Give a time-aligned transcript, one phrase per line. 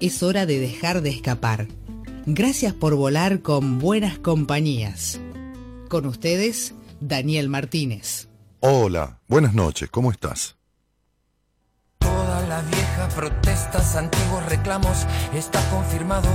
[0.00, 1.66] es hora de dejar de escapar.
[2.26, 5.20] Gracias por volar con buenas compañías.
[5.88, 8.28] Con ustedes, Daniel Martínez.
[8.60, 10.56] Hola, buenas noches, ¿cómo estás?
[11.98, 16.28] Toda la vieja protestas, antiguos reclamos, está confirmado,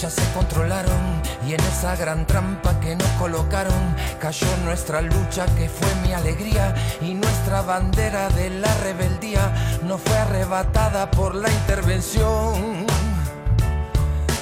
[0.00, 5.68] ya se controlaron y en esa gran trampa que nos colocaron cayó nuestra lucha que
[5.68, 12.86] fue mi alegría y nuestra bandera de la rebeldía no fue arrebatada por la intervención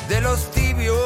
[0.08, 0.96] de los tibios.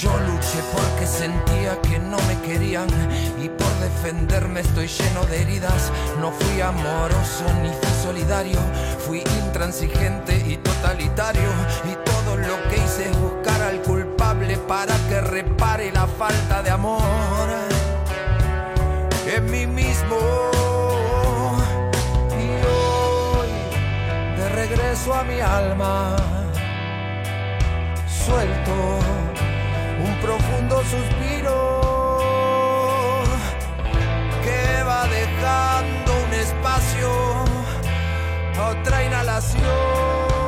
[0.00, 2.88] Yo luché porque sentía que no me querían
[3.42, 5.92] y por defenderme estoy lleno de heridas.
[6.20, 8.58] No fui amoroso ni fui solidario,
[9.06, 11.48] fui intransigente y totalitario.
[11.84, 16.70] Y todo lo que hice es buscar al culpable para que repare la falta de
[16.70, 17.00] amor
[19.26, 20.18] en mí mismo.
[22.32, 23.48] Y hoy
[24.36, 26.43] de regreso a mi alma
[28.24, 28.72] suelto
[29.98, 31.56] un profundo suspiro
[34.42, 37.10] que va dejando un espacio
[38.56, 40.43] a otra inhalación.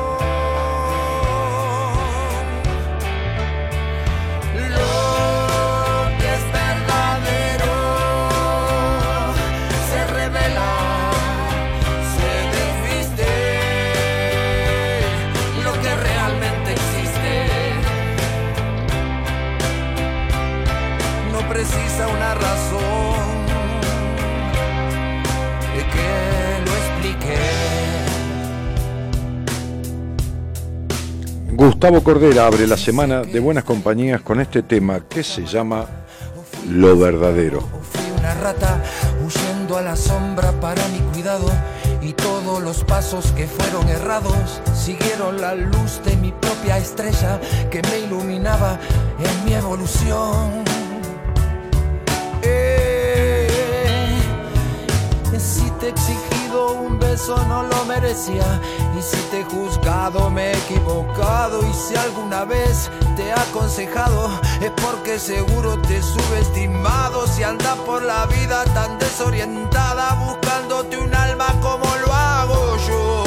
[31.57, 35.87] Gustavo Cordera abre la semana de buenas compañías con este tema que se llama
[36.69, 37.61] Lo verdadero.
[37.61, 38.83] Fui una rata
[39.25, 41.49] huyendo a la sombra para mi cuidado
[41.99, 47.41] y todos los pasos que fueron errados siguieron la luz de mi propia estrella
[47.71, 48.77] que me iluminaba
[49.17, 50.63] en mi evolución.
[52.43, 53.47] Eh,
[55.39, 58.61] si te he un beso no lo merecía.
[58.97, 61.61] Y si te he juzgado me he equivocado.
[61.67, 64.29] Y si alguna vez te he aconsejado
[64.61, 67.27] es porque seguro te he subestimado.
[67.27, 73.23] Si andas por la vida tan desorientada buscándote un alma como lo hago yo.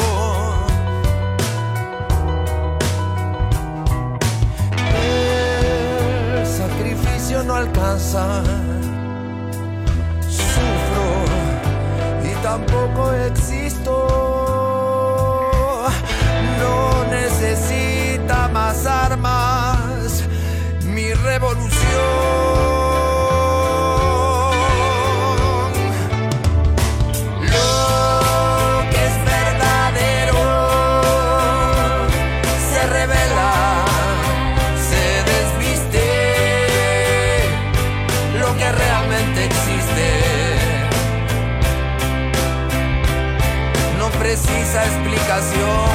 [5.03, 8.42] El sacrificio no alcanza
[12.50, 13.93] tampoco existo.
[16.59, 20.25] No necesita más armas
[20.84, 22.79] mi revolución.
[45.41, 45.90] Explicación.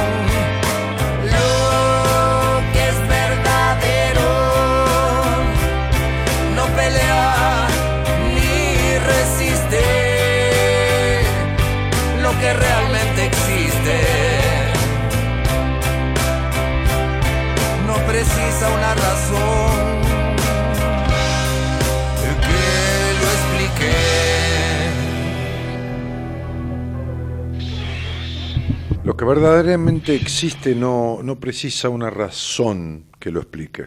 [29.16, 33.86] Lo que verdaderamente existe no, no precisa una razón que lo explique.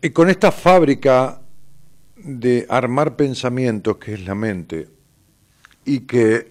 [0.00, 1.42] Y con esta fábrica
[2.16, 4.88] de armar pensamientos que es la mente,
[5.84, 6.48] y que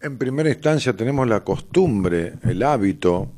[0.00, 3.30] en primera instancia tenemos la costumbre, el hábito,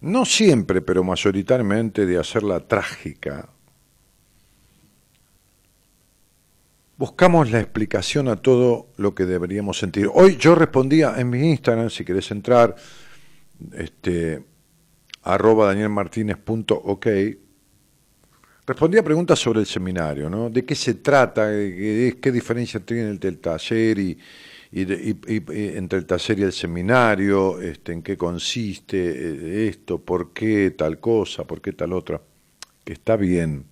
[0.00, 3.46] no siempre, pero mayoritariamente, de hacerla trágica,
[7.02, 10.08] buscamos la explicación a todo lo que deberíamos sentir.
[10.14, 12.76] Hoy yo respondía en mi Instagram, si querés entrar,
[13.72, 14.44] este,
[15.24, 17.06] arroba danielmartinez.ok,
[18.64, 20.48] respondía preguntas sobre el seminario, ¿no?
[20.48, 24.18] De qué se trata, qué, qué diferencia tiene el del taller y,
[24.70, 31.00] entre el taller y el seminario, este, en qué consiste eh, esto, por qué tal
[31.00, 32.22] cosa, por qué tal otra,
[32.84, 33.64] que está bien.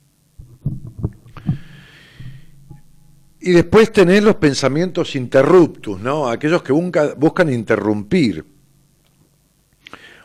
[3.41, 6.29] Y después tener los pensamientos interruptus, ¿no?
[6.29, 8.45] Aquellos que buscan interrumpir.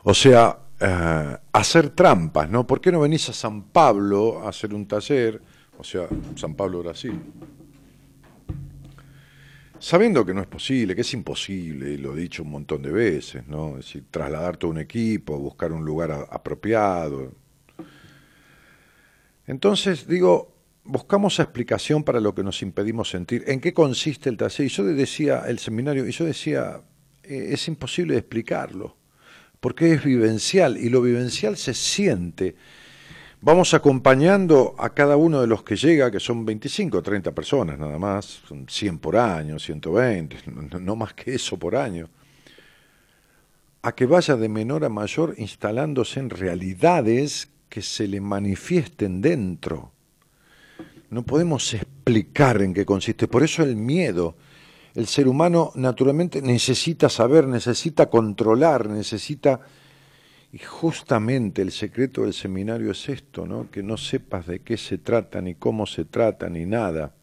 [0.04, 2.68] O sea, eh, hacer trampas, ¿no?
[2.68, 5.42] ¿Por qué no venís a San Pablo a hacer un taller?
[5.78, 7.18] O sea, San Pablo, Brasil.
[9.80, 13.48] Sabiendo que no es posible, que es imposible, lo he dicho un montón de veces,
[13.48, 13.78] ¿no?
[13.78, 17.32] Es decir, trasladar todo un equipo, buscar un lugar apropiado.
[19.48, 20.55] Entonces, digo,
[20.86, 23.44] buscamos explicación para lo que nos impedimos sentir.
[23.48, 24.68] ¿En qué consiste el taller?
[24.68, 26.82] Y yo decía, el seminario, y yo decía,
[27.24, 28.96] eh, es imposible explicarlo,
[29.60, 32.56] porque es vivencial, y lo vivencial se siente.
[33.42, 37.78] Vamos acompañando a cada uno de los que llega, que son 25 o 30 personas
[37.78, 40.38] nada más, son 100 por año, 120,
[40.80, 42.10] no más que eso por año,
[43.82, 49.95] a que vaya de menor a mayor instalándose en realidades que se le manifiesten dentro
[51.10, 53.28] no podemos explicar en qué consiste.
[53.28, 54.36] Por eso el miedo.
[54.94, 59.62] El ser humano naturalmente necesita saber, necesita controlar, necesita...
[60.54, 63.70] Y justamente el secreto del seminario es esto, ¿no?
[63.70, 67.14] Que no sepas de qué se trata, ni cómo se trata, ni nada.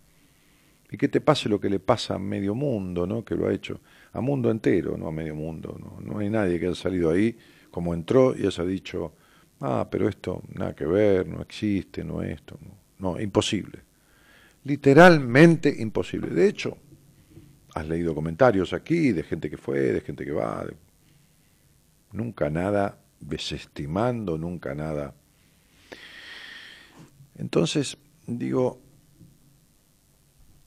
[0.91, 3.25] Y que te pase lo que le pasa a medio mundo, ¿no?
[3.25, 3.81] Que lo ha hecho.
[4.13, 5.79] A mundo entero, no a medio mundo.
[5.81, 7.35] No, no hay nadie que haya salido ahí
[7.71, 9.15] como entró y haya dicho,
[9.61, 12.59] ah, pero esto nada que ver, no existe, no esto.
[12.61, 12.82] No.
[13.03, 13.81] No, imposible.
[14.63, 16.31] Literalmente imposible.
[16.31, 16.79] De hecho,
[17.75, 20.65] has leído comentarios aquí de gente que fue, de gente que va.
[22.13, 25.17] Nunca nada desestimando, nunca nada.
[27.35, 28.81] Entonces, digo,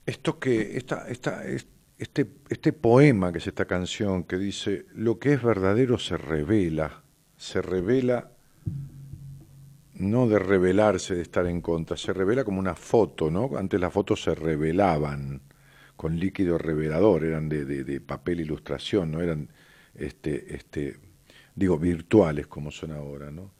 [0.04, 5.32] esto que, esta, esta, este, este poema que es esta canción que dice, lo que
[5.32, 7.02] es verdadero se revela,
[7.38, 8.35] se revela
[9.98, 13.50] no de revelarse, de estar en contra, se revela como una foto, ¿no?
[13.56, 15.40] Antes las fotos se revelaban
[15.96, 19.48] con líquido revelador, eran de, de, papel ilustración, no eran,
[19.94, 20.98] este, este,
[21.54, 23.52] digo, virtuales como son ahora, ¿no?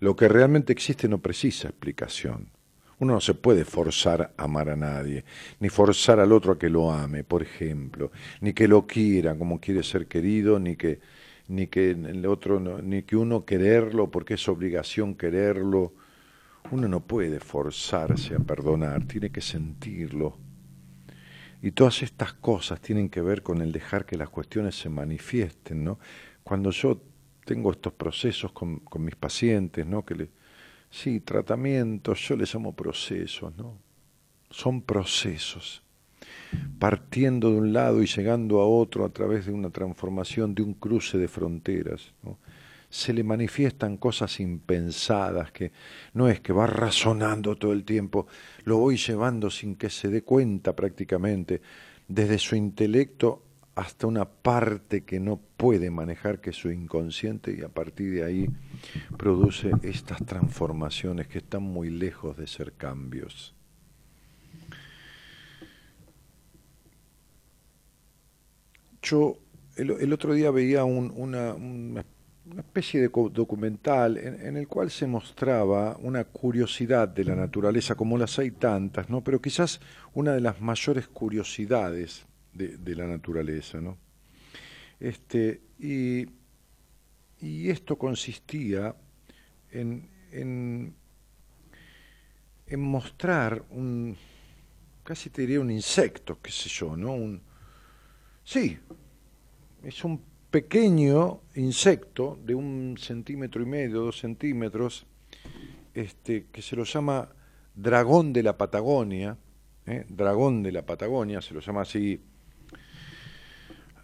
[0.00, 2.50] Lo que realmente existe no precisa explicación.
[2.98, 5.24] Uno no se puede forzar a amar a nadie,
[5.60, 8.10] ni forzar al otro a que lo ame, por ejemplo,
[8.40, 11.00] ni que lo quiera como quiere ser querido, ni que
[11.48, 15.92] ni que el otro ni que uno quererlo porque es obligación quererlo.
[16.70, 20.38] Uno no puede forzarse a perdonar, tiene que sentirlo.
[21.60, 25.84] Y todas estas cosas tienen que ver con el dejar que las cuestiones se manifiesten,
[25.84, 25.98] ¿no?
[26.42, 27.00] Cuando yo
[27.44, 30.04] tengo estos procesos con, con mis pacientes, ¿no?
[30.04, 30.28] Que
[30.90, 33.78] sí, tratamientos, yo les llamo procesos, ¿no?
[34.50, 35.83] Son procesos
[36.78, 40.74] partiendo de un lado y llegando a otro a través de una transformación, de un
[40.74, 42.12] cruce de fronteras.
[42.90, 45.72] Se le manifiestan cosas impensadas que
[46.12, 48.26] no es que va razonando todo el tiempo,
[48.64, 51.60] lo voy llevando sin que se dé cuenta prácticamente,
[52.06, 53.42] desde su intelecto
[53.74, 58.24] hasta una parte que no puede manejar, que es su inconsciente, y a partir de
[58.24, 58.48] ahí
[59.16, 63.54] produce estas transformaciones que están muy lejos de ser cambios.
[69.04, 69.38] Yo
[69.76, 71.54] el, otro día veía una,
[72.56, 78.38] especie de documental en, el cual se mostraba una curiosidad de la naturaleza, como las
[78.38, 79.22] hay tantas, ¿no?
[79.22, 79.80] pero quizás
[80.14, 83.78] una de las mayores curiosidades de, la naturaleza.
[83.80, 83.98] ¿no?
[85.00, 86.26] Este, y,
[87.68, 88.96] esto consistía
[89.70, 90.94] en, en,
[92.78, 94.16] mostrar un,
[95.02, 97.12] casi te diría un insecto, qué sé yo, ¿no?
[98.44, 98.78] Sí,
[99.82, 100.20] es un
[100.50, 105.06] pequeño insecto de un centímetro y medio, dos centímetros,
[105.94, 107.30] este, que se lo llama
[107.74, 109.38] dragón de la Patagonia,
[109.86, 110.04] ¿eh?
[110.10, 112.20] dragón de la Patagonia, se lo llama así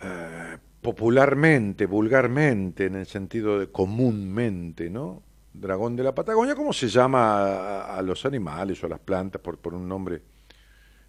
[0.01, 5.23] eh, popularmente, vulgarmente, en el sentido de comúnmente, ¿no?
[5.53, 9.59] Dragón de la Patagonia, ¿cómo se llama a, los animales o a las plantas por,
[9.59, 10.23] por un nombre,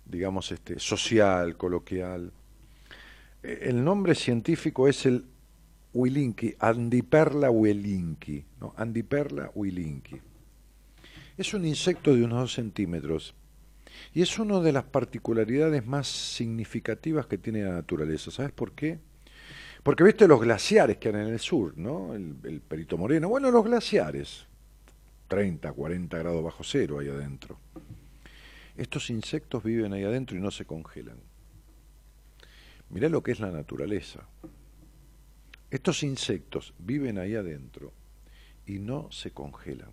[0.06, 2.34] digamos, este, social, coloquial?
[3.44, 5.26] El nombre científico es el
[5.94, 8.74] Wilinki, Andiperla wilinki, ¿no?
[8.78, 10.22] Andiperla wilinki.
[11.38, 13.34] Es un insecto de unos dos centímetros
[14.14, 18.32] y es una de las particularidades más significativas que tiene la naturaleza.
[18.32, 19.00] ¿Sabes por qué?
[19.84, 22.14] Porque viste los glaciares que hay en el sur, ¿no?
[22.14, 23.28] El, el Perito Moreno.
[23.28, 24.46] Bueno, los glaciares,
[25.28, 27.58] 30, 40 grados bajo cero ahí adentro.
[28.78, 31.31] Estos insectos viven ahí adentro y no se congelan
[32.92, 34.28] Mirá lo que es la naturaleza.
[35.70, 37.94] Estos insectos viven ahí adentro
[38.66, 39.90] y no se congelan.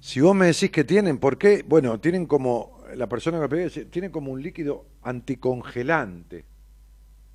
[0.00, 1.64] Si vos me decís que tienen, ¿por qué?
[1.66, 6.44] Bueno, tienen como, la persona que me tienen como un líquido anticongelante.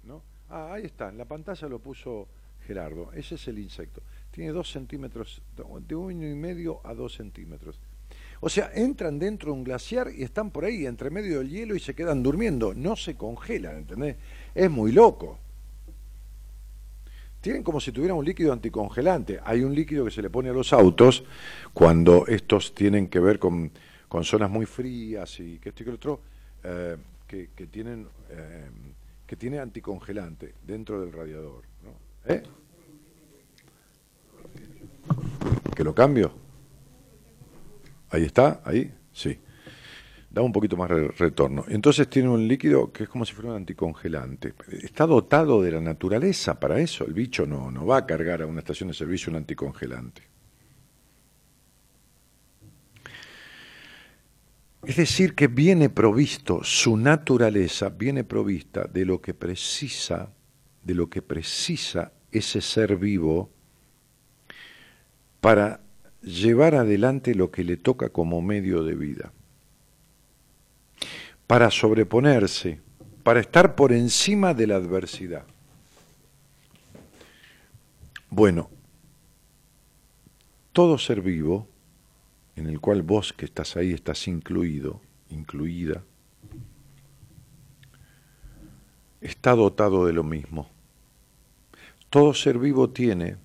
[0.03, 0.23] ¿no?
[0.49, 2.27] Ah, ahí está, en la pantalla lo puso
[2.65, 4.01] Gerardo, ese es el insecto.
[4.31, 7.79] Tiene dos centímetros, de uno y medio a dos centímetros.
[8.45, 11.75] O sea, entran dentro de un glaciar y están por ahí, entre medio del hielo
[11.75, 12.73] y se quedan durmiendo.
[12.73, 14.17] No se congelan, ¿entendés?
[14.53, 15.39] Es muy loco.
[17.39, 19.39] Tienen como si tuvieran un líquido anticongelante.
[19.45, 21.23] Hay un líquido que se le pone a los autos
[21.73, 23.71] cuando estos tienen que ver con,
[24.23, 26.19] zonas muy frías y que esto y que otro,
[26.65, 28.69] eh, que, tienen, eh,
[29.25, 31.63] que tiene anticongelante dentro del radiador.
[32.25, 32.43] ¿Eh?
[35.73, 36.42] ¿Que lo cambio?
[38.13, 39.39] Ahí está, ahí, sí.
[40.29, 41.65] Da un poquito más de retorno.
[41.67, 44.53] Entonces tiene un líquido que es como si fuera un anticongelante.
[44.83, 47.05] Está dotado de la naturaleza para eso.
[47.05, 50.21] El bicho no, no va a cargar a una estación de servicio un anticongelante.
[54.83, 60.31] Es decir, que viene provisto, su naturaleza viene provista de lo que precisa
[60.83, 63.49] de lo que precisa ese ser vivo
[65.39, 65.79] para
[66.23, 69.33] llevar adelante lo que le toca como medio de vida,
[71.47, 72.79] para sobreponerse,
[73.23, 75.45] para estar por encima de la adversidad.
[78.29, 78.69] Bueno,
[80.71, 81.67] todo ser vivo,
[82.55, 86.03] en el cual vos que estás ahí estás incluido, incluida,
[89.21, 90.69] está dotado de lo mismo.
[92.09, 93.37] Todo ser vivo tiene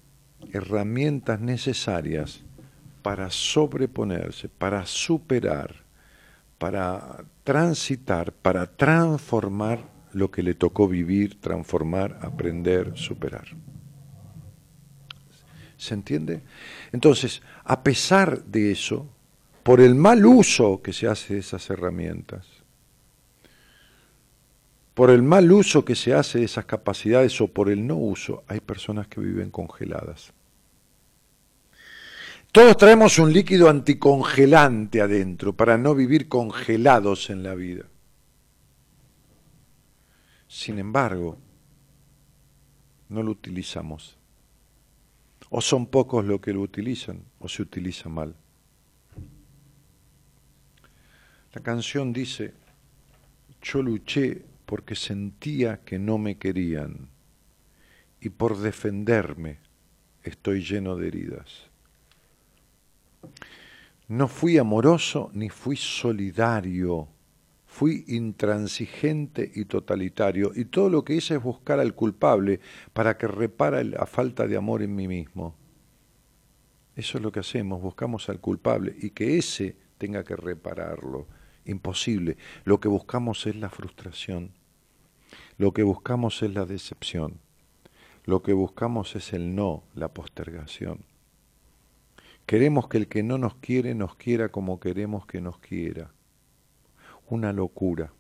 [0.53, 2.45] herramientas necesarias
[3.03, 5.75] para sobreponerse, para superar,
[6.59, 13.47] para transitar, para transformar lo que le tocó vivir, transformar, aprender, superar.
[15.77, 16.43] ¿Se entiende?
[16.93, 19.07] Entonces, a pesar de eso,
[19.63, 22.47] por el mal uso que se hace de esas herramientas,
[24.95, 28.43] por el mal uso que se hace de esas capacidades o por el no uso,
[28.49, 30.33] hay personas que viven congeladas.
[32.59, 37.85] Todos traemos un líquido anticongelante adentro para no vivir congelados en la vida.
[40.49, 41.39] Sin embargo,
[43.11, 44.19] no lo utilizamos.
[45.51, 48.35] O son pocos los que lo utilizan o se utiliza mal.
[51.53, 52.55] La canción dice,
[53.63, 57.09] yo luché porque sentía que no me querían
[58.21, 59.61] y por defenderme
[60.25, 61.68] estoy lleno de heridas.
[64.09, 67.09] No fui amoroso ni fui solidario,
[67.67, 72.61] fui intransigente y totalitario y todo lo que hice es buscar al culpable
[72.93, 75.55] para que repara la falta de amor en mí mismo.
[76.97, 81.29] Eso es lo que hacemos, buscamos al culpable y que ese tenga que repararlo.
[81.65, 82.39] Imposible.
[82.65, 84.53] Lo que buscamos es la frustración.
[85.59, 87.41] Lo que buscamos es la decepción.
[88.25, 91.05] Lo que buscamos es el no, la postergación.
[92.49, 96.13] Queremos que el que no nos quiere nos quiera como queremos que nos quiera.
[97.29, 98.11] Una locura.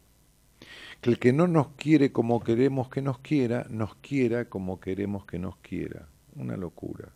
[1.00, 5.25] Que el que no nos quiere como queremos que nos quiera, nos quiera como queremos
[5.25, 6.08] que nos quiera.
[6.37, 7.08] Una locura.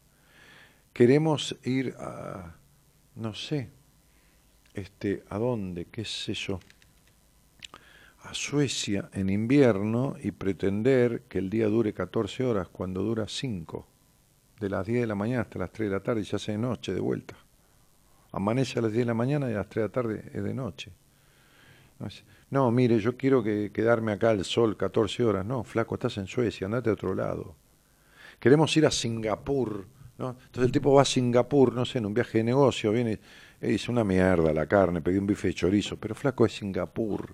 [0.95, 2.57] Queremos ir a,
[3.17, 3.69] no sé,
[4.73, 5.89] este, ¿a dónde?
[5.93, 6.61] ¿Qué sé yo?
[8.23, 13.87] a Suecia en invierno y pretender que el día dure 14 horas cuando dura 5,
[14.63, 16.53] de las 10 de la mañana hasta las 3 de la tarde y ya hace
[16.53, 17.37] de noche de vuelta.
[18.33, 20.43] Amanece a las 10 de la mañana y a las 3 de la tarde es
[20.43, 20.93] de noche.
[22.51, 25.47] No, mire, yo quiero que quedarme acá al sol 14 horas.
[25.47, 27.55] No, flaco, estás en Suecia, andate a otro lado.
[28.41, 29.87] Queremos ir a Singapur.
[30.19, 30.31] ¿no?
[30.31, 33.19] Entonces el tipo va a Singapur, no sé, en un viaje de negocio, viene
[33.61, 37.33] y dice una mierda la carne, pedí un bife de chorizo, pero flaco es Singapur.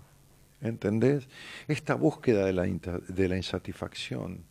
[0.61, 1.29] ¿Entendés?
[1.67, 4.45] Esta búsqueda de la, de la insatisfacción,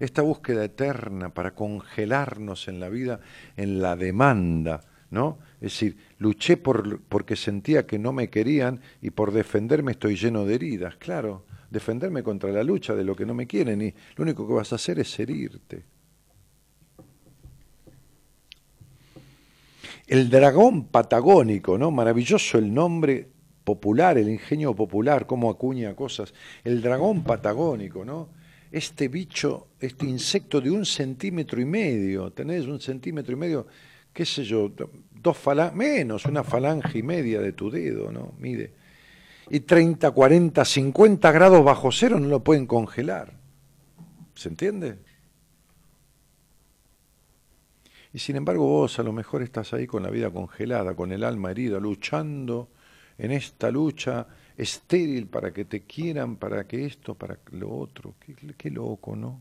[0.00, 3.20] esta búsqueda eterna para congelarnos en la vida,
[3.56, 4.80] en la demanda,
[5.10, 5.38] ¿no?
[5.60, 10.46] Es decir, luché por, porque sentía que no me querían y por defenderme estoy lleno
[10.46, 10.96] de heridas.
[10.96, 14.54] Claro, defenderme contra la lucha de lo que no me quieren y lo único que
[14.54, 15.84] vas a hacer es herirte.
[20.06, 21.90] El dragón patagónico, ¿no?
[21.90, 23.28] Maravilloso el nombre
[23.62, 28.39] popular, el ingenio popular, cómo acuña cosas, el dragón patagónico, ¿no?
[28.70, 33.66] Este bicho, este insecto de un centímetro y medio, tenés un centímetro y medio,
[34.12, 34.70] qué sé yo,
[35.12, 38.34] dos falanges, menos, una falange y media de tu dedo, ¿no?
[38.38, 38.72] Mide.
[39.50, 43.34] y 30, 40, 50 grados bajo cero no lo pueden congelar.
[44.34, 44.98] ¿Se entiende?
[48.12, 51.24] Y sin embargo vos a lo mejor estás ahí con la vida congelada, con el
[51.24, 52.70] alma herida, luchando
[53.18, 54.26] en esta lucha
[54.60, 58.14] estéril para que te quieran, para que esto, para lo otro.
[58.20, 59.40] Qué, qué loco, ¿no?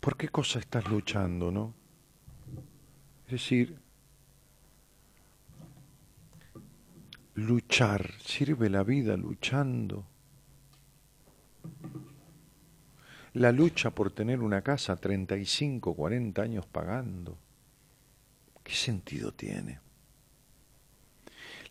[0.00, 1.74] ¿Por qué cosa estás luchando, no?
[3.26, 3.76] Es decir,
[7.34, 10.06] luchar, sirve la vida luchando.
[13.34, 17.36] La lucha por tener una casa 35, 40 años pagando.
[18.62, 19.85] ¿Qué sentido tiene?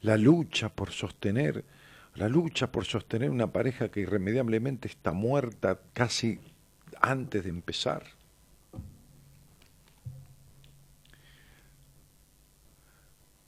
[0.06, 1.66] La lucha por sostener,
[2.14, 6.40] la lucha por sostener una pareja que irremediablemente está muerta casi
[7.02, 8.04] antes de empezar.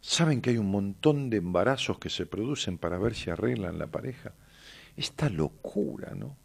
[0.01, 3.85] Saben que hay un montón de embarazos que se producen para ver si arreglan la
[3.85, 4.33] pareja.
[4.95, 6.35] Esta locura, ¿no?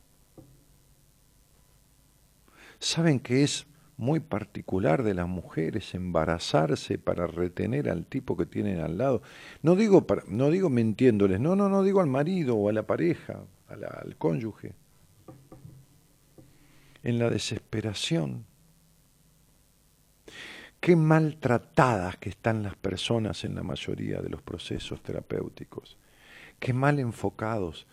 [2.78, 8.80] Saben que es muy particular de las mujeres embarazarse para retener al tipo que tienen
[8.80, 9.22] al lado.
[9.62, 13.44] No digo, no digo mintiéndoles, no, no, no digo al marido o a la pareja,
[13.68, 14.74] al cónyuge.
[17.02, 18.46] En la desesperación.
[20.80, 25.96] Qué maltratadas que están las personas en la mayoría de los procesos terapéuticos.
[26.58, 27.86] Qué mal enfocados.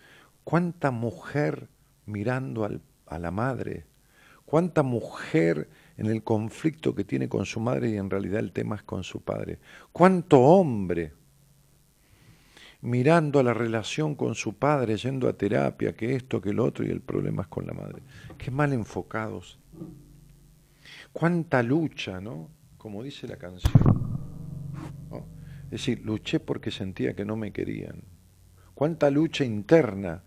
[0.43, 1.69] Cuánta mujer
[2.07, 2.67] mirando
[3.05, 3.85] a la madre.
[4.45, 8.77] Cuánta mujer en el conflicto que tiene con su madre y en realidad el tema
[8.77, 9.59] es con su padre.
[9.91, 11.11] Cuánto hombre
[12.81, 16.85] mirando a la relación con su padre, yendo a terapia, que esto, que el otro,
[16.85, 18.01] y el problema es con la madre.
[18.37, 19.59] Qué mal enfocados.
[21.11, 22.49] Cuánta lucha, ¿no?
[22.77, 23.73] Como dice la canción.
[25.65, 28.03] Es decir, luché porque sentía que no me querían.
[28.73, 30.23] Cuánta lucha interna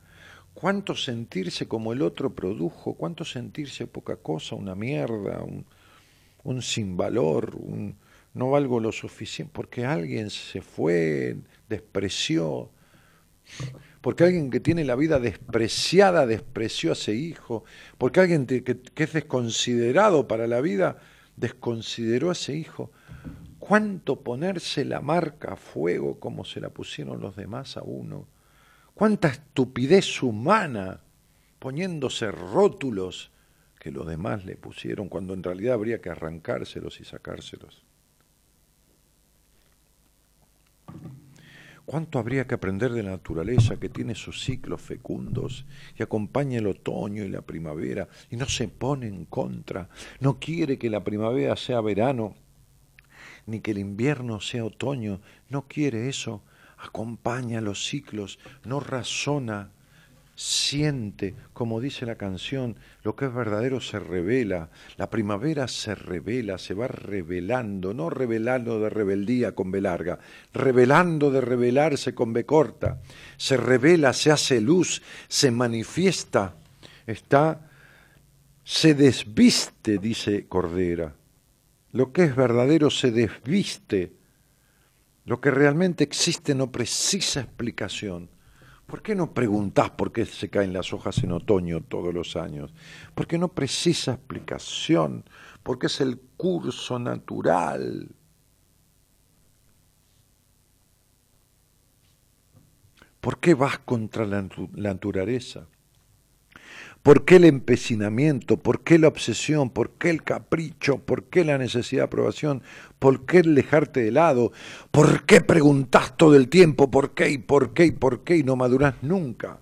[0.55, 5.65] cuánto sentirse como el otro produjo, cuánto sentirse poca cosa, una mierda, un,
[6.45, 7.97] un sin valor, un
[8.35, 11.37] no valgo lo suficiente, porque alguien se fue,
[11.69, 12.71] despreció,
[14.01, 17.65] porque alguien que tiene la vida despreciada despreció a ese hijo,
[17.99, 20.99] porque alguien que, que es desconsiderado para la vida
[21.37, 22.91] desconsideró a ese hijo.
[23.59, 28.27] ¿Cuánto ponerse la marca a fuego como se la pusieron los demás a uno?
[28.95, 31.01] Cuánta estupidez humana
[31.59, 33.31] poniéndose rótulos
[33.79, 37.85] que los demás le pusieron cuando en realidad habría que arrancárselos y sacárselos.
[41.85, 46.69] ¿Cuánto habría que aprender de la naturaleza que tiene sus ciclos fecundos y acompaña el
[46.69, 49.89] otoño y la primavera y no se pone en contra,
[50.21, 52.37] no quiere que la primavera sea verano
[53.47, 56.43] ni que el invierno sea otoño, no quiere eso,
[56.83, 59.71] acompaña los ciclos, no razona,
[60.35, 66.59] siente, como dice la canción, lo que es verdadero se revela, la primavera se revela,
[66.59, 70.19] se va revelando, no revelando de rebeldía con B larga,
[70.53, 73.01] revelando de revelarse con B corta,
[73.37, 76.57] se revela, se hace luz, se manifiesta,
[77.07, 77.71] está,
[78.65, 81.15] se desviste, dice Cordera.
[81.93, 84.22] Lo que es verdadero se desviste
[85.25, 88.31] lo que realmente existe no precisa explicación.
[88.87, 92.75] ¿Por qué no preguntás por qué se caen las hojas en otoño todos los años?
[93.15, 95.25] Porque no precisa explicación,
[95.63, 98.15] porque es el curso natural.
[103.21, 104.43] ¿Por qué vas contra la,
[104.75, 105.69] naturaleza?
[107.03, 108.59] ¿Por qué el empecinamiento?
[108.59, 109.71] ¿Por qué la obsesión?
[109.71, 110.99] ¿Por qué el capricho?
[110.99, 112.63] ¿Por qué la necesidad de aprobación?
[113.01, 114.53] ¿Por qué el dejarte de lado?
[114.93, 118.45] ¿Por qué preguntás todo el tiempo por qué y por qué y por qué y
[118.45, 119.59] no madurás nunca?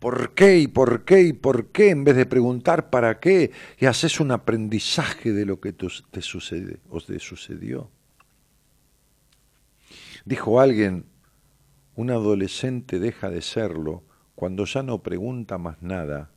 [0.00, 3.86] ¿Por qué y por qué y por qué en vez de preguntar para qué y
[3.86, 7.88] haces un aprendizaje de lo que te sucede o te sucedió?
[10.24, 11.04] Dijo alguien,
[11.94, 14.07] un adolescente deja de serlo
[14.38, 16.30] cuando ya no pregunta más nada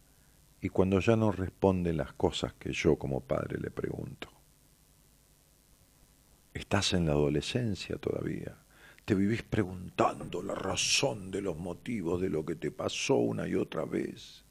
[0.60, 4.28] y cuando ya no responde las cosas que yo como padre le pregunto.
[6.52, 8.58] Estás en la adolescencia todavía.
[9.06, 13.54] Te vivís preguntando la razón de los motivos de lo que te pasó una y
[13.54, 14.44] otra vez.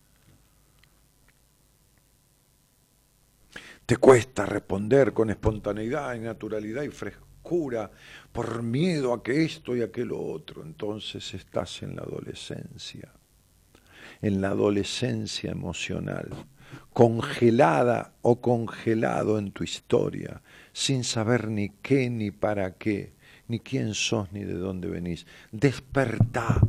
[3.84, 7.90] Te cuesta responder con espontaneidad y naturalidad y frescura
[8.30, 10.62] por miedo a que esto y aquello otro.
[10.62, 13.12] Entonces estás en la adolescencia
[14.22, 16.28] en la adolescencia emocional,
[16.92, 23.14] congelada o congelado en tu historia, sin saber ni qué ni para qué,
[23.48, 25.26] ni quién sos, ni de dónde venís.
[25.50, 26.60] Despertá.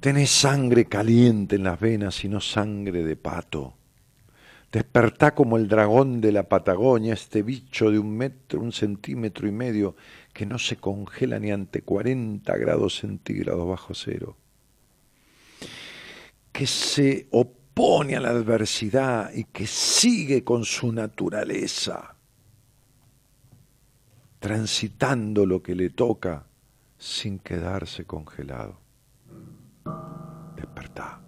[0.00, 3.74] Tenés sangre caliente en las venas y no sangre de pato.
[4.70, 9.52] Despertá como el dragón de la Patagonia, este bicho de un metro, un centímetro y
[9.52, 9.96] medio,
[10.32, 14.36] que no se congela ni ante 40 grados centígrados bajo cero.
[16.56, 22.16] Que se opone a la adversidad y que sigue con su naturaleza,
[24.38, 26.46] transitando lo que le toca
[26.96, 28.80] sin quedarse congelado.
[30.56, 31.20] Despertá.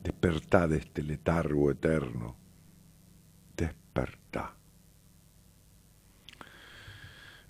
[0.00, 2.36] Despertá de este letargo eterno.
[3.56, 4.54] Despertá.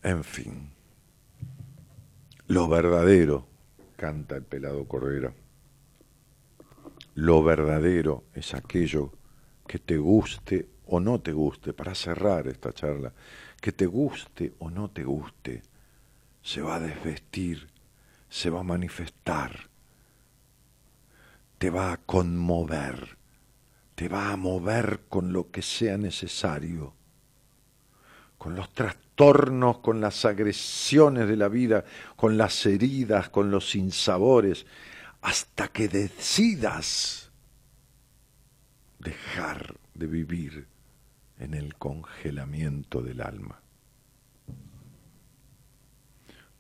[0.03, 0.71] En fin.
[2.47, 3.47] Lo verdadero,
[3.97, 5.44] canta el pelado Cordera.
[7.15, 9.13] Lo verdadero es aquello
[9.67, 13.13] que te guste o no te guste, para cerrar esta charla,
[13.61, 15.63] que te guste o no te guste,
[16.43, 17.69] se va a desvestir,
[18.29, 19.71] se va a manifestar
[21.65, 23.17] te va a conmover,
[23.95, 26.93] te va a mover con lo que sea necesario,
[28.37, 34.67] con los trastornos, con las agresiones de la vida, con las heridas, con los sinsabores,
[35.25, 37.33] hasta que decidas
[38.99, 40.69] dejar de vivir
[41.39, 43.63] en el congelamiento del alma.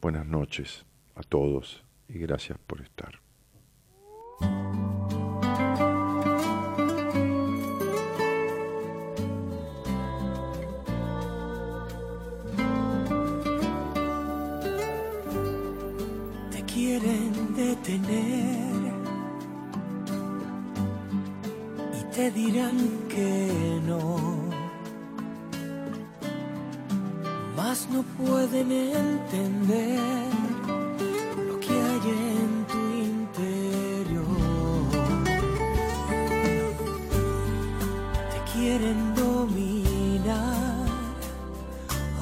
[0.00, 3.20] Buenas noches a todos y gracias por estar.
[17.86, 18.53] y
[22.14, 24.20] te dirán que no,
[27.56, 29.98] mas no pueden entender
[31.48, 32.04] lo que hay
[32.38, 32.78] en tu
[33.12, 34.24] interior.
[38.32, 40.86] Te quieren dominar,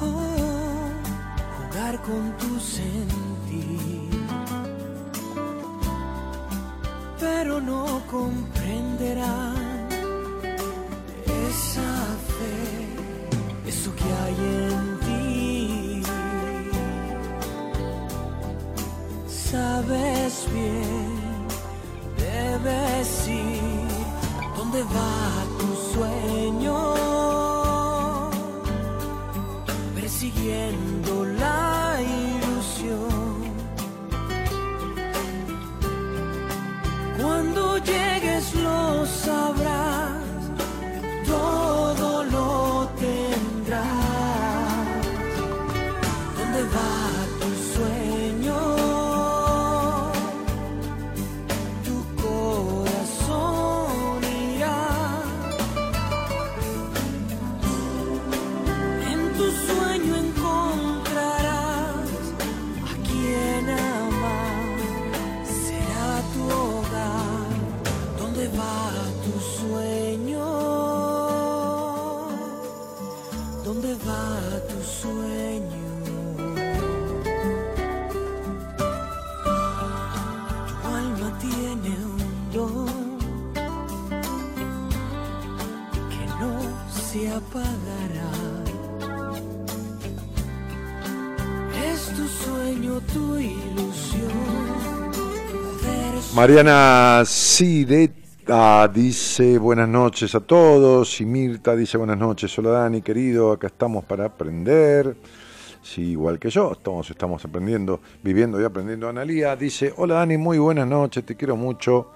[0.01, 0.89] oh,
[1.57, 4.13] jugar con tu sentir
[7.19, 9.52] pero no comprenderán
[19.53, 21.13] Sabes bien,
[22.17, 23.61] debes ir.
[24.57, 26.77] Dónde va tu sueño,
[29.93, 33.33] persiguiendo la ilusión.
[37.21, 39.82] Cuando llegues lo sabrás,
[96.35, 102.57] Mariana Sideta dice buenas noches a todos y Mirta dice buenas noches.
[102.57, 105.15] Hola Dani, querido, acá estamos para aprender.
[105.83, 109.07] Sí, igual que yo, todos estamos aprendiendo, viviendo y aprendiendo.
[109.07, 112.09] Analía dice, hola Dani, muy buenas noches, te quiero mucho.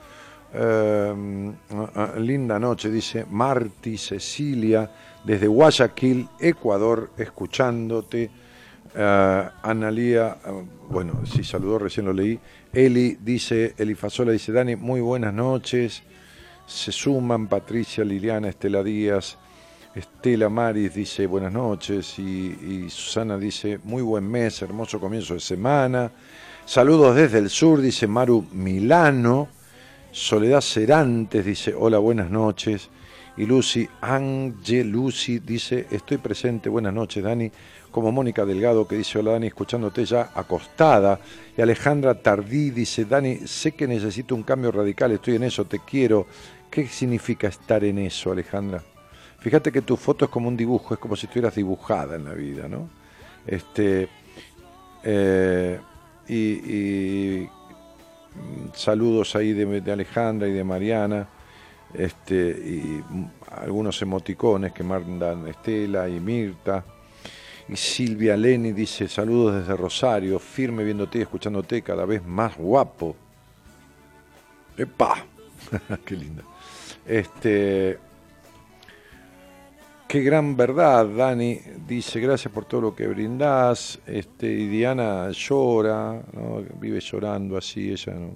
[0.51, 4.89] Eh, ah, ah, linda noche, dice Marti Cecilia,
[5.23, 8.31] desde Guayaquil, Ecuador, escuchándote.
[8.95, 10.37] Eh, Analía,
[10.89, 12.39] bueno, sí, saludó, recién lo leí.
[12.77, 16.03] Eli dice, Elifasola dice, Dani, muy buenas noches.
[16.67, 19.35] Se suman Patricia, Liliana, Estela Díaz,
[19.95, 22.19] Estela Maris dice, buenas noches.
[22.19, 26.11] Y, Susana dice, muy buen mes, hermoso comienzo de semana.
[26.67, 29.47] Saludos desde el sur, dice Maru Milano.
[30.11, 32.89] Soledad Cerantes dice, hola, buenas noches.
[33.37, 37.51] Y Lucy Angelucci dice, estoy presente, buenas noches, Dani
[37.97, 41.19] como Mónica Delgado que dice, hola Dani, escuchándote ya acostada.
[41.57, 45.79] Y Alejandra Tardí dice, Dani, sé que necesito un cambio radical, estoy en eso, te
[45.79, 46.27] quiero.
[46.69, 48.83] ¿Qué significa estar en eso, Alejandra?
[49.39, 52.33] Fíjate que tu foto es como un dibujo, es como si estuvieras dibujada en la
[52.33, 52.89] vida, ¿no?
[53.47, 54.07] Este,
[55.03, 55.79] eh,
[56.27, 57.47] y,
[58.35, 61.27] mm, saludos ahí de, Alejandra y de Mariana.
[61.91, 63.03] Este, y
[63.51, 66.83] algunos emoticones que mandan Estela y Mirta.
[67.69, 73.15] Y Silvia Leni dice, saludos desde Rosario, firme viéndote y escuchándote, cada vez más guapo.
[74.77, 75.25] ¡Epa!
[76.05, 76.43] ¡Qué linda!
[77.05, 77.97] Este,
[80.07, 81.59] qué gran verdad, Dani.
[81.87, 83.99] Dice, gracias por todo lo que brindás.
[84.05, 86.21] Este, y Diana llora,
[86.79, 88.35] vive llorando así, ella no.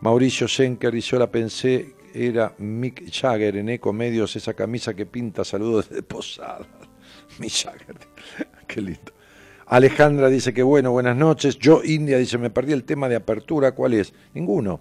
[0.00, 5.44] Mauricio Schenker dice, yo la pensé, era Mick Jagger en Ecomedios, esa camisa que pinta,
[5.44, 6.66] saludos desde Posada.
[7.38, 7.96] Mick Jagger.
[9.66, 11.58] Alejandra dice que bueno, buenas noches.
[11.58, 13.72] Yo, India, dice, me perdí el tema de apertura.
[13.72, 14.12] ¿Cuál es?
[14.34, 14.80] Ninguno.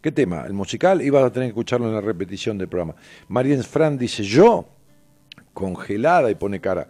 [0.00, 0.44] ¿Qué tema?
[0.46, 1.02] ¿El musical?
[1.02, 2.94] Iba a tener que escucharlo en la repetición del programa.
[3.28, 4.66] Marien Fran dice, yo,
[5.52, 6.88] congelada y pone cara.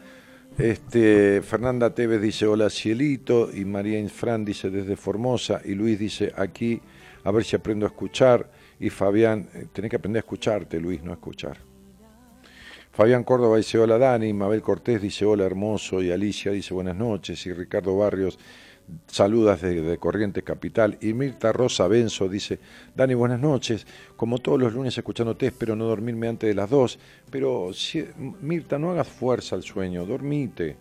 [0.58, 3.50] Este, Fernanda Tevez dice, hola cielito.
[3.52, 5.60] Y María Fran dice, desde Formosa.
[5.64, 6.80] Y Luis dice, aquí,
[7.24, 8.50] a ver si aprendo a escuchar.
[8.78, 11.73] Y Fabián, eh, tenés que aprender a escucharte, Luis, no a escuchar.
[12.94, 17.44] Fabián Córdoba dice hola Dani, Mabel Cortés dice hola hermoso y Alicia dice buenas noches
[17.44, 18.38] y Ricardo Barrios
[19.08, 22.60] saludas de, Corrientes Capital y Mirta Rosa Benzo dice
[22.94, 26.96] Dani buenas noches, como todos los lunes escuchándote espero no dormirme antes de las dos,
[27.32, 27.72] pero
[28.40, 30.76] Mirta no hagas fuerza al sueño, dormite.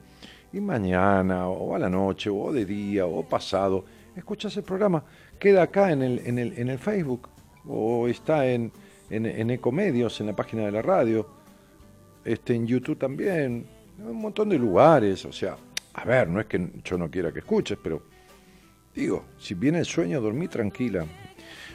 [0.54, 5.04] Y mañana o a la noche o de día o pasado escuchas el programa,
[5.40, 7.28] queda acá en el, en el, en el Facebook
[7.68, 8.72] o está en,
[9.10, 11.42] en, en Ecomedios, en la página de la radio
[12.26, 13.66] este, en YouTube también,
[14.00, 15.58] un montón de lugares, o sea,
[15.94, 18.04] a ver, no es que yo no quiera que escuches, pero
[18.96, 21.06] digo, si viene el sueño, dormí tranquila.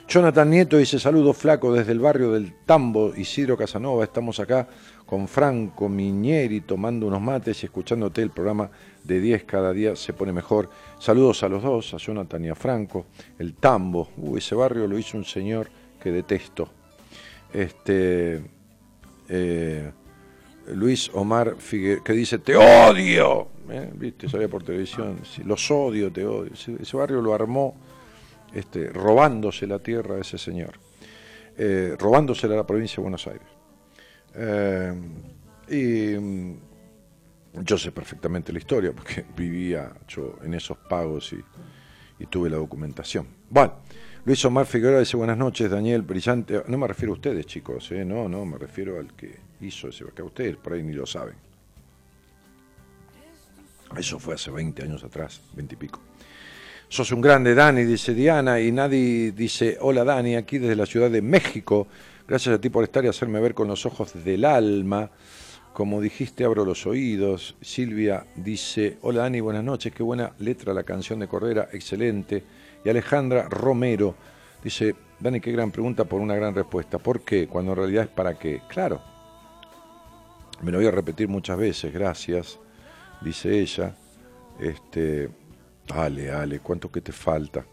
[0.08, 4.66] Jonathan Nieto dice, saludo flaco desde el barrio del Tambo, Isidro Casanova, estamos acá
[5.04, 8.70] con Franco Miñeri tomando unos mates y escuchándote el programa
[9.04, 10.70] de 10 cada día se pone mejor.
[10.98, 13.06] Saludos a los dos, a Jonathan y a Franco.
[13.38, 15.68] El Tambo, uy, ese barrio lo hizo un señor
[16.00, 16.68] que detesto.
[17.52, 18.42] Este,
[19.28, 19.90] eh,
[20.74, 23.48] Luis Omar Figueroa, que dice, te odio.
[23.70, 23.90] ¿Eh?
[23.94, 24.28] ¿Viste?
[24.28, 25.20] Sabía por televisión.
[25.44, 26.52] los odio, te odio.
[26.52, 27.76] Ese, barrio lo armó
[28.52, 30.72] este, robándose la tierra a ese señor.
[31.56, 33.48] Eh, robándosela a la provincia de Buenos Aires.
[34.34, 34.94] Eh,
[35.68, 36.56] y mm,
[37.64, 41.42] yo sé perfectamente la historia porque vivía yo en esos pagos y,
[42.22, 43.26] y tuve la documentación.
[43.50, 43.74] Bueno,
[44.24, 46.62] Luis Omar Figueroa dice buenas noches, Daniel, brillante.
[46.68, 48.04] No me refiero a ustedes, chicos, ¿eh?
[48.04, 51.34] no, no, me refiero al que hizo ese que ustedes por ahí ni lo saben.
[53.96, 56.00] Eso fue hace 20 años atrás, 20 y pico.
[56.88, 61.10] Sos un grande, Dani, dice Diana, y nadie dice, hola Dani, aquí desde la Ciudad
[61.10, 61.86] de México.
[62.26, 65.10] Gracias a ti por estar y hacerme ver con los ojos del alma.
[65.72, 67.56] Como dijiste, abro los oídos.
[67.60, 72.42] Silvia dice, hola Dani, buenas noches, qué buena letra la canción de Cordera, excelente.
[72.84, 74.14] Y Alejandra Romero
[74.62, 76.98] dice, Dani, qué gran pregunta por una gran respuesta.
[76.98, 77.48] ¿Por qué?
[77.48, 78.62] Cuando en realidad es para qué.
[78.68, 79.00] Claro,
[80.62, 82.58] me lo voy a repetir muchas veces, gracias,
[83.20, 83.94] dice ella.
[84.58, 85.30] Este,
[85.90, 87.64] Ale, Ale, ¿cuánto que te falta?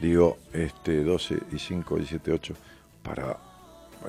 [0.00, 2.54] Digo, este, 12 y 5, 17, 8,
[3.02, 3.38] para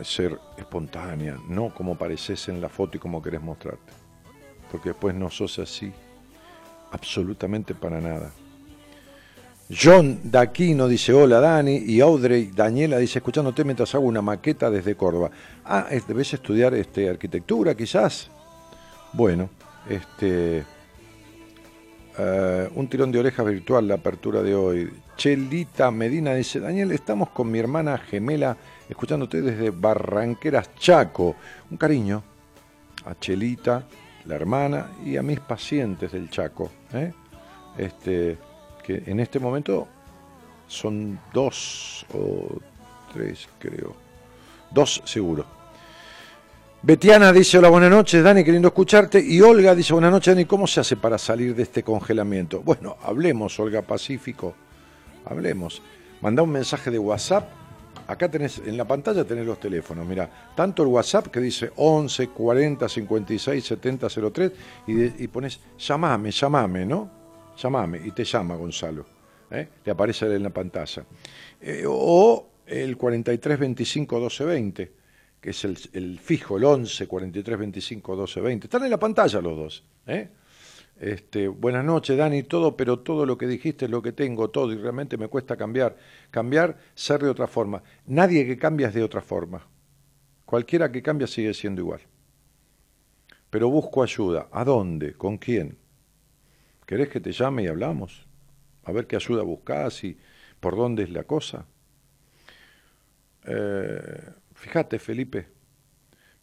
[0.03, 3.93] ser espontánea, no como pareces en la foto y como querés mostrarte.
[4.71, 5.93] Porque después no sos así,
[6.91, 8.31] absolutamente para nada.
[9.69, 14.95] John Daquino dice hola Dani y Audrey Daniela dice escuchándote mientras hago una maqueta desde
[14.95, 15.31] Córdoba.
[15.65, 18.29] Ah, debes estudiar este, arquitectura quizás.
[19.13, 19.49] Bueno,
[19.89, 20.63] este
[22.17, 24.93] eh, un tirón de orejas virtual la apertura de hoy.
[25.17, 28.55] Chelita Medina dice Daniel estamos con mi hermana gemela
[28.87, 31.35] escuchándote desde Barranqueras Chaco.
[31.71, 32.21] Un cariño
[33.03, 33.83] a Chelita,
[34.25, 36.69] la hermana y a mis pacientes del Chaco.
[36.93, 37.11] ¿eh?
[37.79, 38.37] Este
[38.85, 39.87] que en este momento
[40.67, 42.59] son dos o
[43.11, 43.95] tres, creo.
[44.71, 45.45] Dos seguro.
[46.81, 49.19] Betiana dice, hola, buenas noches, Dani, queriendo escucharte.
[49.19, 52.61] Y Olga dice, buenas noches, Dani, ¿cómo se hace para salir de este congelamiento?
[52.61, 54.53] Bueno, hablemos, Olga Pacífico,
[55.25, 55.81] hablemos.
[56.21, 57.49] Manda un mensaje de WhatsApp.
[58.07, 62.27] Acá tenés, en la pantalla tenés los teléfonos, mira, tanto el WhatsApp que dice 11
[62.27, 64.51] 40 56 70 03
[64.85, 67.24] y, y pones llamame, llamame, ¿no?
[67.57, 69.05] Llamame y te llama Gonzalo.
[69.51, 69.67] ¿eh?
[69.83, 71.05] Le aparece en la pantalla.
[71.61, 74.91] Eh, o el 4325 1220,
[75.39, 78.67] que es el, fijo, el 11 4325 1220.
[78.67, 79.83] Están en la pantalla los dos.
[80.07, 80.29] ¿eh?
[80.99, 84.71] Este, buenas noches, Dani, todo, pero todo lo que dijiste es lo que tengo, todo,
[84.71, 85.97] y realmente me cuesta cambiar.
[86.31, 87.83] Cambiar, ser de otra forma.
[88.07, 89.67] Nadie que cambia es de otra forma.
[90.45, 92.01] Cualquiera que cambia sigue siendo igual.
[93.49, 94.47] Pero busco ayuda.
[94.51, 95.13] ¿A dónde?
[95.13, 95.77] ¿Con quién?
[96.85, 98.25] ¿Querés que te llame y hablamos?
[98.83, 100.17] A ver qué ayuda buscás y
[100.59, 101.65] por dónde es la cosa.
[103.45, 105.47] Eh, fíjate, Felipe.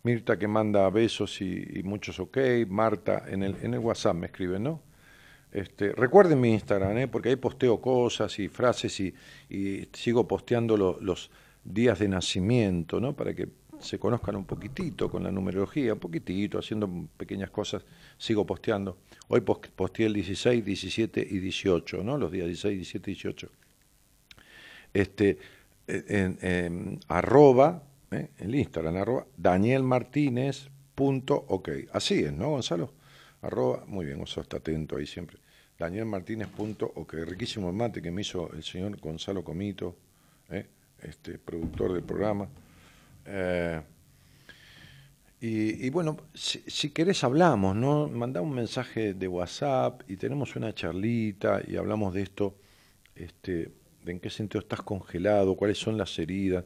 [0.04, 2.38] Mirta que manda besos y, muchos ok.
[2.66, 4.82] Marta en el, en el WhatsApp me escribe, ¿no?
[5.52, 7.08] Este, recuerden mi Instagram, ¿eh?
[7.08, 9.14] porque ahí posteo cosas y frases y,
[9.92, 11.30] sigo posteando los
[11.62, 13.14] días de nacimiento, ¿no?
[13.14, 17.84] Para que se conozcan un poquitito con la numerología, un poquitito, haciendo pequeñas cosas,
[18.16, 18.98] sigo posteando.
[19.34, 22.18] Hoy posteé el 16, 17 y 18, ¿no?
[22.18, 23.48] Los días 16, 17 y 18.
[24.92, 25.38] Este,
[25.86, 27.00] en,
[28.10, 28.28] ¿eh?
[28.36, 31.68] el Instagram, arroba, danielmartinez.ok.
[31.94, 32.92] Así es, ¿no, Gonzalo?
[33.40, 35.38] Arroba, muy bien, Gonzalo está atento ahí siempre.
[35.78, 37.14] danielmartinez.ok.
[37.24, 39.96] Riquísimo el mate que me hizo el señor Gonzalo Comito,
[40.50, 40.66] ¿eh?
[41.00, 42.50] este, productor del programa.
[43.24, 43.80] Eh,
[45.44, 48.06] y, bueno, si, querés hablamos, ¿no?
[48.06, 52.54] Mandá un mensaje de WhatsApp y tenemos una charlita y hablamos de esto,
[53.16, 53.72] este,
[54.04, 56.64] de en qué sentido estás congelado, cuáles son las heridas,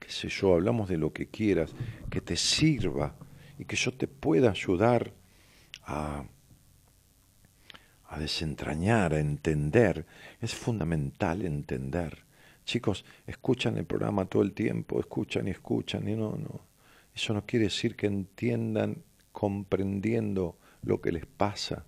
[0.00, 1.70] qué sé yo, hablamos de lo que quieras,
[2.10, 3.14] que te sirva
[3.60, 5.12] y que yo te pueda ayudar
[5.84, 6.24] a,
[8.08, 10.04] a desentrañar, a entender.
[10.40, 12.24] Es fundamental entender.
[12.64, 16.75] Chicos, escuchan el programa todo el tiempo, escuchan y escuchan y no, no.
[17.16, 19.02] Eso no quiere decir que entiendan
[19.32, 21.86] comprendiendo lo que les pasa.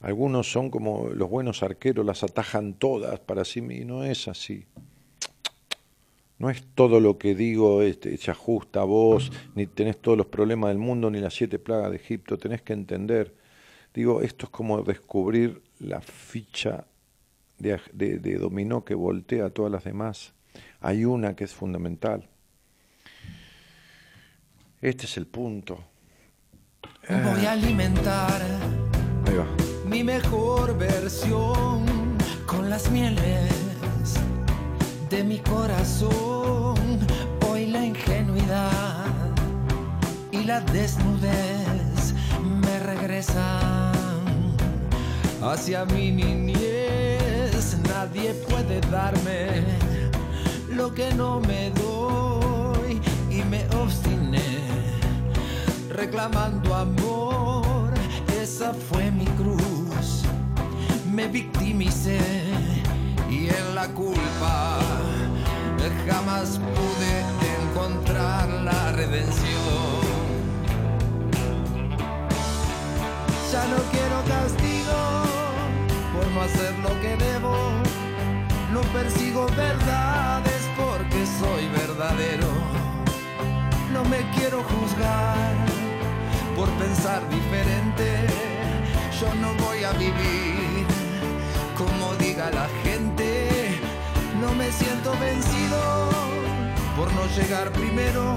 [0.00, 4.66] Algunos son como los buenos arqueros, las atajan todas para sí y no es así.
[6.38, 10.26] No es todo lo que digo este, se ajusta a vos, ni tenés todos los
[10.26, 13.34] problemas del mundo, ni las siete plagas de Egipto, tenés que entender.
[13.94, 16.84] Digo, esto es como descubrir la ficha
[17.58, 20.34] de, dominó que voltea a todas las demás.
[20.80, 22.28] Hay una que es fundamental.
[24.86, 25.80] Este es el punto.
[27.08, 28.40] Voy a alimentar
[29.84, 31.84] mi mejor versión
[32.46, 33.50] con las mieles
[35.10, 36.76] de mi corazón.
[37.48, 39.06] Hoy la ingenuidad
[40.30, 43.92] y la desnudez me regresan
[45.42, 49.64] hacia mi niñez nadie puede darme
[50.70, 52.35] lo que no me doy
[55.96, 57.92] reclamando amor.
[58.40, 60.22] Esa fue mi cruz,
[61.10, 62.20] me victimicé
[63.30, 64.78] y en la culpa
[66.08, 67.12] jamás pude
[67.62, 69.56] encontrar la redención.
[73.52, 75.26] Ya no quiero castigo
[76.34, 77.54] no hacer lo que debo.
[78.72, 82.48] No persigo verdades porque soy verdadero.
[83.92, 85.85] No me quiero juzgar
[86.56, 88.26] por pensar diferente.
[89.20, 90.86] Yo no voy a vivir
[91.76, 93.78] como diga la gente.
[94.40, 96.08] No me siento vencido
[96.96, 98.36] por no llegar primero.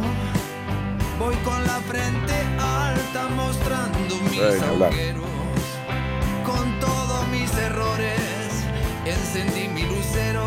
[1.18, 5.30] Voy con la frente alta mostrando mis agujeros
[7.60, 8.64] errores,
[9.06, 10.44] encendí mi lucero.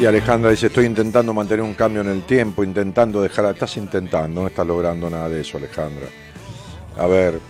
[0.00, 4.42] Y Alejandra dice, estoy intentando mantener un cambio en el tiempo, intentando dejar, estás intentando,
[4.42, 6.06] no estás logrando nada de eso, Alejandra.
[6.98, 7.40] A ver,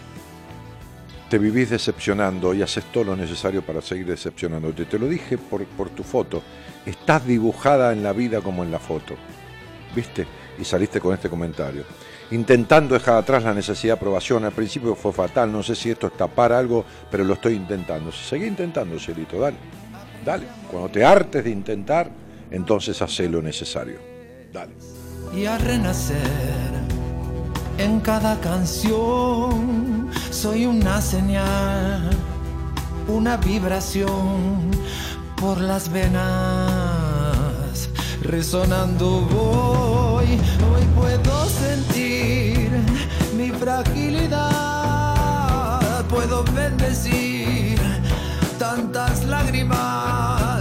[1.28, 4.72] te vivís decepcionando y haces todo lo necesario para seguir decepcionando.
[4.72, 6.42] Te lo dije por, por tu foto,
[6.86, 9.14] estás dibujada en la vida como en la foto,
[9.94, 10.26] ¿viste?
[10.58, 11.84] Y saliste con este comentario
[12.30, 14.44] intentando dejar atrás la necesidad de aprobación.
[14.44, 18.12] Al principio fue fatal, no sé si esto es tapar algo, pero lo estoy intentando.
[18.12, 19.56] Seguí intentando, Cielito, dale,
[20.24, 20.46] dale.
[20.70, 22.10] Cuando te hartes de intentar,
[22.50, 23.98] entonces hace lo necesario.
[24.52, 24.72] Dale.
[25.34, 26.83] Y a renacer
[27.78, 30.10] en cada canción.
[30.30, 32.10] Soy una señal,
[33.08, 34.70] una vibración
[35.36, 36.30] por las venas,
[38.22, 42.70] resonando voy, hoy puedo sentir
[43.64, 44.44] fragilidad.
[46.08, 47.78] Puedo bendecir
[48.58, 50.53] tantas lágrimas.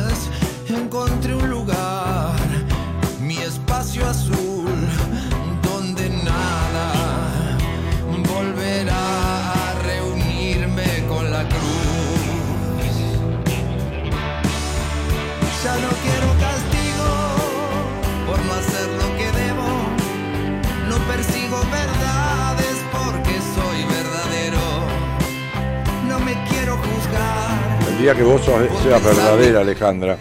[28.04, 30.18] Día que vos seas verdadera, Alejandra,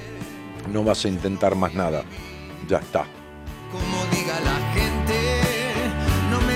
[0.72, 2.04] no vas a intentar más nada.
[2.68, 3.04] Ya está.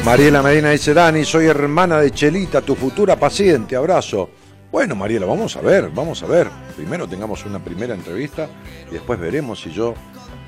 [0.05, 4.31] Mariela Medina dice, Dani, soy hermana de Chelita, tu futura paciente, abrazo.
[4.71, 6.49] Bueno, Mariela, vamos a ver, vamos a ver.
[6.77, 8.49] Primero tengamos una primera entrevista
[8.89, 9.95] y después veremos si yo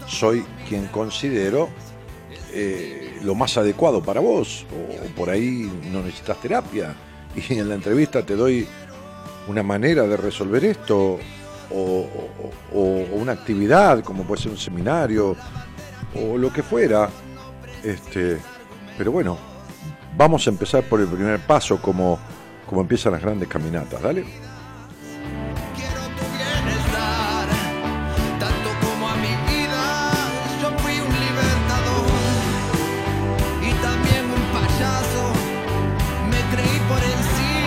[0.06, 1.70] soy quien considero
[2.52, 6.94] eh, lo más adecuado para vos o por ahí no necesitas terapia
[7.34, 8.68] y en la entrevista te doy
[9.48, 11.18] una manera de resolver esto
[11.70, 12.06] o,
[13.12, 15.36] una actividad como puede ser un seminario
[16.14, 17.08] o lo que fuera.
[17.82, 18.38] Este,
[18.96, 19.38] pero bueno,
[20.16, 22.18] vamos a empezar por el primer paso como,
[22.66, 24.24] como empiezan las grandes caminatas, ¿dale?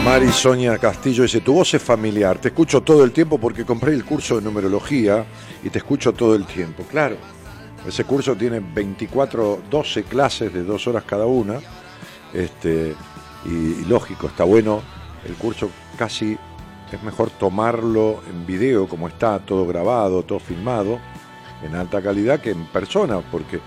[0.03, 3.93] Mari Sonia Castillo dice, tu voz es familiar, te escucho todo el tiempo porque compré
[3.93, 5.23] el curso de numerología
[5.63, 6.83] y te escucho todo el tiempo.
[6.89, 7.17] Claro,
[7.87, 11.59] ese curso tiene 24, 12 clases de dos horas cada una,
[12.33, 12.95] este,
[13.45, 14.81] y, lógico, está bueno,
[15.23, 16.35] el curso casi
[16.91, 20.99] es mejor tomarlo en video como está, todo grabado, todo filmado,
[21.61, 23.59] en alta calidad que en persona, porque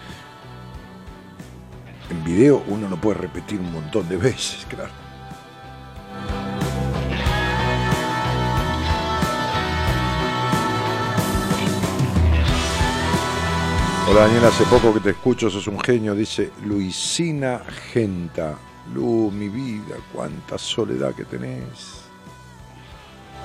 [2.11, 5.04] en video uno no puede repetir un montón de veces, claro.
[14.07, 18.55] Hola Daniel, hace poco que te escucho, sos un genio, dice Luisina Genta.
[18.93, 22.03] Lu, mi vida, cuánta soledad que tenés.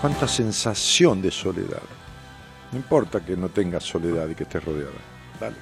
[0.02, 1.82] Cuánta sensación de soledad.
[2.74, 4.92] No importa que no tengas soledad y que estés rodeada.
[5.40, 5.56] Dale.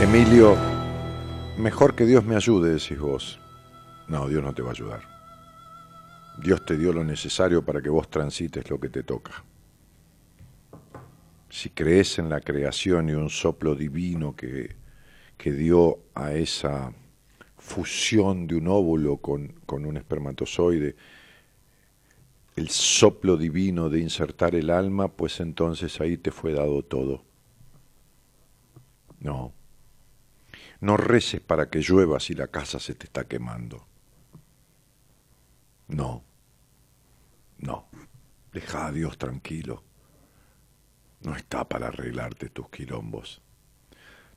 [0.00, 0.56] Emilio,
[1.56, 3.38] mejor que Dios me ayude, decís vos.
[4.08, 5.02] No, Dios no te va a ayudar.
[6.38, 9.44] Dios te dio lo necesario para que vos transites lo que te toca
[11.54, 14.74] si crees en la creación y un soplo divino que,
[15.36, 16.92] que dio a esa
[17.56, 20.96] fusión de un óvulo con, con un espermatozoide,
[22.56, 27.24] el soplo divino de insertar el alma, pues entonces ahí te fue dado todo.
[29.20, 29.52] No.
[30.80, 33.86] No reces para que llueva si la casa se te está quemando.
[35.86, 36.24] No.
[37.58, 37.86] No.
[38.52, 39.84] Deja a Dios tranquilo
[41.24, 43.42] no está para arreglarte tus quilombos.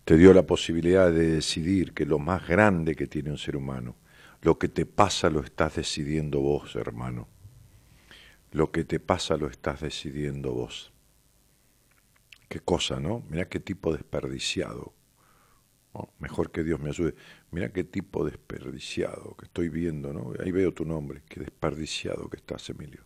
[0.05, 3.95] Te dio la posibilidad de decidir que lo más grande que tiene un ser humano,
[4.41, 7.27] lo que te pasa lo estás decidiendo vos, hermano.
[8.51, 10.93] Lo que te pasa lo estás decidiendo vos.
[12.47, 13.23] Qué cosa, ¿no?
[13.29, 14.93] Mira qué tipo desperdiciado.
[16.19, 17.15] Mejor que Dios me ayude.
[17.51, 20.31] Mira qué tipo desperdiciado que estoy viendo, ¿no?
[20.39, 21.23] Ahí veo tu nombre.
[21.27, 23.03] Qué desperdiciado que estás, Emilio.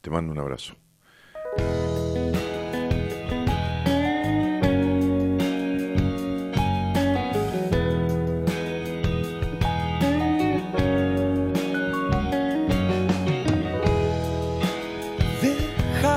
[0.00, 0.74] Te mando un abrazo.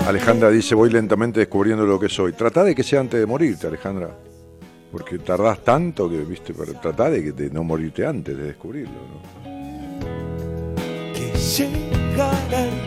[0.07, 2.33] Alejandra dice, voy lentamente descubriendo lo que soy.
[2.33, 4.09] Trata de que sea antes de morirte, Alejandra.
[4.91, 8.91] Porque tardás tanto que, viste, pero trata de, de no morirte antes de descubrirlo.
[8.91, 9.43] ¿no?
[11.13, 12.02] Que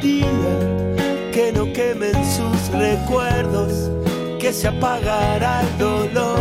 [0.00, 3.90] día que no quemen sus recuerdos,
[4.38, 6.40] que se apagará el dolor.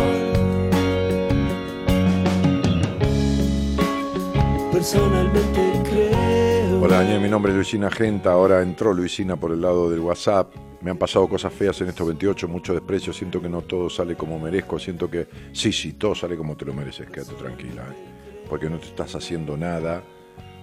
[4.72, 6.82] Personalmente creo.
[6.82, 10.54] Hola Daniel, mi nombre es Luisina Genta, ahora entró Luisina por el lado del WhatsApp.
[10.80, 14.14] Me han pasado cosas feas en estos 28, mucho desprecio, siento que no todo sale
[14.14, 18.44] como merezco, siento que sí, sí, todo sale como te lo mereces, quédate tranquila, ¿eh?
[18.48, 20.02] porque no te estás haciendo nada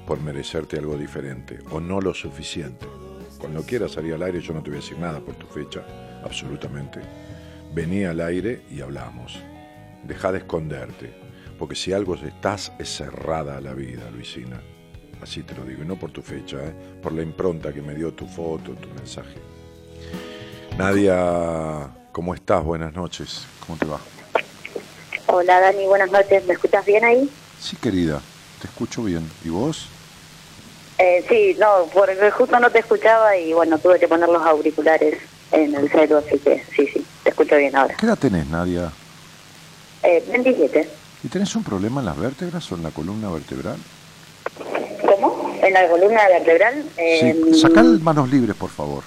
[0.05, 2.85] por merecerte algo diferente o no lo suficiente.
[3.39, 5.83] Cuando quieras salir al aire, yo no te voy a decir nada por tu fecha,
[6.23, 6.99] absolutamente.
[7.73, 9.37] Vení al aire y hablamos.
[10.03, 11.13] Deja de esconderte,
[11.57, 14.61] porque si algo estás, es cerrada la vida, Luisina.
[15.21, 16.73] Así te lo digo, y no por tu fecha, ¿eh?
[17.01, 19.35] por la impronta que me dio tu foto, tu mensaje.
[20.77, 22.63] Nadia, ¿cómo estás?
[22.63, 23.99] Buenas noches, ¿cómo te va?
[25.27, 27.29] Hola Dani, buenas noches, ¿me escuchas bien ahí?
[27.59, 28.21] Sí, querida,
[28.61, 29.29] te escucho bien.
[29.43, 29.87] ¿Y vos?
[30.97, 35.17] Eh, sí, no, porque justo no te escuchaba y bueno, tuve que poner los auriculares
[35.51, 37.95] en el celu, así que sí, sí, te escucho bien ahora.
[37.95, 38.91] ¿Qué edad tenés, Nadia?
[40.03, 40.89] Eh, 27.
[41.23, 43.77] ¿Y tenés un problema en las vértebras o en la columna vertebral?
[45.05, 45.57] ¿Cómo?
[45.61, 46.85] ¿En la columna vertebral?
[46.97, 49.03] Eh, sí, sacá manos libres, por favor.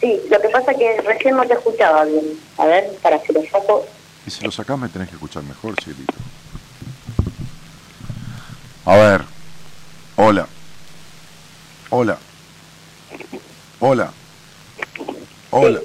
[0.00, 2.38] Sí, lo que pasa es que recién no te escuchaba bien.
[2.56, 3.84] A ver, para que lo saco...
[4.26, 6.14] Y si lo sacás me tenés que escuchar mejor, cielito.
[8.84, 9.22] A ver.
[10.16, 10.46] Hola.
[11.90, 12.18] Hola.
[13.80, 14.12] Hola.
[15.50, 15.80] Hola.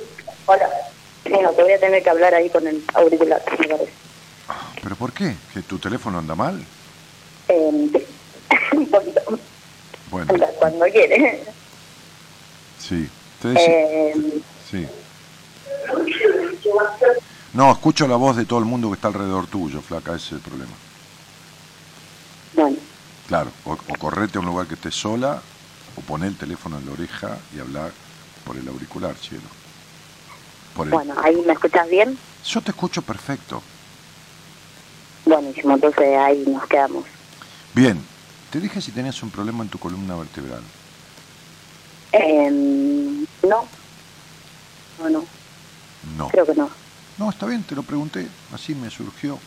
[0.45, 0.67] Hola.
[1.25, 3.91] Bueno, te voy a tener que hablar ahí con el auricular, me parece.
[4.81, 5.35] ¿Pero por qué?
[5.53, 6.63] ¿Que tu teléfono anda mal?
[7.49, 9.21] Eh, poquito,
[10.09, 11.43] Bueno, anda cuando quiere.
[12.79, 13.09] sí.
[13.43, 14.13] Eh,
[14.71, 14.87] sí.
[17.51, 20.31] No, escucho la voz de todo el mundo que está alrededor tuyo, flaca, ese es
[20.33, 20.71] el problema.
[22.53, 22.77] bueno,
[23.33, 25.41] Claro, o, o correte a un lugar que estés sola,
[25.97, 27.91] o poné el teléfono en la oreja y hablar
[28.45, 29.41] por el auricular, cielo.
[30.75, 32.15] Por el- bueno, ahí me escuchas bien.
[32.45, 33.63] Yo te escucho perfecto.
[35.25, 37.05] Buenísimo, entonces ahí nos quedamos.
[37.73, 37.99] Bien,
[38.51, 40.61] te dije si tenías un problema en tu columna vertebral.
[42.11, 43.67] Eh, no,
[44.99, 45.25] no, no,
[46.19, 46.27] No.
[46.29, 46.69] creo que no.
[47.17, 49.39] No, está bien, te lo pregunté, así me surgió.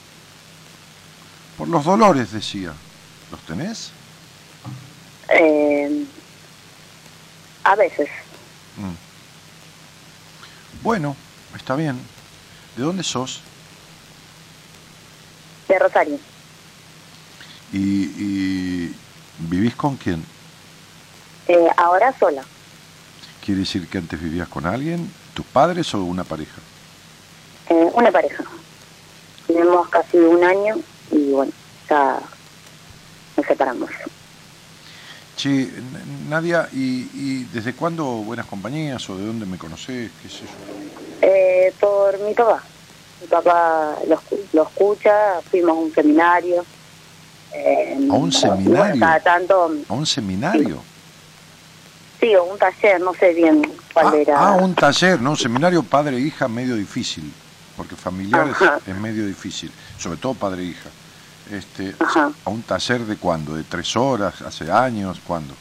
[1.57, 2.73] Por los dolores, decía.
[3.31, 3.91] ¿Los tenés?
[5.29, 6.05] Eh,
[7.65, 8.09] a veces,
[8.77, 8.93] Mm.
[10.83, 11.17] Bueno,
[11.57, 11.99] está bien.
[12.77, 13.41] ¿De dónde sos?
[15.67, 16.19] de Rosario.
[17.73, 18.95] ¿Y, y
[19.39, 20.23] vivís con quién?
[21.49, 22.43] Eh, ahora sola.
[23.45, 25.11] ¿Quiere decir que antes vivías con alguien?
[25.35, 26.61] ¿Tus padres o una pareja?
[27.71, 28.45] Eh, una pareja.
[29.47, 30.77] Tenemos casi un año
[31.11, 31.51] y bueno,
[31.89, 32.21] ya
[33.47, 33.91] nos separamos.
[35.37, 35.69] Che,
[36.29, 40.11] Nadia, ¿y, y desde cuándo Buenas Compañías o de dónde me conocés?
[40.23, 41.27] ¿Qué sé yo?
[41.29, 42.63] Eh, por mi papá.
[43.21, 44.21] Mi papá lo,
[44.55, 46.65] lo escucha, fuimos a un seminario.
[47.53, 48.77] Eh, ¿A un seminario?
[48.77, 50.83] bueno, cada tanto, ¿A un seminario?
[52.21, 54.39] sí, o un taller, no sé bien cuál Ah, era.
[54.49, 55.31] ah, un taller, ¿no?
[55.33, 57.31] Un seminario padre-hija medio difícil,
[57.77, 58.79] porque familiar es, Ajá.
[58.87, 60.89] es medio difícil, sobre todo padre-hija.
[61.51, 62.33] Este, Ajá.
[62.45, 63.55] ¿A un taller de cuándo?
[63.55, 64.43] ¿De tres horas?
[64.43, 65.21] ¿Hace años?
[65.27, 65.55] ¿Cuándo?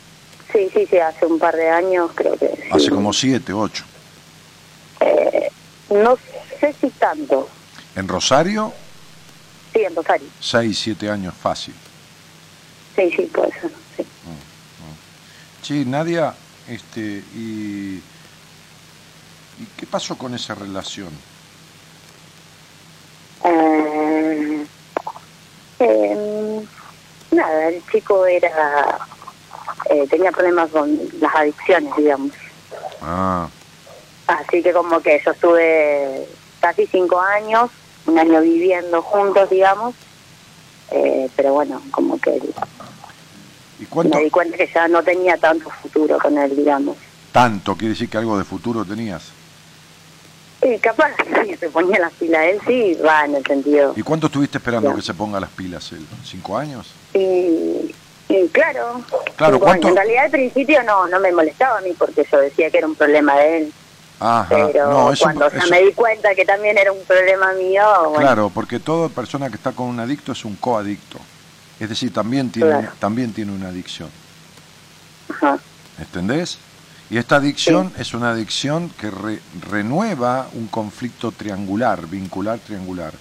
[0.52, 2.48] Sí, sí, sí, hace un par de años creo que.
[2.48, 2.64] sí.
[2.72, 3.84] Hace como siete, ocho.
[5.02, 5.52] Eh,
[5.92, 6.18] no
[6.60, 7.48] sé si tanto.
[7.96, 8.74] En Rosario,
[9.74, 10.28] Sí, en Rosario.
[10.40, 11.74] seis, siete años fácil.
[12.96, 13.72] Sí, sí, puede ser.
[13.98, 14.06] Sí.
[15.62, 16.34] Sí, Nadia,
[16.68, 17.02] este,
[17.36, 17.96] y,
[19.60, 21.10] ¿y qué pasó con esa relación?
[23.44, 23.95] Eh,
[25.88, 26.66] eh,
[27.32, 28.98] nada, el chico era
[29.90, 32.32] eh, tenía problemas con las adicciones, digamos.
[33.02, 33.48] Ah,
[34.28, 36.28] Así que como que yo estuve
[36.60, 37.70] casi cinco años,
[38.08, 39.94] un año viviendo juntos, digamos.
[40.92, 42.42] Eh, pero bueno, como que
[43.80, 46.98] ¿y cuánto me di cuenta que ya no tenía tanto futuro con él, digamos.
[47.32, 49.35] tanto quiere decir que algo de futuro tenías?
[50.66, 51.11] Y capaz
[51.45, 53.93] que se ponía las pilas él, sí, va en el sentido.
[53.95, 56.05] ¿Y cuánto estuviste esperando que se ponga las pilas él?
[56.24, 56.91] ¿Cinco años?
[57.13, 57.93] Y,
[58.51, 59.01] claro,
[59.36, 62.70] Claro, ¿cuánto- en realidad al principio no, no me molestaba a mí porque yo decía
[62.72, 63.74] que era un problema de él.
[64.20, 68.20] Ajá, Pero no, eso, cuando me di cuenta que también era un problema mío, bueno,
[68.20, 71.20] claro, porque toda persona que está con un adicto es un coadicto.
[71.80, 72.91] Es decir, también tiene, Claro.
[72.97, 74.09] también tiene una adicción.
[75.30, 75.59] ajá,
[75.99, 76.57] ¿Entendés?
[77.16, 79.39] Y esta adicción es una adicción que re-
[79.70, 83.13] renueva un conflicto triangular, vincular triangular.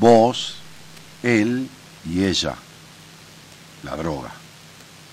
[0.00, 0.56] Vos,
[1.22, 1.68] él
[2.04, 2.56] y ella,
[3.84, 4.32] la droga.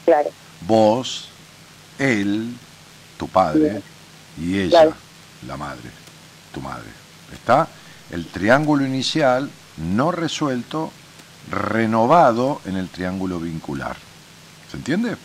[0.03, 1.29] claro, Vos,
[1.99, 2.55] él,
[3.19, 3.83] tu padre,
[4.41, 4.95] y ella, Claro.
[5.45, 5.91] la madre,
[6.51, 6.89] tu madre.
[7.31, 7.67] ¿Está?
[8.09, 9.47] El triángulo inicial
[9.77, 10.91] no resuelto,
[11.51, 13.95] renovado en el triángulo vincular.
[14.71, 15.17] ¿Se entiende?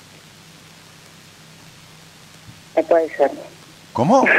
[2.88, 3.30] Puede ser.
[3.92, 4.24] ¿Cómo?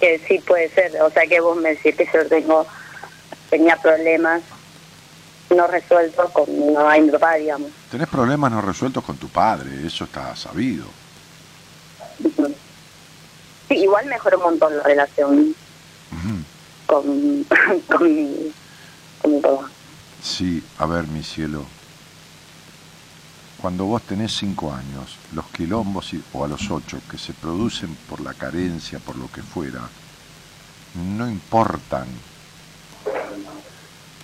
[0.00, 2.66] Que sí puede ser, o sea que vos me decís que yo tengo,
[3.48, 4.42] tenía problemas
[5.48, 7.70] no resueltos con mi mamá y mi papá, digamos.
[7.90, 10.84] Tenés problemas no resueltos con tu padre, eso está sabido.
[13.68, 15.54] Sí, igual mejoró un montón la relación
[16.86, 17.02] con,
[17.88, 18.52] con, mi,
[19.22, 19.70] con mi papá.
[20.22, 21.64] Sí, a ver, mi cielo.
[23.66, 28.20] Cuando vos tenés cinco años, los quilombos, o a los ocho, que se producen por
[28.20, 29.80] la carencia, por lo que fuera,
[30.94, 32.06] no importan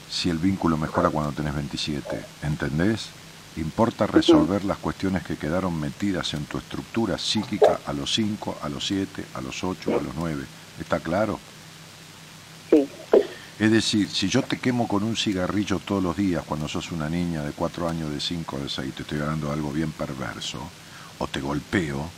[0.09, 3.09] si el vínculo mejora cuando tenés 27, ¿entendés?
[3.57, 8.68] Importa resolver las cuestiones que quedaron metidas en tu estructura psíquica a los 5, a
[8.68, 10.45] los 7, a los 8, a los 9.
[10.78, 11.40] ¿Está claro?
[12.70, 12.88] Sí,
[13.59, 17.09] Es decir, si yo te quemo con un cigarrillo todos los días cuando sos una
[17.09, 20.59] niña de 4 años, de 5, de 6, te estoy hablando de algo bien perverso,
[21.18, 22.11] o te golpeo,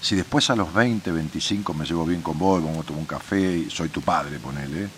[0.00, 3.06] si después a los 20, 25 me llevo bien con vos, vamos a tomar un
[3.06, 4.88] café y soy tu padre, ponele,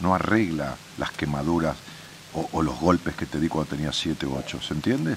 [0.00, 1.76] no arregla las quemaduras
[2.32, 5.16] o, o los golpes que te di cuando tenías 7 u 8, ¿se entiende?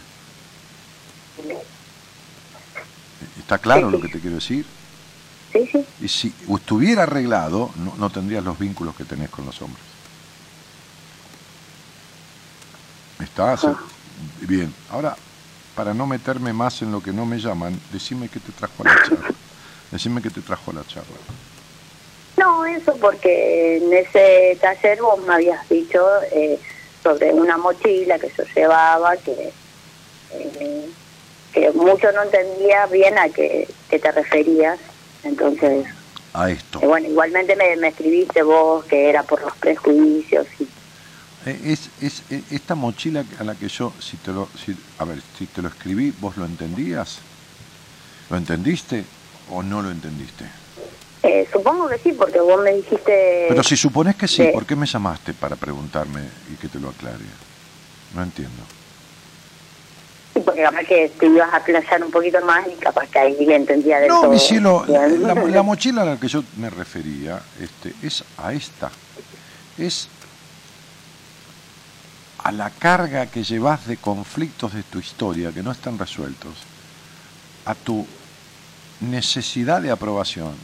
[3.38, 4.66] ¿Está claro lo que te quiero decir?
[5.53, 9.62] sí, sí, Y si estuviera arreglado, no, no tendrías los vínculos que tenés con los
[9.62, 9.89] hombres.
[13.20, 13.58] Está.
[13.58, 13.68] sí.
[14.42, 15.16] Bien, ahora,
[15.76, 18.88] para no meterme más en lo que no me llaman, decime qué te trajo a
[18.90, 19.28] la charla.
[19.92, 21.16] Decime qué te trajo a la charla.
[22.38, 26.60] No, eso porque en ese taller vos me habías dicho eh,
[27.02, 29.52] sobre una mochila que yo llevaba que
[30.34, 30.90] eh,
[31.54, 34.80] que mucho no entendía bien a qué, qué te referías.
[35.24, 35.86] Entonces,
[36.34, 36.80] A esto.
[36.82, 40.68] eh, bueno, igualmente me, me escribiste vos que era por los prejuicios y
[41.50, 45.06] Eh, Es, es, eh, esta mochila a la que yo, si te lo, si, a
[45.06, 47.20] ver, si te lo escribí, ¿vos lo entendías?
[48.30, 49.04] ¿Lo entendiste
[49.52, 50.45] o no lo entendiste?
[51.24, 53.45] eh, supongo que sí, porque vos me dijiste...
[53.50, 56.22] Pero si supones que sí, de- ¿por qué me llamaste para preguntarme
[56.54, 57.26] y que te lo aclare?
[58.16, 58.64] No entiendo.
[60.34, 63.36] Sí, porque capaz que te ibas a aclarar un poquito más y capaz que ahí
[63.45, 64.32] le entendía de No, todo.
[64.32, 68.91] mi cielo, la, la mochila a la que yo me refería este, es a esta.
[69.78, 70.08] Es
[72.50, 76.56] a la carga que llevas de conflictos de tu historia que no están resueltos,
[77.64, 78.08] a tu
[79.02, 80.56] necesidad de aprobación,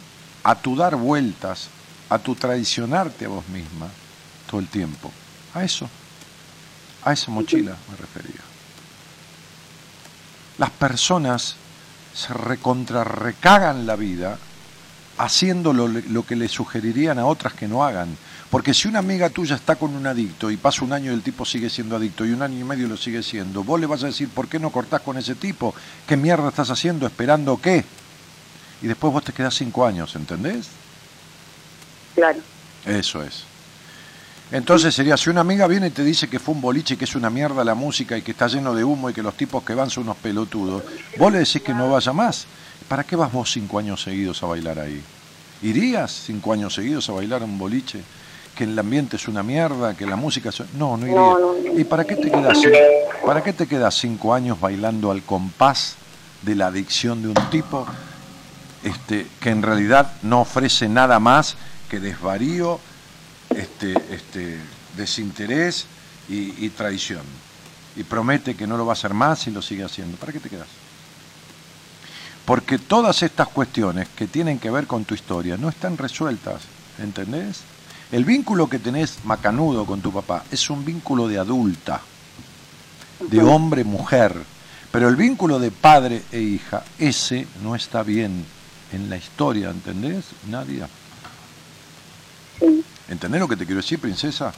[0.43, 1.67] a tu dar vueltas,
[2.09, 3.88] a tu traicionarte a vos misma
[4.49, 5.11] todo el tiempo.
[5.53, 5.88] A eso,
[7.03, 8.41] a esa mochila me refería.
[10.57, 11.55] Las personas
[12.15, 14.39] se recontrarrecagan la vida
[15.18, 18.18] haciendo lo, lo que le sugerirían a otras que no hagan.
[18.49, 21.22] Porque si una amiga tuya está con un adicto y pasa un año y el
[21.22, 24.03] tipo sigue siendo adicto y un año y medio lo sigue siendo, vos le vas
[24.03, 25.74] a decir, ¿por qué no cortás con ese tipo?
[26.07, 27.07] ¿Qué mierda estás haciendo?
[27.07, 27.84] ¿Esperando qué?
[28.82, 30.68] Y después vos te quedás cinco años, ¿entendés?
[32.13, 32.39] Claro.
[32.86, 33.43] Eso es.
[34.51, 37.16] Entonces sería, si una amiga viene y te dice que fue un boliche, que es
[37.16, 39.74] una mierda la música y que está lleno de humo y que los tipos que
[39.74, 40.84] van son unos pelotudos,
[41.18, 42.45] vos le decís que no vaya más.
[42.88, 45.01] ¿Para qué vas vos cinco años seguidos a bailar ahí?
[45.61, 48.01] ¿Irías cinco años seguidos a bailar a un boliche?
[48.55, 50.61] Que el ambiente es una mierda, que la música es...
[50.77, 51.15] No, no iría.
[51.15, 51.79] No, no, no.
[51.79, 52.59] ¿Y para qué te quedas,
[53.25, 55.95] para qué te quedas cinco años bailando al compás
[56.43, 57.86] de la adicción de un tipo
[58.83, 61.55] este, que en realidad no ofrece nada más
[61.89, 62.79] que desvarío,
[63.49, 64.59] este, este,
[64.95, 65.88] desinterés
[66.29, 67.23] y, y traición.
[67.95, 70.17] Y promete que no lo va a hacer más y lo sigue haciendo.
[70.17, 70.67] ¿Para qué te quedas?
[72.45, 76.61] Porque todas estas cuestiones que tienen que ver con tu historia no están resueltas,
[76.99, 77.61] ¿entendés?
[78.11, 82.01] El vínculo que tenés macanudo con tu papá es un vínculo de adulta,
[83.19, 84.35] de hombre-mujer,
[84.91, 88.45] pero el vínculo de padre e hija, ese no está bien
[88.91, 90.87] en la historia, ¿entendés, Nadia?
[92.59, 94.53] Sí, ¿Entendés lo que te quiero decir, princesa?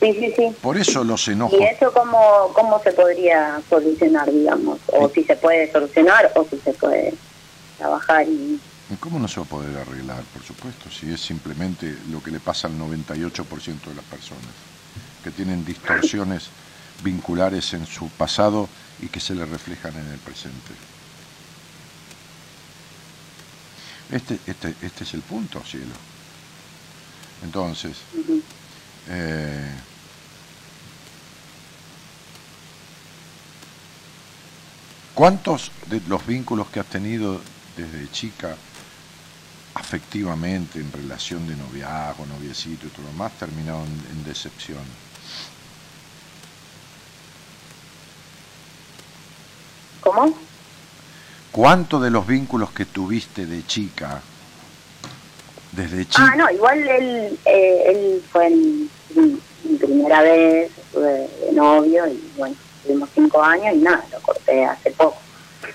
[0.00, 0.32] Sí, sí.
[0.36, 0.56] sí.
[0.60, 1.58] Por eso los enojos.
[1.58, 4.78] ¿Y eso cómo, cómo se podría solucionar, digamos?
[4.88, 7.14] O si se puede solucionar o si se puede
[7.76, 8.60] trabajar y...
[8.90, 12.30] ¿Y ¿Cómo no se va a poder arreglar, por supuesto, si es simplemente lo que
[12.30, 13.44] le pasa al 98%
[13.84, 14.48] de las personas,
[15.22, 16.48] que tienen distorsiones
[17.04, 18.66] vinculares en su pasado
[19.00, 20.72] y que se le reflejan en el presente?
[24.10, 25.92] Este, este, este es el punto, cielo.
[27.42, 27.98] Entonces,
[29.08, 29.70] eh,
[35.18, 37.40] ¿cuántos de los vínculos que has tenido
[37.76, 38.54] desde chica
[39.74, 44.78] afectivamente, en relación de noviazgo, noviecito y todo lo demás, terminaron en decepción?
[50.02, 50.32] ¿Cómo?
[51.50, 54.22] ¿Cuántos de los vínculos que tuviste de chica,
[55.72, 58.88] desde chica, Ah, no, igual él, eh, él fue mi,
[59.78, 62.54] primera vez, de novio y bueno,
[62.88, 65.16] tuvimos cinco años y nada, lo corté hace poco.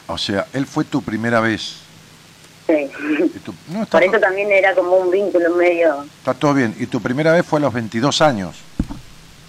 [0.07, 1.77] o sea, él fue tu primera vez?
[2.67, 2.89] Sí.
[3.43, 6.03] Tu- no, está, Por eso también era como un vínculo medio...
[6.19, 6.73] está todo bien.
[6.79, 8.55] ¿Y tu primera vez fue a los 22 años?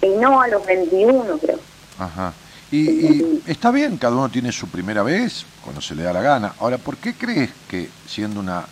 [0.01, 1.59] Y no a los 21 creo.
[1.97, 2.33] Ajá.
[2.71, 6.21] Y, y está bien, cada uno tiene su primera vez, cuando se le da la
[6.21, 6.53] gana.
[6.59, 8.65] Ahora, ¿por qué crees que, siendo una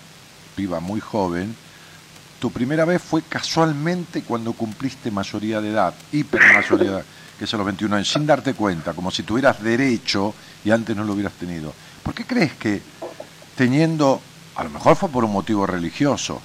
[0.56, 1.56] piba muy joven,
[2.40, 7.06] tu primera vez fue casualmente cuando cumpliste mayoría de edad, hiper mayoría de edad,
[7.38, 10.96] que es a los 21 años, sin darte cuenta, como si tuvieras derecho y antes
[10.96, 11.74] no lo hubieras tenido?
[12.04, 12.82] ¿Por qué crees que
[13.56, 14.22] teniendo,
[14.56, 16.42] a lo mejor fue por un motivo religioso,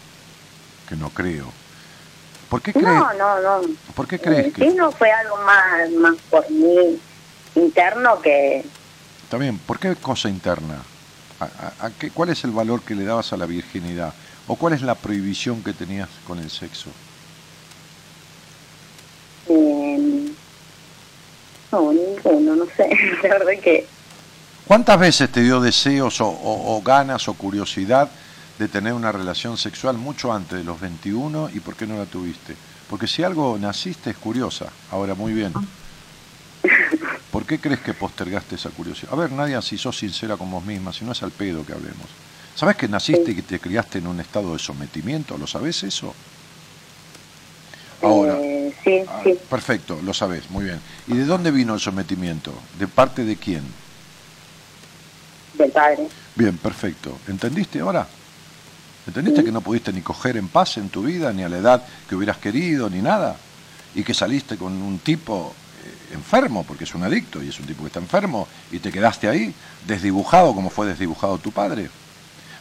[0.88, 1.52] que no creo,
[2.48, 3.68] ¿por qué crees, No, no, no.
[3.94, 4.70] ¿por qué crees Sí, que...
[4.74, 6.98] no fue algo más, más por mí
[7.54, 8.64] interno que...
[9.38, 10.76] Bien, ¿por qué cosa interna?
[11.40, 14.14] ¿A, a- a qué, ¿Cuál es el valor que le dabas a la virginidad?
[14.46, 16.90] ¿O cuál es la prohibición que tenías con el sexo?
[19.50, 19.77] eh,
[21.72, 22.88] no, ninguno, no sé.
[23.22, 23.86] La verdad que...
[24.66, 28.10] ¿Cuántas veces te dio deseos o, o- o ganas o curiosidad
[28.58, 32.04] de tener una relación sexual mucho antes de los 21 y por qué no la
[32.04, 32.54] tuviste?
[32.90, 34.66] Porque si algo naciste es curiosa.
[34.90, 35.52] Ahora, muy bien.
[37.30, 39.12] ¿Por qué crees que postergaste esa curiosidad?
[39.12, 41.72] A ver, Nadia, si sos sincera con vos misma, si no es al pedo que
[41.72, 42.06] hablemos.
[42.54, 45.38] ¿Sabes que naciste y que te criaste en un estado de sometimiento?
[45.38, 46.14] ¿Lo sabes eso?
[48.02, 48.38] Ahora.
[48.84, 49.38] Sí, ah, sí.
[49.48, 50.80] Perfecto, lo sabes, muy bien.
[51.06, 52.52] ¿Y de dónde vino el sometimiento?
[52.78, 53.62] ¿De parte de quién?
[55.54, 56.08] Del padre.
[56.34, 57.18] Bien, perfecto.
[57.28, 58.06] ¿Entendiste ahora?
[59.06, 61.82] ¿Entendiste que no pudiste ni coger en paz en tu vida, ni a la edad
[62.08, 63.36] que hubieras querido, ni nada?
[63.94, 67.66] Y que saliste con un tipo eh, enfermo, porque es un adicto y es un
[67.66, 69.54] tipo que está enfermo, y te quedaste ahí,
[69.86, 71.88] desdibujado como fue desdibujado tu padre,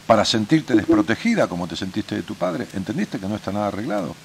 [0.07, 2.65] para sentirte desprotegida como te sentiste de tu padre.
[2.73, 4.15] ¿Entendiste que no está nada arreglado?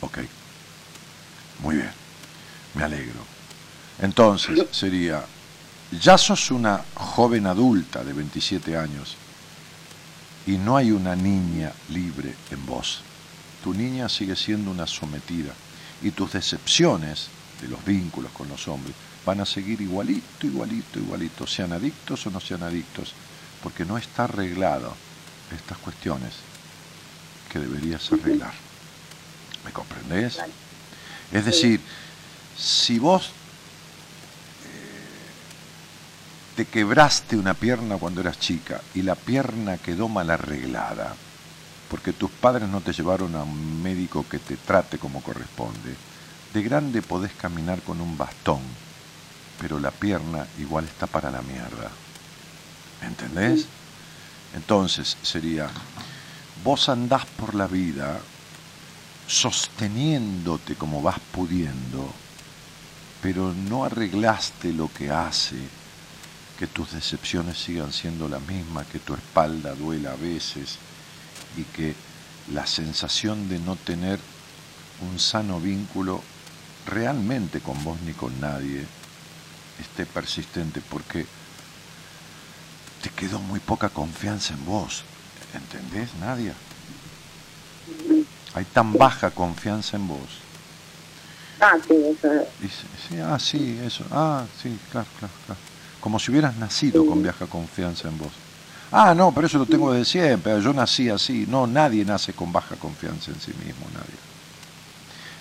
[0.00, 0.18] Ok.
[1.62, 1.90] Muy bien.
[2.74, 3.20] Me alegro.
[4.00, 5.24] Entonces, sería,
[6.00, 9.16] ya sos una joven adulta de 27 años
[10.46, 13.02] y no hay una niña libre en vos.
[13.62, 15.52] Tu niña sigue siendo una sometida
[16.02, 17.28] y tus decepciones
[17.60, 18.94] de los vínculos con los hombres
[19.26, 23.12] van a seguir igualito, igualito, igualito, sean adictos o no sean adictos,
[23.62, 24.94] porque no está arreglado
[25.54, 26.32] estas cuestiones
[27.52, 28.69] que deberías arreglar.
[29.64, 30.38] ¿Me comprendés?
[31.32, 31.80] Es decir,
[32.56, 33.30] si vos eh,
[36.56, 41.14] te quebraste una pierna cuando eras chica y la pierna quedó mal arreglada,
[41.88, 45.94] porque tus padres no te llevaron a un médico que te trate como corresponde,
[46.52, 48.60] de grande podés caminar con un bastón,
[49.60, 51.90] pero la pierna igual está para la mierda.
[53.00, 53.66] ¿Me entendés?
[54.54, 55.68] Entonces sería,
[56.64, 58.20] vos andás por la vida
[59.30, 62.12] sosteniéndote como vas pudiendo,
[63.22, 65.56] pero no arreglaste lo que hace
[66.58, 70.78] que tus decepciones sigan siendo las mismas, que tu espalda duela a veces
[71.56, 71.94] y que
[72.52, 74.18] la sensación de no tener
[75.08, 76.20] un sano vínculo
[76.86, 78.84] realmente con vos ni con nadie
[79.80, 81.24] esté persistente, porque
[83.00, 85.04] te quedó muy poca confianza en vos,
[85.54, 86.54] ¿entendés, Nadia?
[88.54, 90.40] Hay tan baja confianza en vos.
[91.60, 92.28] Ah, sí, eso.
[93.08, 94.04] Sí, ah, sí, eso.
[94.10, 95.60] Ah, sí, claro, claro, claro.
[96.00, 98.32] Como si hubieras nacido con baja confianza en vos.
[98.90, 100.60] Ah, no, pero eso lo tengo desde siempre.
[100.60, 101.46] Yo nací así.
[101.48, 104.18] No, nadie nace con baja confianza en sí mismo, nadie.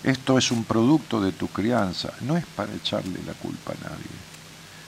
[0.04, 2.14] Esto es un producto de tu crianza.
[2.22, 4.20] No es para echarle la culpa a nadie.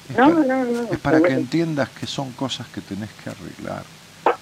[0.09, 3.29] Es No, para, no, no, es para que entiendas que son cosas que tenés que
[3.29, 3.83] arreglar.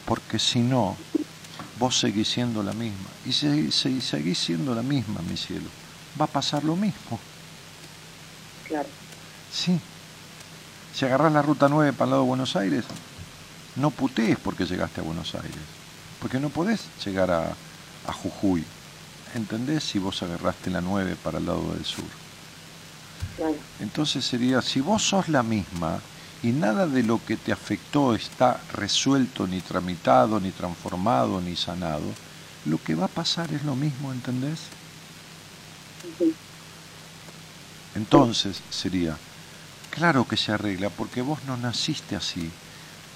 [0.05, 0.97] Porque si no,
[1.80, 3.09] vos seguís siendo la misma.
[3.25, 5.69] Y si, si seguís siendo la misma, mi cielo,
[6.19, 7.19] va a pasar lo mismo.
[8.67, 8.89] Claro.
[9.51, 9.80] Sí.
[10.93, 12.86] Si agarrás la ruta 9 para el lado de Buenos Aires,
[13.77, 15.61] no putees porque llegaste a Buenos Aires.
[16.19, 17.55] Porque no podés llegar a,
[18.07, 18.63] a Jujuy.
[19.34, 19.84] ¿Entendés?
[19.84, 22.05] Si vos agarraste la 9 para el lado del sur.
[23.38, 23.55] Claro.
[23.80, 25.99] Entonces sería, si vos sos la misma
[26.41, 32.05] y nada de lo que te afectó está resuelto, ni tramitado, ni transformado, ni sanado,
[32.65, 34.59] lo que va a pasar es lo mismo, ¿entendés?
[37.95, 39.17] Entonces sería,
[39.89, 42.49] claro que se arregla porque vos no naciste así.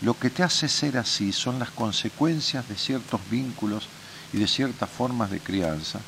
[0.02, 3.88] Lo que te hace ser así son las consecuencias de ciertos vínculos
[4.34, 6.00] y de ciertas formas de crianza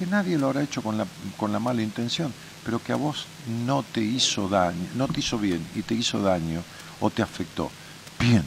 [0.00, 1.06] que nadie lo habrá hecho con la,
[1.36, 2.32] con la mala intención,
[2.64, 3.26] pero que a vos
[3.66, 6.62] no te hizo daño, no te hizo bien y te hizo daño
[7.00, 7.70] o te afectó.
[8.18, 8.44] Bien,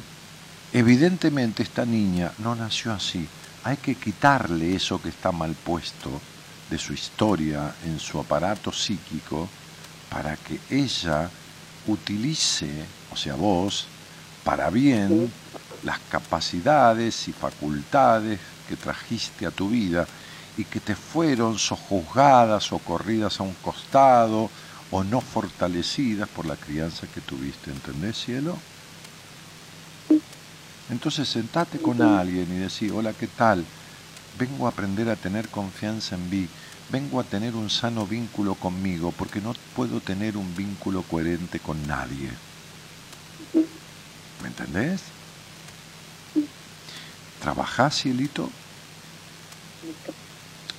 [0.71, 3.27] evidentemente esta niña no nació así.
[3.63, 6.09] Hay que quitarle eso que está mal puesto
[6.69, 9.47] de su historia en su aparato psíquico
[10.09, 11.29] para que ella
[11.87, 12.69] utilice,
[13.11, 13.87] o sea, vos,
[14.43, 15.31] para bien
[15.83, 20.07] las capacidades y facultades que trajiste a tu vida
[20.57, 24.49] y que te fueron sojuzgadas o corridas a un costado
[24.91, 28.57] o no fortalecidas por la crianza que tuviste, ¿entendés, cielo?
[30.89, 33.65] Entonces sentate con alguien y decir, hola, ¿qué tal?
[34.37, 36.47] Vengo a aprender a tener confianza en mí,
[36.91, 41.87] vengo a tener un sano vínculo conmigo, porque no puedo tener un vínculo coherente con
[41.87, 42.29] nadie.
[44.41, 45.01] ¿Me entendés?
[47.41, 48.51] ¿Trabajás, cielito?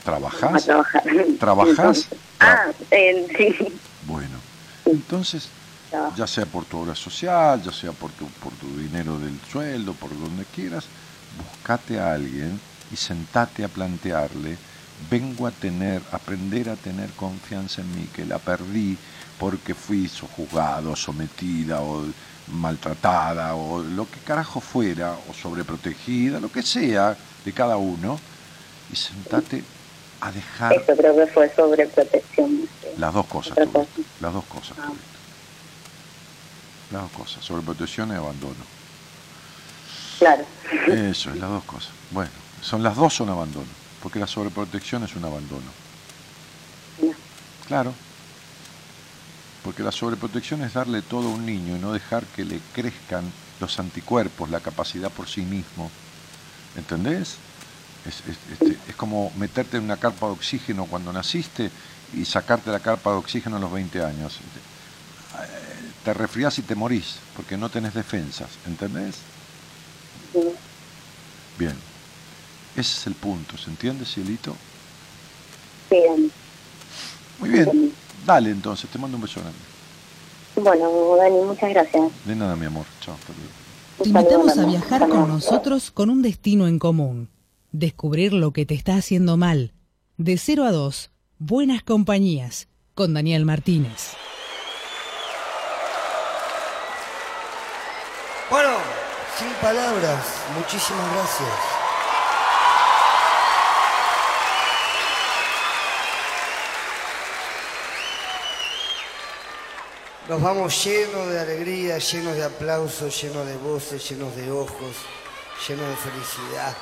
[0.05, 0.65] A ¿Trabajás?
[0.65, 1.03] trabajar.
[1.41, 2.09] ¿Trabajás?
[2.39, 3.73] Ah, eh, sí.
[4.07, 4.37] Bueno,
[4.85, 5.49] entonces,
[6.15, 9.95] ya sea por tu obra social, ya sea por tu, por tu dinero del sueldo,
[9.95, 10.85] por donde quieras,
[11.39, 12.61] buscate a alguien
[12.93, 14.59] y sentate a plantearle,
[15.11, 18.99] vengo a tener, aprender a tener confianza en mí, que la perdí
[19.39, 22.05] porque fui sojuzgado, sometida o
[22.49, 28.21] maltratada o lo que carajo fuera, o sobreprotegida, lo que sea de cada uno,
[28.93, 29.65] y sentate
[30.25, 32.67] a dejar Eso creo que fue sobreprotección.
[32.97, 34.79] Las dos cosas, las dos cosas.
[34.81, 34.91] Ah.
[36.91, 38.65] Las dos cosas, sobreprotección y abandono.
[40.19, 40.45] Claro.
[40.87, 41.91] Eso es, las dos cosas.
[42.11, 42.31] Bueno,
[42.63, 43.67] son las dos son abandono,
[44.03, 45.71] porque la sobreprotección es un abandono.
[47.03, 47.13] No.
[47.67, 47.93] Claro.
[49.63, 53.31] Porque la sobreprotección es darle todo a un niño y no dejar que le crezcan
[53.61, 55.91] los anticuerpos, la capacidad por sí mismo.
[56.77, 57.37] ¿Entendés?
[58.07, 61.71] Es, es- este, es como meterte en una carpa de oxígeno cuando naciste
[62.13, 64.37] y sacarte la carpa de oxígeno a los 20 años.
[64.37, 68.51] Eh, Te resfriás y te morís porque no tenés defensas.
[68.67, 69.17] ¿Entendés?
[70.33, 70.41] Sí.
[71.59, 71.75] Bien.
[72.77, 73.57] Ese es el punto.
[73.57, 74.55] ¿Se entiende, Cielito?
[75.91, 76.31] Bien.
[77.39, 77.93] Muy bien.
[78.27, 79.59] Dale entonces, te mando un beso grande.
[80.57, 82.03] Bueno, Dani, muchas gracias.
[82.25, 82.85] De nada, mi amor.
[83.01, 83.53] Chao, hasta luego.
[84.03, 87.29] Te invitamos a viajar con nosotros con un destino en común.
[87.77, 89.75] Descubrir lo que te está haciendo mal.
[90.17, 94.13] De 0 a 2, Buenas Compañías, con Daniel Martínez.
[98.49, 98.77] Bueno,
[99.37, 100.25] sin palabras,
[100.57, 101.49] muchísimas gracias.
[110.29, 114.95] Nos vamos llenos de alegría, llenos de aplausos, llenos de voces, llenos de ojos,
[115.67, 116.77] llenos de felicidad.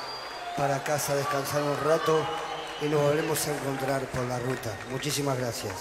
[0.57, 2.25] Para casa descansar un rato
[2.81, 4.71] y nos volvemos a encontrar por la ruta.
[4.91, 5.73] Muchísimas gracias.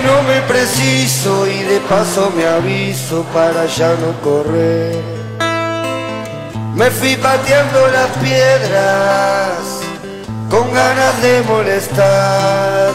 [0.00, 4.96] No me preciso y de paso me aviso para ya no correr?
[6.74, 9.58] Me fui pateando las piedras
[10.48, 12.90] con ganas de molestar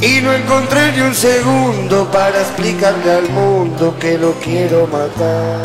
[0.00, 5.62] y no encontré ni un segundo para explicarle al mundo que lo quiero matar.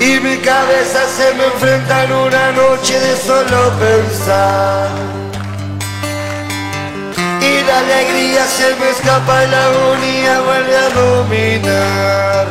[0.00, 5.11] Y mi cabeza se me enfrenta en una noche de solo pensar.
[7.72, 12.46] La alegría se me escapa y la agonía vuelve a dominar.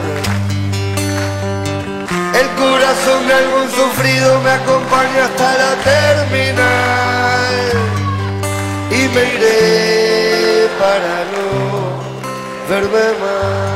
[2.41, 7.55] El corazón de algún sufrido me acompaña hasta la terminal.
[8.89, 11.47] Y me iré para no
[12.67, 13.70] verme más.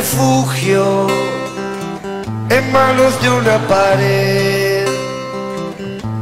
[0.00, 1.06] Refugio
[2.48, 4.86] en manos de una pared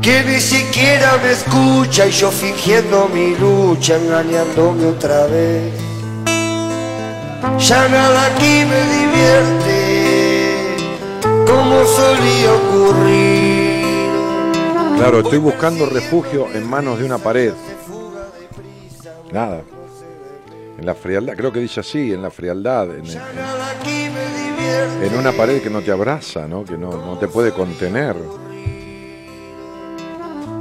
[0.02, 5.72] que ni siquiera me escucha y yo fingiendo mi lucha, engañándome otra vez.
[7.68, 10.76] Ya nada aquí me divierte
[11.46, 13.84] como solía ocurrir.
[14.96, 17.52] Claro, estoy buscando refugio en manos de una pared.
[19.30, 19.62] Nada.
[20.78, 23.67] En la frialdad, creo que dice así, en la frialdad, en, Ya en-
[25.02, 26.64] en una pared que no te abraza, ¿no?
[26.64, 28.16] que no, no te puede contener.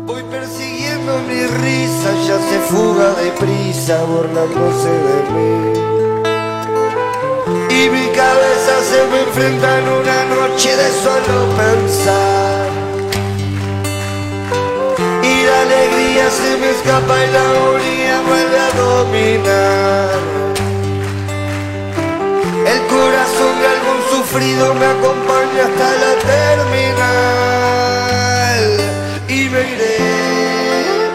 [0.05, 5.87] Voy persiguiendo mi risa, ya se fuga deprisa, burlándose de mí.
[7.69, 12.67] Y mi cabeza se me enfrenta en una noche de solo pensar.
[15.23, 20.46] Y la alegría se me escapa y la agonía vuelve a dominar.
[22.71, 26.97] El corazón de algún sufrido me acompaña hasta la terminal.
[29.29, 29.97] Y me iré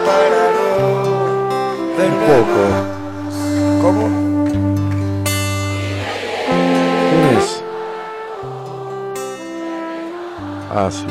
[0.06, 0.70] para no
[1.98, 2.60] verme poco.
[2.70, 3.36] más.
[3.82, 4.04] ¿Cómo?
[7.08, 7.48] ¿Quién es?
[10.74, 11.06] Ah, sí.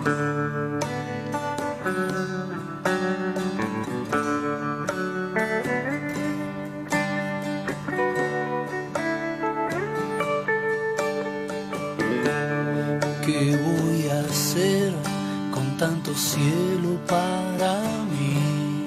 [0.06, 0.12] ¿Qué
[13.58, 14.94] voy a hacer
[15.52, 17.82] con tanto cielo para
[18.12, 18.86] mí?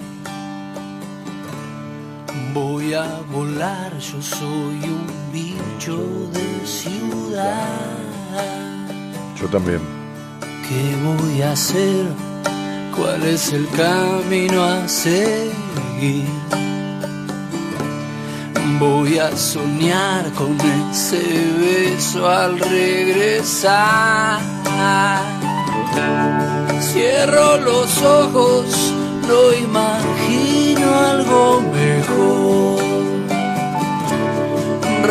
[2.54, 5.96] Voy a volar, yo soy un bicho
[6.32, 7.96] de ciudad.
[9.34, 9.97] Yo también.
[10.68, 12.04] ¿Qué voy a hacer?
[12.94, 16.26] ¿Cuál es el camino a seguir?
[18.78, 20.58] Voy a soñar con
[20.90, 21.22] ese
[21.58, 24.40] beso al regresar.
[26.82, 28.92] Cierro los ojos,
[29.26, 32.82] no imagino algo mejor.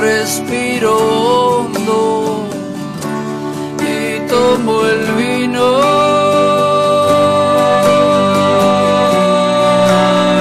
[0.02, 2.48] Respiro hondo
[3.82, 5.37] y tomo el vino.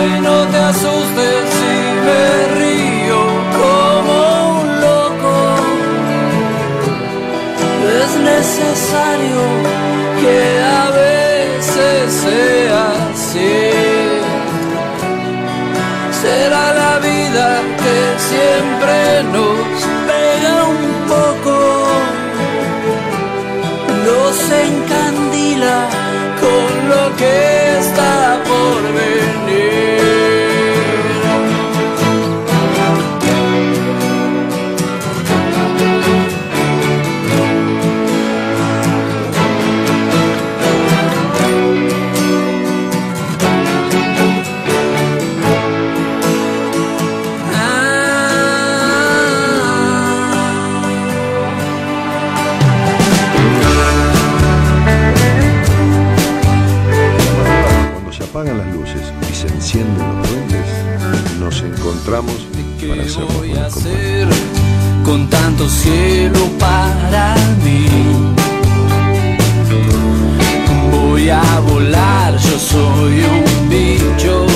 [0.06, 2.24] Y no te asustes si me
[2.60, 3.22] río
[3.60, 4.16] como
[4.60, 5.34] un loco.
[8.02, 9.40] Es necesario
[10.20, 13.64] que a veces sea así.
[16.22, 17.46] Será la vida
[17.82, 17.98] que
[18.28, 18.75] siempre
[27.16, 27.55] que
[63.06, 64.28] para ¿Qué hacernos voy a hacer
[65.04, 67.86] con tanto cielo para mí?
[70.90, 74.46] Voy a volar, yo soy un bicho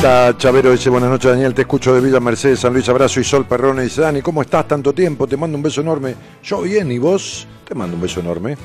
[0.00, 0.72] está Chavero?
[0.72, 3.82] Dice, buenas noches Daniel, te escucho de Villa Mercedes, San Luis, abrazo y Sol Perrone.
[3.82, 5.26] Dice, Dani, ¿cómo estás tanto tiempo?
[5.26, 6.14] Te mando un beso enorme.
[6.42, 7.46] Yo bien, ¿y vos?
[7.68, 8.56] Te mando un beso enorme.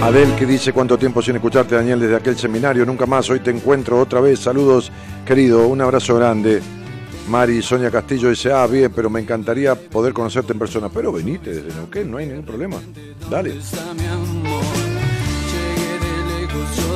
[0.00, 3.50] Adel que dice cuánto tiempo sin escucharte Daniel desde aquel seminario, nunca más, hoy te
[3.50, 4.90] encuentro otra vez, saludos
[5.26, 6.62] querido, un abrazo grande.
[7.28, 11.52] Mari Sonia Castillo dice, ah, bien, pero me encantaría poder conocerte en persona, pero venite
[11.52, 12.78] desde Neuquén, no hay ningún problema.
[13.28, 13.54] Dale.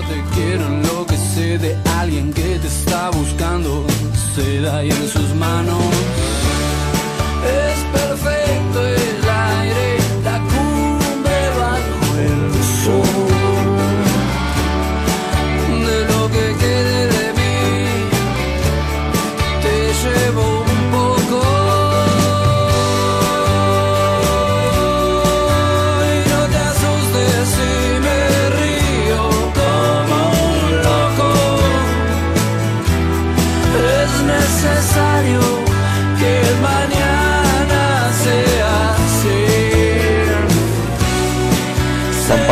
[0.08, 3.84] Te quiero lo que sé de alguien que te está buscando,
[4.34, 5.82] se da ahí en sus manos.
[7.44, 8.65] Es perfecto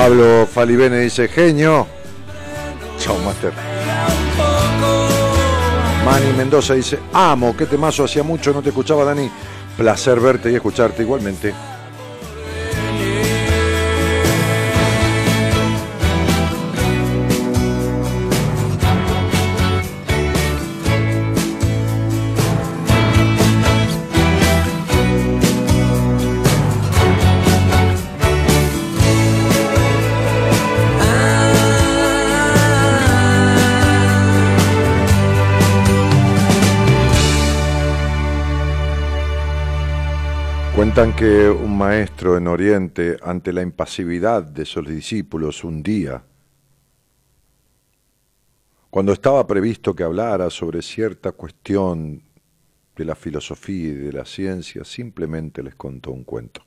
[0.05, 1.87] Pablo Falibene dice, genio.
[2.99, 3.55] Chao, Master.
[6.05, 9.31] Manny Mendoza dice, amo, qué temazo, hacía mucho no te escuchaba, Dani.
[9.79, 11.55] Placer verte y escucharte igualmente.
[40.85, 46.23] Cuentan que un maestro en Oriente, ante la impasividad de sus discípulos un día,
[48.91, 52.23] cuando estaba previsto que hablara sobre cierta cuestión
[52.95, 56.63] de la filosofía y de la ciencia, simplemente les contó un cuento.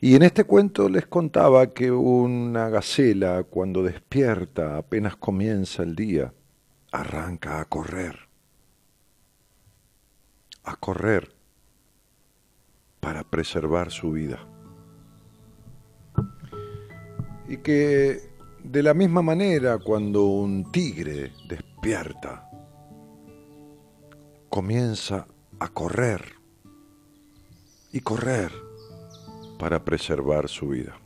[0.00, 6.34] Y en este cuento les contaba que una gacela, cuando despierta, apenas comienza el día,
[6.90, 8.18] arranca a correr.
[10.64, 11.35] A correr
[13.00, 14.38] para preservar su vida.
[17.48, 22.50] Y que de la misma manera cuando un tigre despierta,
[24.48, 25.26] comienza
[25.60, 26.34] a correr
[27.92, 28.50] y correr
[29.58, 30.98] para preservar su vida.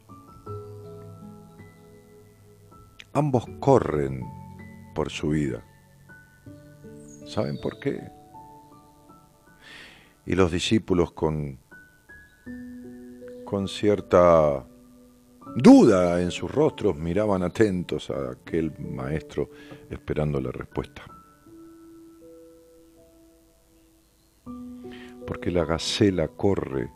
[3.12, 4.24] Ambos corren
[4.94, 5.64] por su vida.
[7.26, 8.00] ¿Saben por qué?
[10.26, 11.59] Y los discípulos con
[13.50, 14.64] con cierta
[15.56, 19.50] duda en sus rostros miraban atentos a aquel maestro
[19.90, 21.02] esperando la respuesta.
[25.26, 26.92] Porque la gacela corre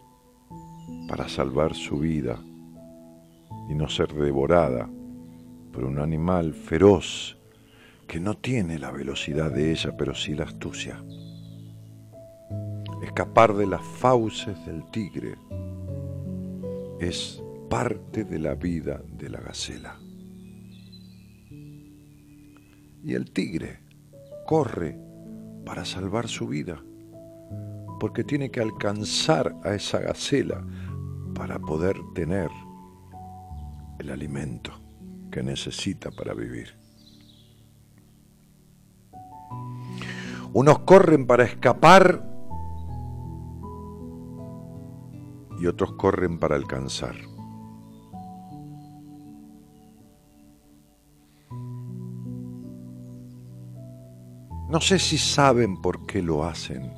[1.08, 2.38] para salvar su vida
[3.68, 4.88] y no ser devorada
[5.72, 7.36] por un animal feroz
[8.06, 11.02] que no tiene la velocidad de ella, pero sí la astucia.
[13.02, 15.34] Escapar de las fauces del tigre
[17.08, 19.98] es parte de la vida de la gacela.
[23.02, 23.80] Y el tigre
[24.46, 24.98] corre
[25.64, 26.82] para salvar su vida,
[28.00, 30.64] porque tiene que alcanzar a esa gacela
[31.34, 32.50] para poder tener
[33.98, 34.72] el alimento
[35.30, 36.74] que necesita para vivir.
[40.52, 42.33] Unos corren para escapar
[45.60, 47.14] y otros corren para alcanzar.
[54.68, 56.92] No sé si saben por qué lo hacen.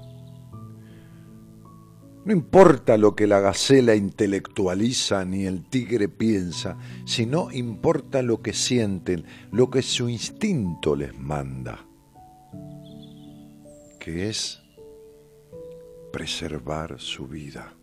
[2.25, 8.53] No importa lo que la gacela intelectualiza ni el tigre piensa, sino importa lo que
[8.53, 11.87] sienten, lo que su instinto les manda,
[14.01, 14.61] que es
[16.13, 17.75] preservar su vida.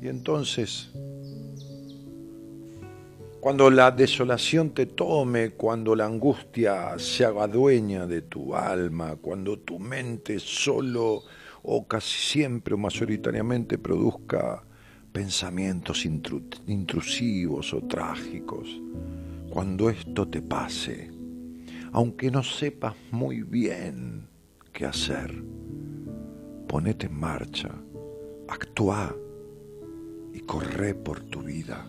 [0.00, 0.90] Y entonces,
[3.40, 9.58] cuando la desolación te tome, cuando la angustia se haga dueña de tu alma, cuando
[9.58, 11.22] tu mente solo
[11.62, 14.62] o casi siempre o mayoritariamente produzca
[15.12, 18.68] pensamientos intrusivos o trágicos,
[19.50, 21.10] cuando esto te pase,
[21.92, 24.28] aunque no sepas muy bien
[24.72, 25.42] qué hacer,
[26.66, 27.70] ponete en marcha,
[28.48, 29.14] Actúa
[30.32, 31.86] y corre por tu vida.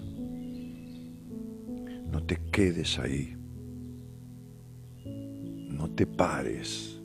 [2.11, 3.36] No te quedes ahí.
[5.69, 6.99] No te pares.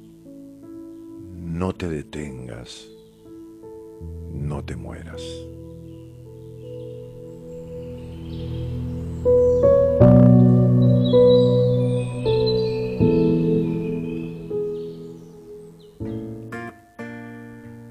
[1.36, 2.89] No te detengas.
[4.32, 5.22] No te mueras.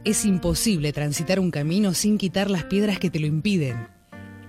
[0.05, 3.88] Es imposible transitar un camino sin quitar las piedras que te lo impiden.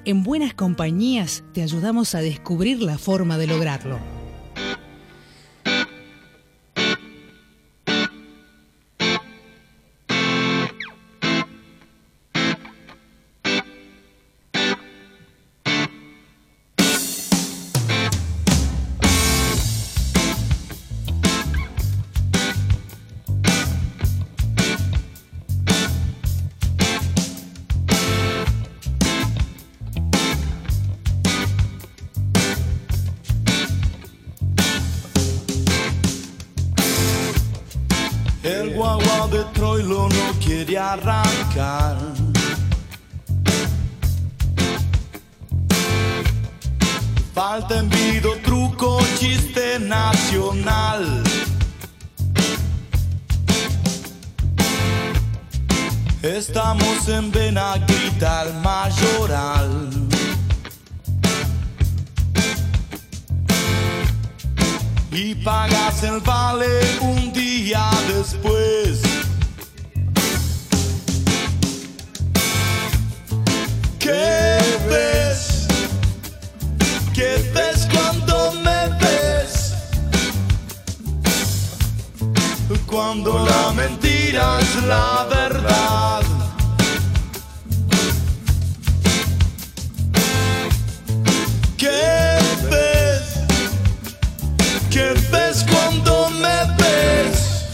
[0.05, 4.14] En buenas compañías te ayudamos a descubrir la forma de lograrlo.
[40.77, 41.97] Arrancar.
[47.35, 51.23] Falta envido, truco, chiste nacional.
[56.23, 59.91] Estamos en Benaguita, mayoral.
[65.11, 69.04] Y pagas el vale un día después.
[83.15, 86.23] Cuando la mentira es la verdad.
[91.79, 92.39] ¿Qué
[92.69, 93.39] ves?
[94.91, 97.69] ¿Qué ves cuando me ves?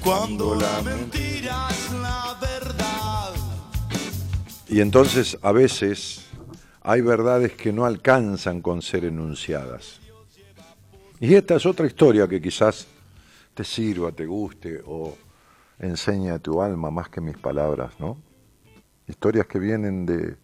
[0.00, 3.32] Cuando la mentira es la verdad.
[4.68, 6.20] Y entonces a veces
[6.80, 10.05] hay verdades que no alcanzan con ser enunciadas.
[11.18, 12.86] Y esta es otra historia que quizás
[13.54, 15.16] te sirva, te guste o
[15.78, 18.18] enseñe a tu alma más que mis palabras, ¿no?
[19.08, 20.36] Historias que vienen de,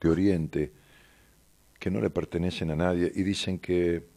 [0.00, 0.72] de Oriente,
[1.78, 4.08] que no le pertenecen a nadie y dicen que,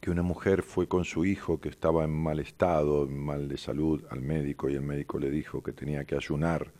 [0.00, 4.04] que una mujer fue con su hijo que estaba en mal estado, mal de salud,
[4.10, 6.72] al médico y el médico le dijo que tenía que ayunar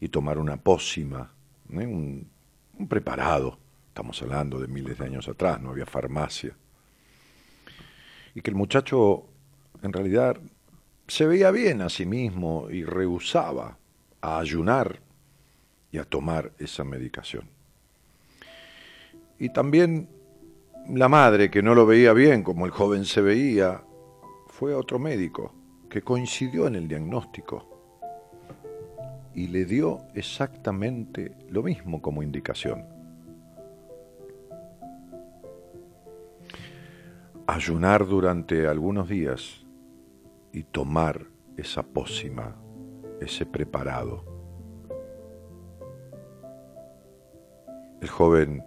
[0.00, 1.32] y tomar una pócima,
[1.70, 1.86] ¿eh?
[1.86, 2.28] un,
[2.88, 3.58] preparado.
[3.86, 6.56] Estamos hablando de miles de años atrás, no había farmacia.
[8.34, 9.26] Y que el muchacho
[9.82, 10.36] en realidad
[11.08, 13.78] se veía bien a sí mismo y rehusaba
[14.20, 15.00] a ayunar
[15.90, 17.48] y a tomar esa medicación.
[19.38, 20.08] Y también
[20.88, 23.82] la madre, que no lo veía bien como el joven se veía,
[24.46, 25.54] fue a otro médico
[25.90, 27.68] que coincidió en el diagnóstico
[29.34, 32.91] y le dio exactamente lo mismo como indicación.
[37.54, 39.62] Ayunar durante algunos días
[40.54, 41.26] y tomar
[41.58, 42.56] esa pócima,
[43.20, 44.24] ese preparado.
[48.00, 48.64] El joven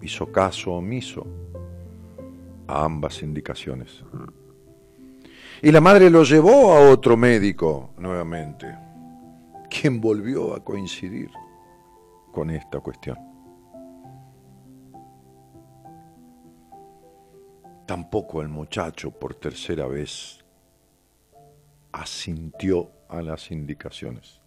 [0.00, 1.26] hizo caso omiso
[2.66, 4.02] a ambas indicaciones.
[5.60, 8.66] Y la madre lo llevó a otro médico nuevamente
[9.68, 11.28] quien volvió a coincidir
[12.32, 13.25] con esta cuestión.
[17.86, 20.44] Tampoco el muchacho por tercera vez
[21.92, 24.40] asintió a las indicaciones.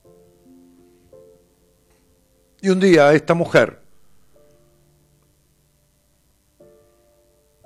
[2.62, 3.82] Y un día esta mujer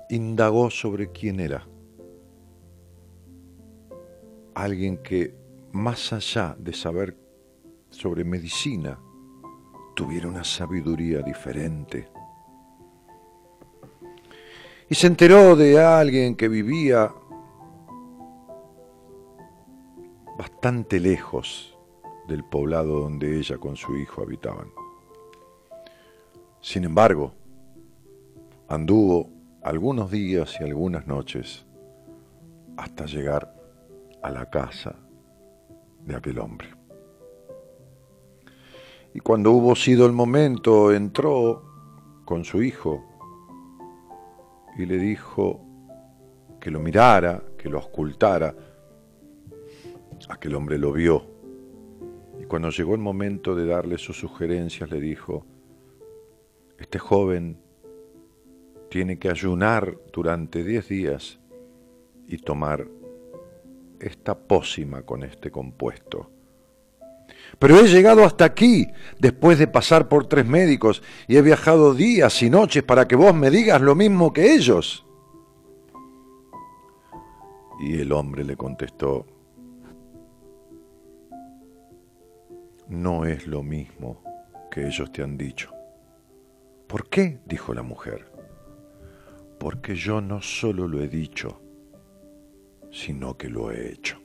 [0.08, 1.66] indagó sobre quién era.
[4.54, 5.34] Alguien que,
[5.72, 7.16] más allá de saber
[7.90, 9.00] sobre medicina
[9.96, 12.08] tuviera una sabiduría diferente.
[14.88, 17.10] Y se enteró de alguien que vivía
[20.38, 21.76] bastante lejos
[22.28, 24.68] del poblado donde ella con su hijo habitaban.
[26.60, 27.32] Sin embargo,
[28.68, 29.30] anduvo
[29.62, 31.66] algunos días y algunas noches
[32.76, 33.54] hasta llegar
[34.22, 34.96] a la casa
[36.00, 36.68] de aquel hombre.
[39.12, 41.62] Y cuando hubo sido el momento, entró
[42.24, 43.04] con su hijo
[44.76, 45.60] y le dijo
[46.60, 48.54] que lo mirara, que lo ocultara.
[50.28, 51.26] Aquel hombre lo vio.
[52.40, 55.46] Y cuando llegó el momento de darle sus sugerencias, le dijo,
[56.78, 57.58] este joven
[58.90, 61.40] tiene que ayunar durante diez días
[62.26, 62.86] y tomar
[64.00, 66.33] esta pócima con este compuesto
[67.58, 68.86] pero he llegado hasta aquí
[69.18, 73.34] después de pasar por tres médicos y he viajado días y noches para que vos
[73.34, 75.06] me digas lo mismo que ellos.
[77.80, 79.26] Y el hombre le contestó,
[82.88, 84.22] no es lo mismo
[84.70, 85.72] que ellos te han dicho.
[86.86, 87.40] ¿Por qué?
[87.46, 88.30] dijo la mujer.
[89.58, 91.60] Porque yo no solo lo he dicho,
[92.90, 94.20] sino que lo he hecho.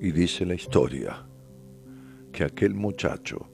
[0.00, 1.27] Y dice la historia
[2.38, 3.48] que aquel muchacho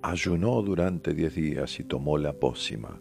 [0.00, 2.98] ayunó durante diez días y tomó la pócima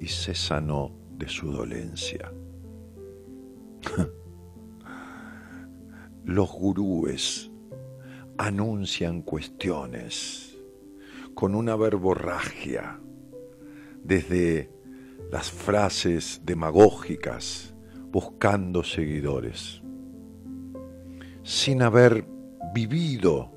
[0.00, 2.32] y se sanó de su dolencia.
[6.24, 7.50] Los gurúes
[8.38, 10.56] anuncian cuestiones
[11.34, 12.98] con una verborragia,
[14.02, 14.70] desde
[15.30, 17.74] las frases demagógicas
[18.10, 19.82] buscando seguidores,
[21.42, 22.26] sin haber
[22.72, 23.51] vivido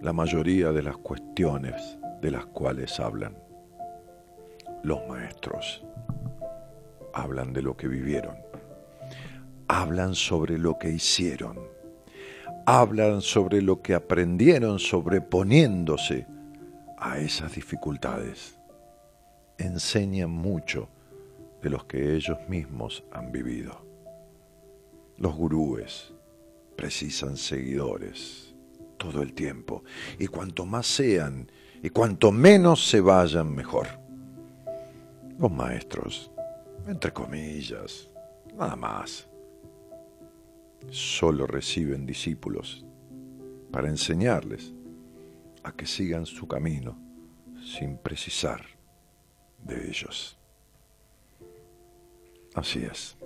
[0.00, 3.36] la mayoría de las cuestiones de las cuales hablan.
[4.82, 5.84] Los maestros
[7.12, 8.36] hablan de lo que vivieron,
[9.68, 11.58] hablan sobre lo que hicieron,
[12.64, 16.26] hablan sobre lo que aprendieron sobreponiéndose
[16.96, 18.58] a esas dificultades.
[19.58, 20.88] Enseñan mucho
[21.60, 23.84] de los que ellos mismos han vivido.
[25.18, 26.14] Los gurúes
[26.74, 28.49] precisan seguidores
[29.00, 29.82] todo el tiempo,
[30.18, 31.50] y cuanto más sean
[31.82, 33.88] y cuanto menos se vayan, mejor.
[35.38, 36.30] Los maestros,
[36.86, 38.08] entre comillas,
[38.54, 39.26] nada más,
[40.90, 42.84] solo reciben discípulos
[43.72, 44.74] para enseñarles
[45.62, 46.98] a que sigan su camino
[47.64, 48.60] sin precisar
[49.64, 50.36] de ellos.
[52.54, 53.16] Así es.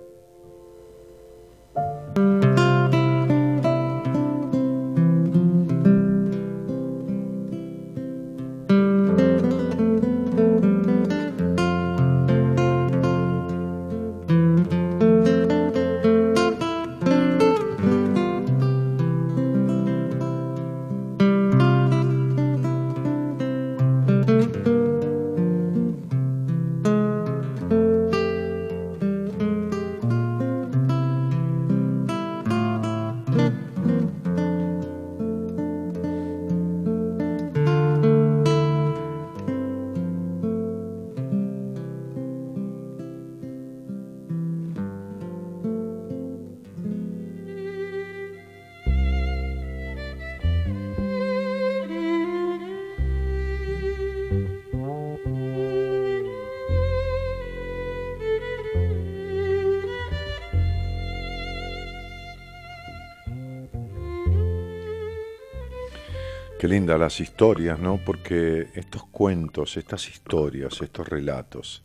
[66.97, 67.97] Las historias, ¿no?
[67.97, 71.83] Porque estos cuentos, estas historias, estos relatos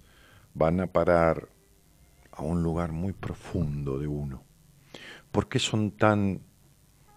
[0.55, 1.49] van a parar
[2.31, 4.45] a un lugar muy profundo de uno.
[5.32, 6.43] ¿Por qué son tan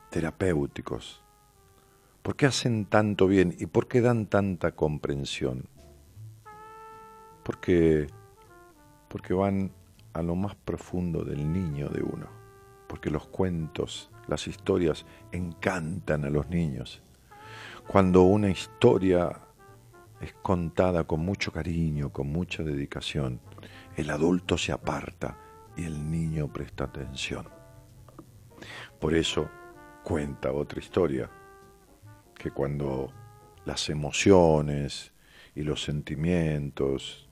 [0.10, 1.22] terapéuticos?
[2.24, 5.68] ¿Por qué hacen tanto bien y por qué dan tanta comprensión?
[7.44, 8.08] Porque,
[9.08, 9.72] porque van
[10.14, 12.28] a lo más profundo del niño de uno,
[12.88, 17.04] porque los cuentos, las historias encantan a los niños
[17.88, 19.40] cuando una historia
[20.22, 23.40] es contada con mucho cariño, con mucha dedicación,
[23.96, 25.38] el adulto se aparta
[25.76, 27.48] y el niño presta atención.
[29.00, 29.50] Por eso
[30.04, 31.30] cuenta otra historia,
[32.36, 33.12] que cuando
[33.66, 35.14] las emociones
[35.56, 37.30] y los sentimientos,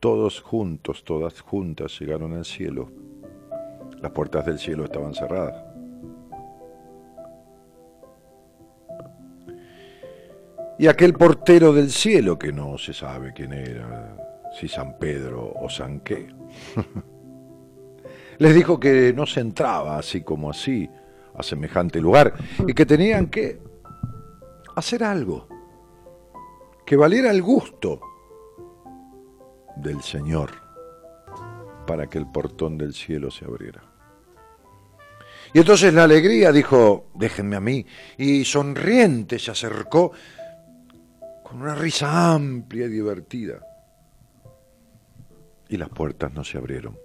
[0.00, 2.90] todos juntos, todas juntas llegaron al cielo,
[4.00, 5.63] las puertas del cielo estaban cerradas.
[10.78, 14.16] Y aquel portero del cielo que no se sabe quién era,
[14.58, 16.28] si San Pedro o San qué.
[18.38, 20.88] Les dijo que no se entraba así como así
[21.34, 22.34] a semejante lugar
[22.66, 23.60] y que tenían que
[24.74, 25.48] hacer algo
[26.84, 28.00] que valiera el gusto
[29.76, 30.50] del Señor
[31.86, 33.82] para que el portón del cielo se abriera.
[35.52, 37.86] Y entonces la alegría dijo, déjenme a mí,
[38.18, 40.12] y sonriente se acercó
[41.54, 43.60] con una risa amplia y divertida.
[45.68, 46.98] Y las puertas no se abrieron.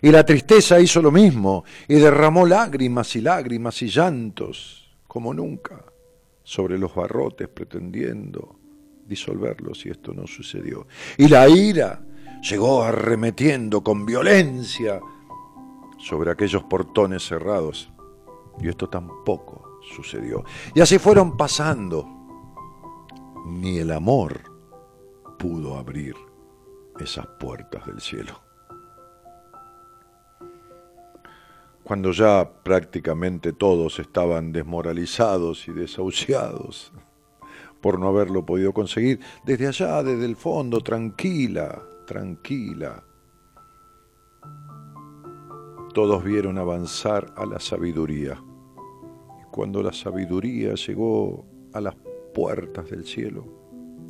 [0.00, 5.84] Y la tristeza hizo lo mismo y derramó lágrimas y lágrimas y llantos, como nunca,
[6.42, 8.58] sobre los barrotes pretendiendo
[9.06, 10.88] disolverlos y esto no sucedió.
[11.16, 12.02] Y la ira
[12.50, 14.98] llegó arremetiendo con violencia
[15.96, 17.88] sobre aquellos portones cerrados
[18.60, 20.44] y esto tampoco sucedió.
[20.74, 22.21] Y así fueron pasando
[23.44, 24.40] ni el amor
[25.38, 26.14] pudo abrir
[26.98, 28.40] esas puertas del cielo.
[31.84, 36.92] cuando ya prácticamente todos estaban desmoralizados y desahuciados
[37.80, 43.02] por no haberlo podido conseguir, desde allá, desde el fondo, tranquila, tranquila,
[45.92, 48.40] todos vieron avanzar a la sabiduría.
[49.40, 51.44] Y cuando la sabiduría llegó
[51.74, 51.96] a las
[52.32, 53.44] puertas del cielo,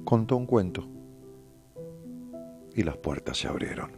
[0.05, 0.89] contó un cuento
[2.75, 3.91] y las puertas se abrieron.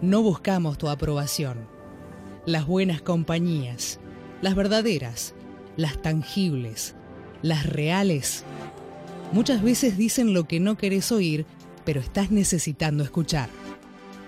[0.00, 1.66] No buscamos tu aprobación.
[2.46, 4.00] Las buenas compañías,
[4.40, 5.34] las verdaderas,
[5.78, 6.96] las tangibles,
[7.40, 8.42] las reales,
[9.32, 11.46] muchas veces dicen lo que no querés oír,
[11.84, 13.48] pero estás necesitando escuchar.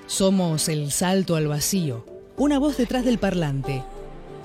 [0.06, 2.06] Somos el salto al vacío,
[2.36, 3.82] una voz detrás del parlante.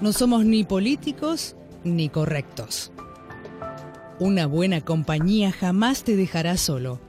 [0.01, 2.91] No somos ni políticos ni correctos.
[4.19, 6.99] Una buena compañía jamás te dejará solo.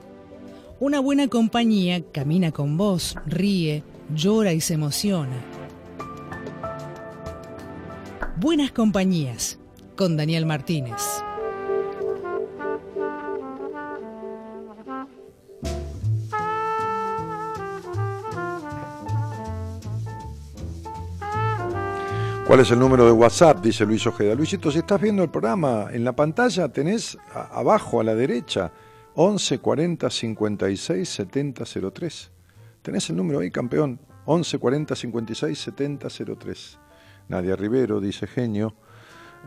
[0.79, 3.83] Una buena compañía camina con vos, ríe,
[4.15, 5.37] llora y se emociona.
[8.39, 9.59] Buenas compañías
[9.97, 11.03] con Daniel Martínez.
[22.47, 23.61] ¿Cuál es el número de WhatsApp?
[23.61, 24.37] Dice Luis Ojeda.
[24.37, 28.71] Luisito, si estás viendo el programa en la pantalla, tenés abajo a la derecha
[29.17, 32.31] 11 40 56 70 03.
[32.83, 33.99] Tenés el número ahí, campeón.
[34.27, 36.09] 11 40 56 70
[36.39, 36.79] 03.
[37.29, 38.77] Nadia Rivero, dice genio.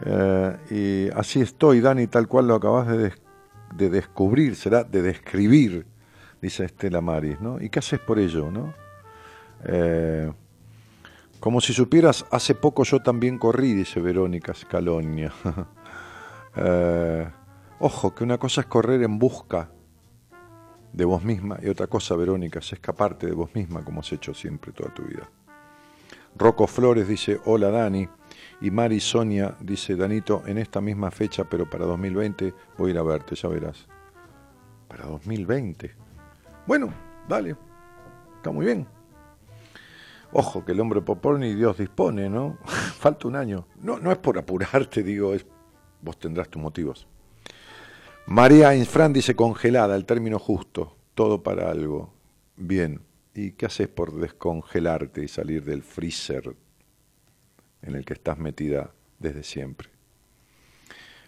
[0.06, 3.14] Eh, y así estoy, Dani, tal cual lo acabas de,
[3.76, 5.86] de, descubrir, será de describir,
[6.42, 7.62] dice Estela Maris, ¿no?
[7.62, 8.74] ¿Y qué haces por ello, no?
[9.66, 10.32] Eh,
[11.40, 15.32] como si supieras, hace poco yo también corrí, dice Verónica Scalonia.
[16.56, 17.30] eh,
[17.80, 19.70] ojo, que una cosa es correr en busca
[20.92, 24.34] de vos misma y otra cosa, Verónica, es escaparte de vos misma como has hecho
[24.34, 25.30] siempre toda tu vida.
[26.36, 28.08] Rocco Flores dice, hola Dani.
[28.62, 33.00] Y Mari Sonia dice, Danito, en esta misma fecha, pero para 2020, voy a ir
[33.00, 33.88] a verte, ya verás.
[34.88, 35.96] Para 2020.
[36.68, 36.94] Bueno,
[37.28, 37.56] dale,
[38.36, 38.86] está muy bien.
[40.34, 42.58] Ojo, que el hombre popone y Dios dispone, ¿no?
[42.66, 43.66] Falta un año.
[43.82, 45.46] No, no es por apurarte, digo, es,
[46.02, 47.08] vos tendrás tus motivos.
[48.26, 52.14] María Infran dice congelada, el término justo, todo para algo.
[52.58, 53.02] Bien,
[53.34, 56.56] ¿y qué haces por descongelarte y salir del freezer
[57.82, 59.90] en el que estás metida desde siempre?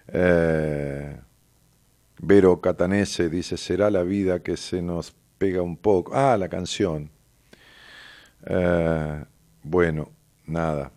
[0.08, 1.18] Eh,
[2.22, 6.14] Vero Catanese dice, será la vida que se nos pega un poco.
[6.16, 7.10] Ah, la canción.
[8.46, 9.26] Eh,
[9.64, 10.12] bueno,
[10.46, 10.92] nada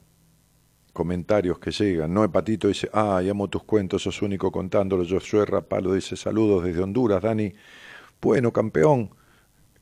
[0.95, 2.15] comentarios que llegan.
[2.15, 5.05] No Hepatito dice, ah, amo tus cuentos, sos único contándolo.
[5.07, 7.21] Josué Rapalo dice, saludos desde Honduras.
[7.21, 7.53] Dani,
[8.23, 9.11] bueno, campeón.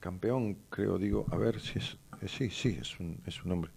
[0.01, 3.71] Campeón, creo, digo, a ver si es, eh, sí, sí, es un, es un nombre.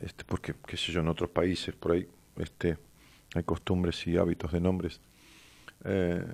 [0.00, 2.78] Este, porque, qué sé yo, en otros países por ahí este,
[3.34, 5.00] hay costumbres y hábitos de nombres.
[5.84, 6.24] Eh,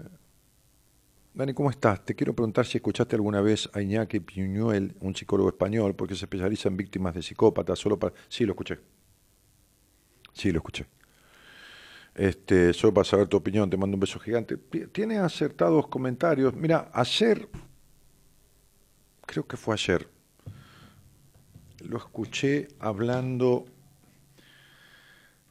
[1.35, 2.05] Dani, ¿cómo estás?
[2.05, 6.27] Te quiero preguntar si escuchaste alguna vez a Iñaki Piñuel, un psicólogo español, porque se
[6.27, 8.15] especializa en víctimas de psicópatas, solo para...
[8.29, 8.79] Sí, lo escuché.
[10.33, 10.87] Sí, lo escuché.
[12.15, 14.57] Este, solo para saber tu opinión, te mando un beso gigante.
[14.93, 16.55] Tiene acertados comentarios.
[16.55, 17.49] Mira, ayer,
[19.27, 20.09] creo que fue ayer,
[21.89, 23.67] lo escuché hablando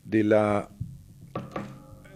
[0.03, 0.69] de la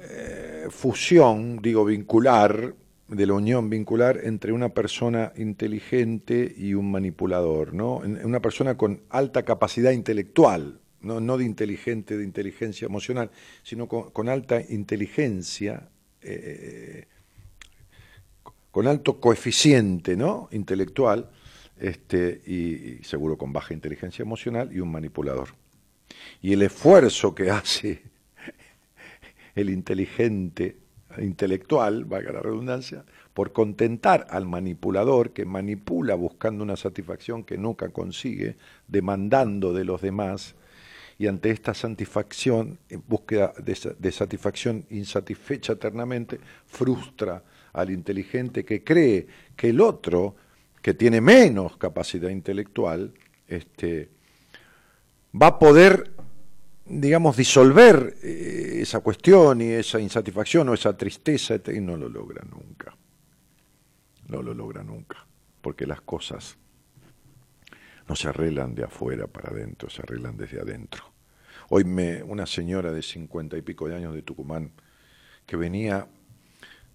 [0.02, 2.76] eh, fusión, digo, vincular,
[3.08, 7.98] de la unión vincular entre una persona inteligente y un manipulador, ¿no?
[7.98, 13.32] Una persona con alta capacidad intelectual, no, de inteligente, de inteligencia emocional,
[13.64, 15.90] sino con, alta inteligencia,
[16.22, 17.06] eh,
[18.72, 20.50] con alto coeficiente ¿no?
[20.52, 21.30] intelectual,
[21.80, 25.50] este, y, seguro con baja inteligencia emocional, y un manipulador.
[26.42, 28.02] Y el esfuerzo que hace
[29.56, 30.78] el inteligente
[31.18, 37.90] intelectual, valga la redundancia, por contentar al manipulador que manipula buscando una satisfacción que nunca
[37.90, 38.56] consigue,
[38.88, 40.56] demandando de los demás,
[41.20, 47.44] y ante esta satisfacción, en búsqueda de, satisfacción insatisfecha eternamente, frustra
[47.74, 50.36] al inteligente que cree que el otro,
[50.82, 53.14] que tiene menos capacidad intelectual,
[53.48, 54.10] este,
[55.40, 56.14] va a poder,
[56.86, 62.44] digamos, disolver eh, esa cuestión y esa insatisfacción o esa tristeza, y no lo logra
[62.44, 62.96] nunca.
[64.28, 65.26] No lo logra nunca,
[65.62, 66.58] porque las cosas
[68.08, 71.04] no se arreglan de afuera para adentro, se arreglan desde adentro.
[71.70, 74.72] Hoy me, una señora de cincuenta y pico de años de Tucumán,
[75.46, 76.08] que venía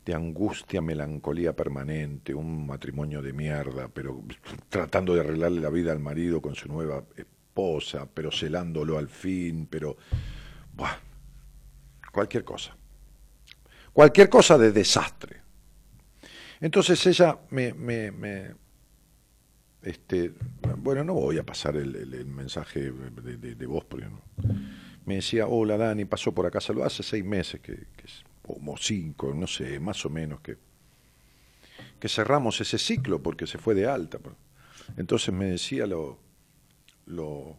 [0.04, 4.22] de angustia, melancolía permanente, un matrimonio de mierda, pero
[4.68, 9.66] tratando de arreglarle la vida al marido con su nueva esposa, pero celándolo al fin,
[9.70, 9.96] pero...
[10.74, 10.96] Buah,
[12.12, 12.76] cualquier cosa.
[13.92, 15.42] Cualquier cosa de desastre.
[16.60, 18.54] Entonces ella me, me,
[19.82, 20.32] este,
[20.78, 24.22] bueno, no voy a pasar el, mensaje de, voz, porque no.
[25.04, 27.86] me decía, hola Dani, pasó por acá, saludó hace seis meses, que,
[28.42, 30.56] como cinco, no sé, más o menos, que,
[31.98, 34.18] que cerramos ese ciclo porque se fue de alta.
[34.96, 36.18] Entonces me decía lo,
[37.06, 37.56] lo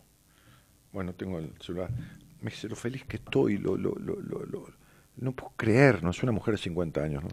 [0.91, 1.89] bueno, tengo el celular,
[2.41, 4.67] me dice lo feliz que estoy, lo, lo, lo, lo,
[5.17, 7.29] no puedo creer, no es una mujer de 50 años, ¿no?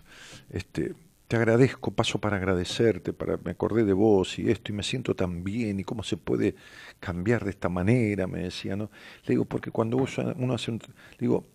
[0.51, 0.95] este,
[1.31, 5.15] te agradezco, paso para agradecerte, para, me acordé de vos y esto, y me siento
[5.15, 6.57] tan bien, y cómo se puede
[6.99, 8.91] cambiar de esta manera, me decía, ¿no?
[9.27, 10.81] Le digo, porque cuando uno hace un...
[11.21, 11.47] digo,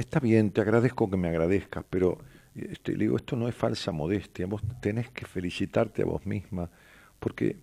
[0.00, 2.18] está bien, te agradezco que me agradezcas, pero
[2.54, 6.70] este, le digo, esto no es falsa modestia, vos tenés que felicitarte a vos misma,
[7.18, 7.56] porque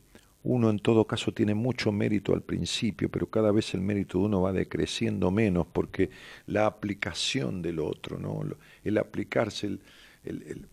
[0.44, 4.26] uno en todo caso tiene mucho mérito al principio, pero cada vez el mérito de
[4.26, 6.12] uno va decreciendo menos, porque
[6.46, 8.42] la aplicación del otro, ¿no?
[8.84, 9.82] el aplicarse, el,
[10.24, 10.68] el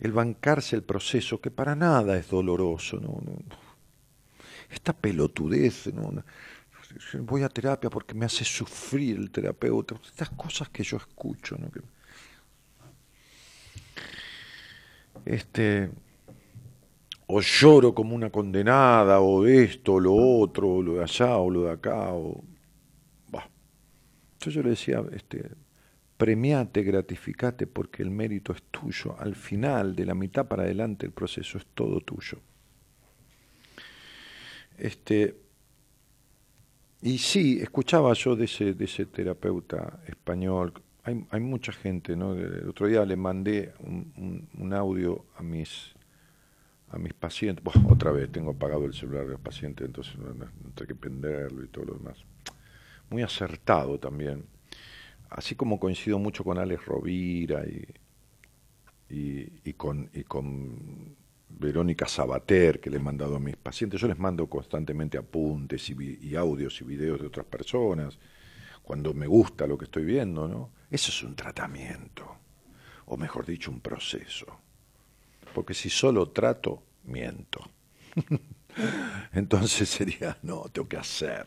[0.00, 3.20] el bancarse el proceso, que para nada es doloroso, ¿no?
[4.70, 6.24] Esta pelotudez, ¿no?
[7.20, 11.70] Voy a terapia porque me hace sufrir el terapeuta, estas cosas que yo escucho, ¿no?
[15.24, 15.90] Este,
[17.26, 21.50] o lloro como una condenada, o esto, o lo otro, o lo de allá, o
[21.50, 22.42] lo de acá, o...
[23.28, 23.48] Bah.
[24.40, 25.50] Yo le decía, este,
[26.16, 29.16] premiate, gratificate porque el mérito es tuyo.
[29.18, 32.38] Al final, de la mitad para adelante, el proceso es todo tuyo.
[34.76, 35.36] Este,
[37.02, 40.72] y sí, escuchaba yo de ese, de ese terapeuta español,
[41.02, 42.34] hay, hay mucha gente, ¿no?
[42.34, 45.94] El otro día le mandé un, audio a mis,
[46.90, 50.34] a mis pacientes, otra vez tengo apagado el celular de los pacientes, entonces no,
[50.74, 52.18] tengo que prenderlo y todo lo demás.
[53.08, 54.44] Muy acertado también
[55.30, 57.64] así como coincido mucho con Alex Rovira
[59.08, 61.16] y, con, y con
[61.58, 66.36] Verónica Sabater, que le he mandado a mis pacientes, yo les mando constantemente apuntes y,
[66.36, 68.18] audios y videos de otras personas,
[68.82, 70.70] cuando me gusta lo que estoy viendo, ¿no?
[70.90, 72.36] Eso es un tratamiento,
[73.06, 74.46] o mejor dicho, un proceso.
[75.54, 77.60] Porque si solo trato, miento.
[79.32, 81.46] Entonces sería, no, tengo que hacer,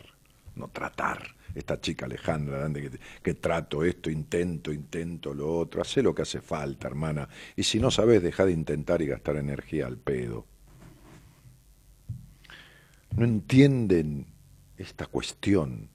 [0.56, 6.14] no tratar esta chica Alejandra, que, que, trato esto, intento, intento lo otro, hace lo
[6.14, 7.28] que hace falta, hermana.
[7.56, 10.46] Y si no sabes, deja de intentar y gastar energía al pedo.
[13.16, 14.26] No entienden
[14.78, 15.90] esta cuestión.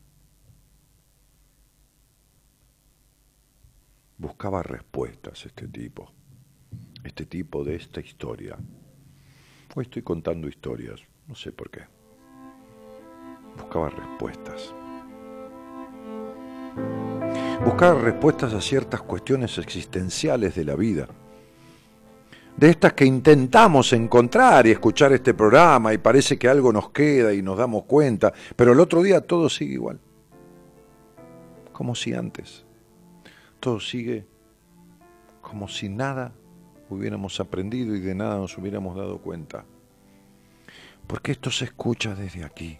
[4.16, 6.12] Buscaba respuestas este tipo,
[7.04, 8.56] este tipo de esta historia.
[9.74, 11.82] Hoy estoy contando historias, no sé por qué.
[13.56, 14.74] Buscaba respuestas
[17.64, 21.08] buscar respuestas a ciertas cuestiones existenciales de la vida.
[22.56, 27.32] De estas que intentamos encontrar y escuchar este programa y parece que algo nos queda
[27.32, 30.00] y nos damos cuenta, pero el otro día todo sigue igual.
[31.72, 32.64] Como si antes.
[33.60, 34.26] Todo sigue
[35.40, 36.32] como si nada
[36.90, 39.64] hubiéramos aprendido y de nada nos hubiéramos dado cuenta.
[41.06, 42.78] Porque esto se escucha desde aquí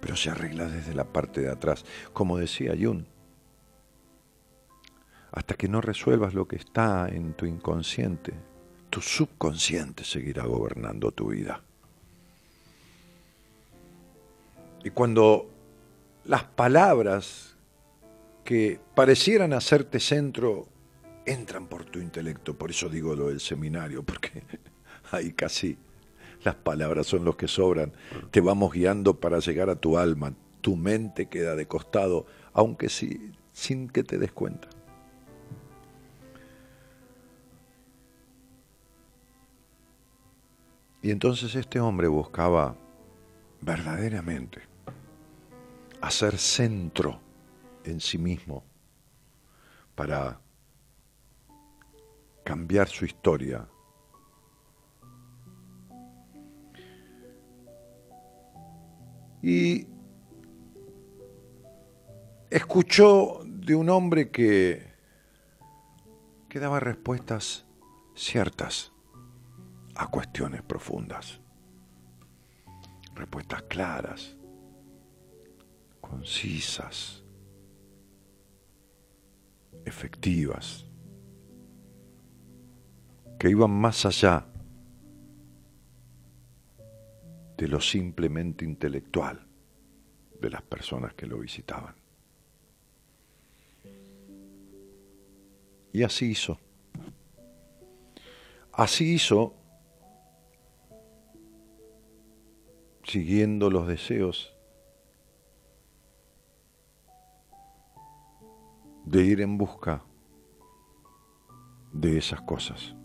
[0.00, 3.04] pero se arregla desde la parte de atrás, como decía Jung.
[5.32, 8.32] Hasta que no resuelvas lo que está en tu inconsciente,
[8.90, 11.62] tu subconsciente seguirá gobernando tu vida.
[14.84, 15.50] Y cuando
[16.24, 17.56] las palabras
[18.44, 20.68] que parecieran hacerte centro
[21.26, 24.44] entran por tu intelecto, por eso digo lo del seminario, porque
[25.10, 25.76] ahí casi
[26.46, 27.92] las palabras son los que sobran,
[28.30, 33.32] te vamos guiando para llegar a tu alma, tu mente queda de costado, aunque sí,
[33.52, 34.68] sin que te des cuenta.
[41.02, 42.76] Y entonces este hombre buscaba
[43.60, 44.60] verdaderamente
[46.00, 47.20] hacer centro
[47.84, 48.64] en sí mismo
[49.96, 50.40] para
[52.44, 53.68] cambiar su historia
[59.46, 59.86] y
[62.50, 64.92] escuchó de un hombre que,
[66.48, 67.64] que daba respuestas
[68.16, 68.92] ciertas
[69.94, 71.40] a cuestiones profundas.
[73.14, 74.36] respuestas claras,
[76.00, 77.22] concisas,
[79.84, 80.86] efectivas,
[83.38, 84.44] que iban más allá
[87.56, 89.46] de lo simplemente intelectual
[90.40, 91.94] de las personas que lo visitaban.
[95.92, 96.58] Y así hizo.
[98.72, 99.54] Así hizo,
[103.04, 104.54] siguiendo los deseos
[109.06, 110.02] de ir en busca
[111.92, 112.95] de esas cosas.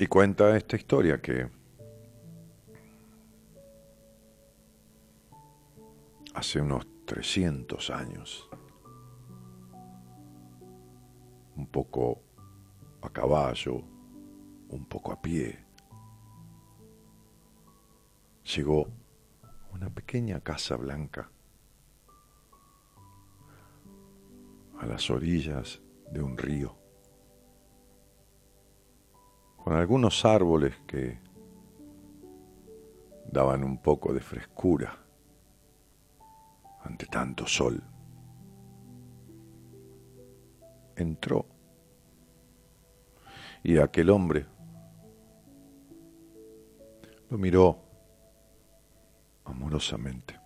[0.00, 1.46] Y cuenta esta historia que
[6.32, 8.48] hace unos 300 años,
[11.54, 12.22] un poco
[13.02, 13.82] a caballo,
[14.70, 15.66] un poco a pie,
[18.56, 18.86] llegó
[19.74, 21.30] una pequeña casa blanca
[24.78, 26.79] a las orillas de un río,
[29.64, 31.18] con algunos árboles que
[33.30, 34.98] daban un poco de frescura
[36.82, 37.82] ante tanto sol.
[40.96, 41.46] Entró
[43.62, 44.46] y aquel hombre
[47.28, 47.78] lo miró
[49.44, 50.38] amorosamente.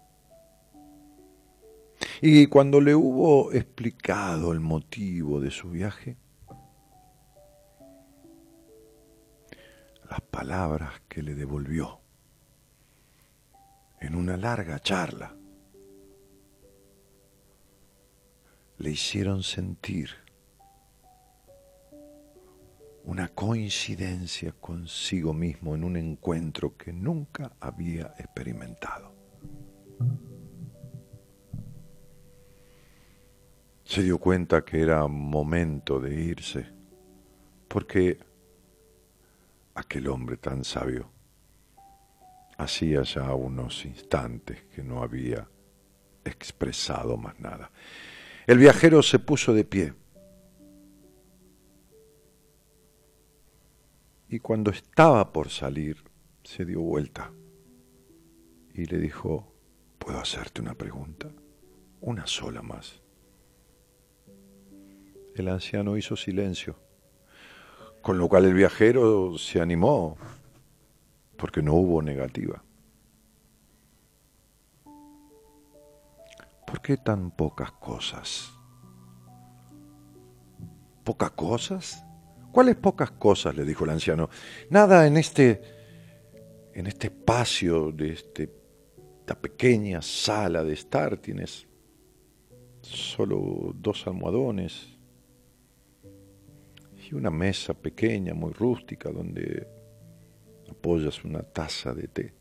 [2.21, 6.17] Y cuando le hubo explicado el motivo de su viaje,
[10.15, 11.99] las palabras que le devolvió
[14.01, 15.35] en una larga charla
[18.79, 20.11] le hicieron sentir
[23.03, 29.13] una coincidencia consigo mismo en un encuentro que nunca había experimentado.
[33.83, 36.67] se dio cuenta que era momento de irse,
[37.67, 38.19] porque
[39.75, 41.11] aquel hombre tan sabio
[42.57, 45.49] hacía ya unos instantes que no había
[46.25, 47.71] expresado más nada.
[48.47, 49.95] El viajero se puso de pie
[54.29, 56.03] y cuando estaba por salir
[56.43, 57.33] se dio vuelta
[58.75, 59.53] y le dijo,
[59.99, 61.31] ¿puedo hacerte una pregunta?
[62.01, 63.01] Una sola más.
[65.35, 66.79] El anciano hizo silencio,
[68.05, 70.19] con lo cual el viajero se animó,
[71.39, 72.63] porque no hubo negativa.
[76.67, 78.53] ¿Por qué tan pocas cosas?
[81.03, 82.05] ¿Pocas cosas?
[82.53, 83.57] ¿Cuáles pocas cosas?
[83.57, 84.29] le dijo el anciano.
[84.69, 85.63] Nada en este,
[86.75, 88.55] en este espacio de este,
[89.21, 91.17] esta pequeña sala de estar.
[91.17, 91.67] Tienes
[92.83, 94.94] solo dos almohadones,
[97.15, 99.67] una mesa pequeña, muy rústica, donde
[100.71, 102.35] apoyas una taza de té.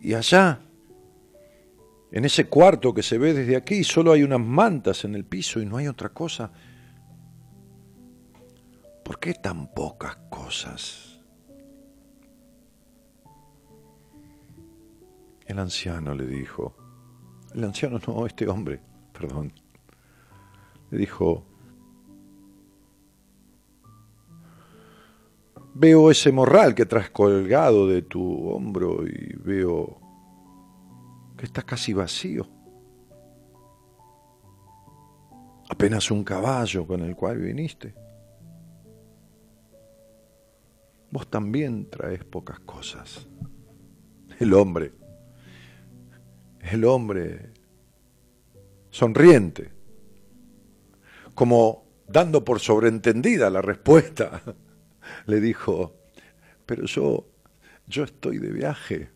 [0.00, 0.60] Y allá,
[2.12, 5.60] en ese cuarto que se ve desde aquí, solo hay unas mantas en el piso
[5.60, 6.52] y no hay otra cosa.
[9.04, 11.20] ¿Por qué tan pocas cosas?
[15.46, 16.76] El anciano le dijo,
[17.54, 18.80] el anciano no, este hombre,
[19.12, 19.52] perdón,
[20.90, 21.47] le dijo,
[25.80, 30.00] Veo ese morral que traes colgado de tu hombro y veo
[31.36, 32.48] que está casi vacío.
[35.70, 37.94] Apenas un caballo con el cual viniste.
[41.12, 43.28] Vos también traes pocas cosas.
[44.40, 44.94] El hombre,
[46.60, 47.52] el hombre
[48.90, 49.70] sonriente,
[51.36, 54.42] como dando por sobreentendida la respuesta
[55.26, 55.94] le dijo,
[56.66, 57.26] pero yo,
[57.86, 59.10] yo estoy de viaje.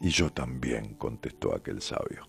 [0.00, 2.28] Y yo también, contestó aquel sabio.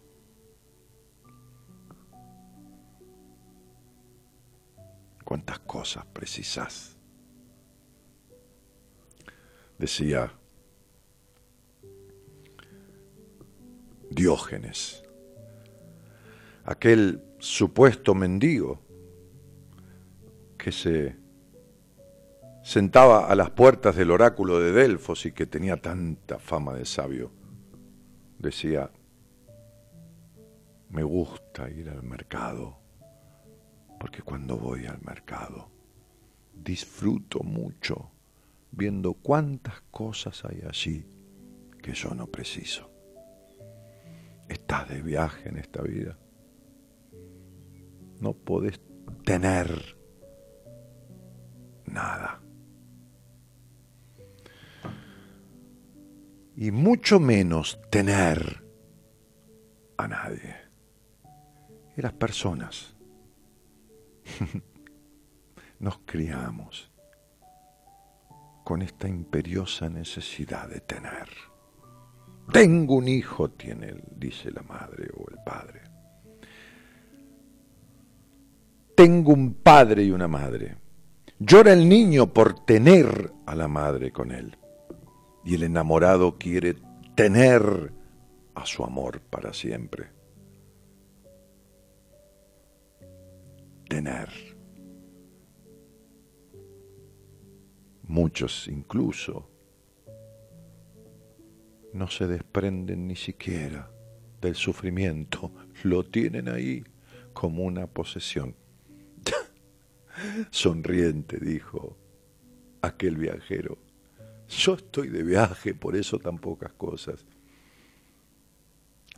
[5.24, 6.98] ¿Cuántas cosas precisas?
[9.80, 10.32] Decía
[14.12, 15.04] Diógenes,
[16.66, 18.83] aquel supuesto mendigo
[20.64, 21.18] que se
[22.64, 27.34] sentaba a las puertas del oráculo de Delfos y que tenía tanta fama de sabio,
[28.40, 28.90] decía,
[30.88, 32.78] me gusta ir al mercado,
[34.00, 35.70] porque cuando voy al mercado
[36.54, 38.12] disfruto mucho
[38.72, 41.06] viendo cuántas cosas hay allí
[41.82, 42.90] que yo no preciso.
[44.48, 46.18] Estás de viaje en esta vida.
[48.22, 48.80] No podés
[49.26, 50.02] tener
[51.94, 52.42] nada.
[56.56, 58.64] Y mucho menos tener
[59.98, 60.56] a nadie.
[61.96, 62.96] Y las personas.
[65.80, 66.92] Nos criamos
[68.64, 71.28] con esta imperiosa necesidad de tener.
[72.52, 75.82] Tengo un hijo, tiene, dice la madre o el padre.
[78.96, 80.83] Tengo un padre y una madre.
[81.40, 84.58] Llora el niño por tener a la madre con él.
[85.44, 86.76] Y el enamorado quiere
[87.16, 87.92] tener
[88.56, 90.10] a su amor para siempre.
[93.90, 94.30] Tener.
[98.04, 99.50] Muchos incluso
[101.94, 103.90] no se desprenden ni siquiera
[104.42, 105.52] del sufrimiento,
[105.84, 106.84] lo tienen ahí
[107.34, 108.56] como una posesión.
[110.52, 111.98] Sonriente, dijo
[112.82, 113.78] aquel viajero.
[114.48, 117.26] Yo estoy de viaje, por eso tan pocas cosas.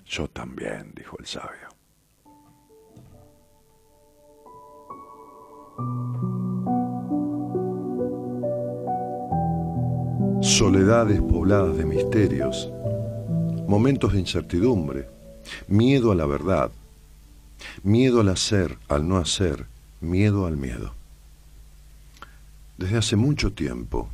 [0.06, 1.70] Yo también, dijo el sabio.
[10.42, 12.72] Soledades pobladas de misterios,
[13.68, 15.10] momentos de incertidumbre,
[15.68, 16.72] miedo a la verdad,
[17.84, 19.66] miedo al hacer, al no hacer,
[20.06, 20.94] miedo al miedo.
[22.78, 24.10] Desde hace mucho tiempo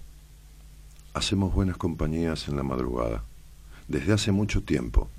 [1.14, 3.24] hacemos buenas compañías en la madrugada.
[3.88, 5.10] Desde hace mucho tiempo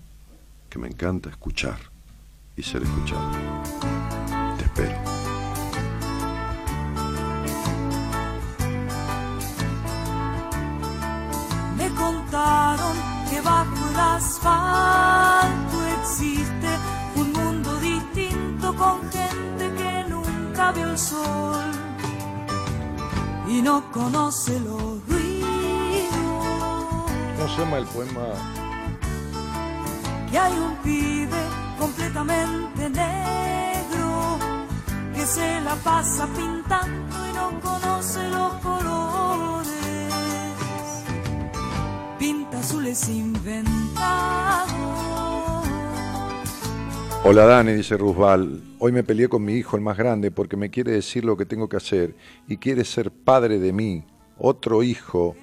[0.71, 1.79] que me encanta escuchar
[2.57, 3.31] y ser escuchado.
[4.59, 4.99] Te espero.
[11.77, 12.97] Me contaron
[13.29, 13.97] que bajo el
[16.01, 16.62] existe
[20.75, 21.65] vio el sol
[23.49, 25.43] y no conoce los ruidos.
[27.37, 28.21] ¿Cómo se llama el poema?
[30.31, 31.43] Que hay un pibe
[31.79, 34.39] completamente negro
[35.15, 39.73] que se la pasa pintando y no conoce los colores.
[42.19, 43.73] Pinta azules inventados.
[47.25, 48.61] Hola Dani, dice Rusval.
[48.81, 51.47] Hoy me peleé con mi hijo, el más grande, porque me quiere decir lo que
[51.47, 52.17] tengo que hacer
[52.49, 54.05] y quiere ser padre de mí,
[54.39, 55.37] otro hijo,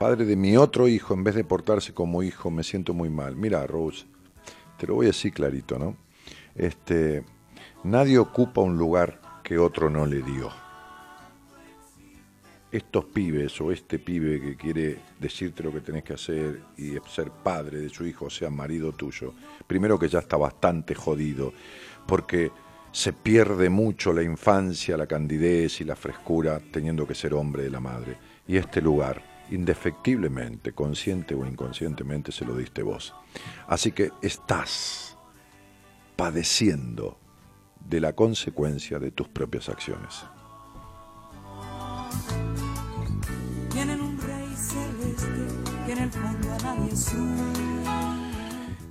[0.00, 3.36] padre de mi otro hijo, en vez de portarse como hijo, me siento muy mal.
[3.36, 4.06] Mira, Rose,
[4.76, 5.96] te lo voy a decir clarito, ¿no?
[6.56, 7.24] Este,
[7.84, 10.50] nadie ocupa un lugar que otro no le dio.
[12.72, 17.30] Estos pibes o este pibe que quiere decirte lo que tenés que hacer y ser
[17.30, 19.34] padre de su hijo, sea, marido tuyo,
[19.66, 21.52] primero que ya está bastante jodido,
[22.06, 22.52] porque
[22.92, 27.70] se pierde mucho la infancia, la candidez y la frescura teniendo que ser hombre de
[27.70, 28.16] la madre.
[28.46, 33.14] Y este lugar, indefectiblemente, consciente o inconscientemente, se lo diste vos.
[33.68, 35.16] Así que estás
[36.16, 37.18] padeciendo
[37.88, 40.24] de la consecuencia de tus propias acciones.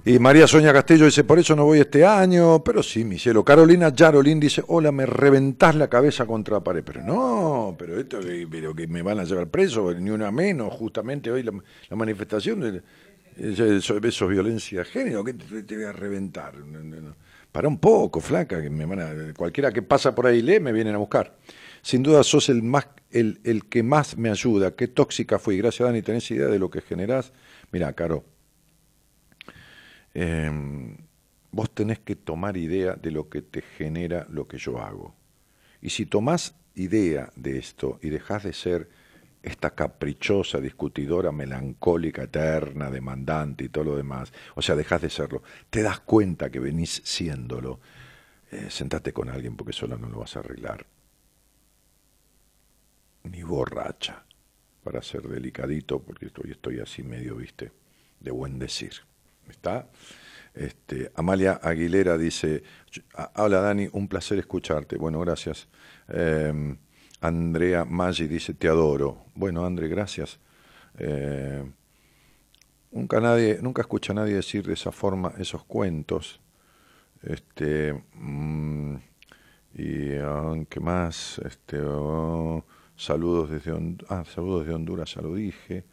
[0.09, 3.45] Y María Soña Castillo dice, por eso no voy este año, pero sí, mi cielo.
[3.45, 6.83] Carolina Yarolín dice, hola, me reventás la cabeza contra la pared.
[6.83, 8.19] Pero no, pero esto
[8.49, 11.51] pero que me van a llevar preso, ni una menos, justamente hoy la,
[11.95, 12.81] manifestación
[13.37, 16.53] eso, eso es violencia de género, que te, te voy a reventar.
[17.51, 20.71] Para un poco, flaca, que me van a, cualquiera que pasa por ahí lee, me
[20.71, 21.35] vienen a buscar.
[21.81, 24.75] Sin duda sos el, más, el, el que más me ayuda.
[24.75, 25.57] Qué tóxica fui.
[25.57, 26.01] Gracias, Dani.
[26.01, 27.33] ¿Tenés idea de lo que generás?
[27.71, 28.25] Mira, Caro,
[30.13, 30.51] eh,
[31.51, 35.15] vos tenés que tomar idea de lo que te genera lo que yo hago.
[35.81, 38.89] Y si tomás idea de esto y dejás de ser
[39.41, 45.43] esta caprichosa, discutidora, melancólica, eterna, demandante y todo lo demás, o sea, dejás de serlo,
[45.69, 47.79] te das cuenta que venís siéndolo,
[48.51, 50.85] eh, sentate con alguien porque solo no lo vas a arreglar.
[53.23, 54.25] Ni borracha,
[54.83, 57.71] para ser delicadito, porque estoy, estoy así medio, viste,
[58.19, 58.93] de buen decir.
[59.49, 59.89] ¿Está?
[60.53, 62.63] Este, Amalia Aguilera dice,
[63.35, 64.97] hola Dani, un placer escucharte.
[64.97, 65.67] Bueno, gracias.
[66.07, 66.77] Eh,
[67.21, 69.25] Andrea Maggi dice, te adoro.
[69.35, 70.39] Bueno, André, gracias.
[70.97, 71.63] Eh,
[72.91, 76.41] nunca, nadie, nunca escucha a nadie decir de esa forma esos cuentos.
[77.21, 78.95] Este, mmm,
[79.75, 82.65] Y aunque más, este, oh,
[82.99, 83.71] saludos desde
[84.09, 85.85] ah, saludos Honduras, ya lo dije.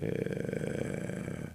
[0.00, 1.46] Eh,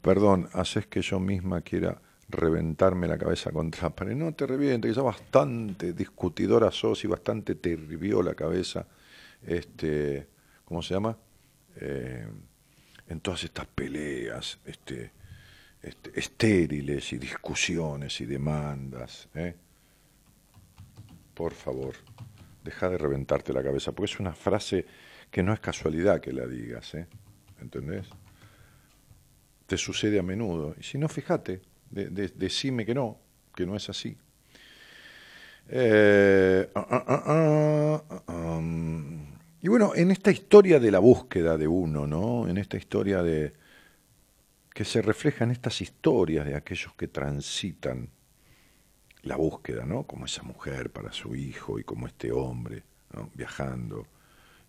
[0.00, 4.14] perdón, haces que yo misma quiera reventarme la cabeza contra pared.
[4.14, 7.76] No te reviente, que ya bastante discutidora sos y bastante te
[8.22, 8.86] la cabeza,
[9.46, 10.28] este,
[10.64, 11.16] ¿cómo se llama?
[11.76, 12.26] Eh,
[13.08, 15.10] en todas estas peleas este,
[15.82, 19.28] este, estériles y discusiones y demandas.
[19.34, 19.56] ¿eh?
[21.34, 21.94] Por favor,
[22.64, 24.86] deja de reventarte la cabeza, porque es una frase
[25.30, 27.06] que no es casualidad que la digas, ¿eh?
[27.60, 28.06] ¿entendés?
[29.66, 30.74] Te sucede a menudo.
[30.78, 33.18] Y si no, fíjate, decime que no,
[33.54, 34.16] que no es así.
[35.68, 39.30] Eh, ah, ah, ah, um,
[39.62, 42.48] y bueno, en esta historia de la búsqueda de uno, ¿no?
[42.48, 43.52] En esta historia de
[44.74, 48.08] que se refleja en estas historias de aquellos que transitan
[49.22, 50.04] la búsqueda, ¿no?
[50.04, 52.82] Como esa mujer para su hijo y como este hombre,
[53.34, 54.06] Viajando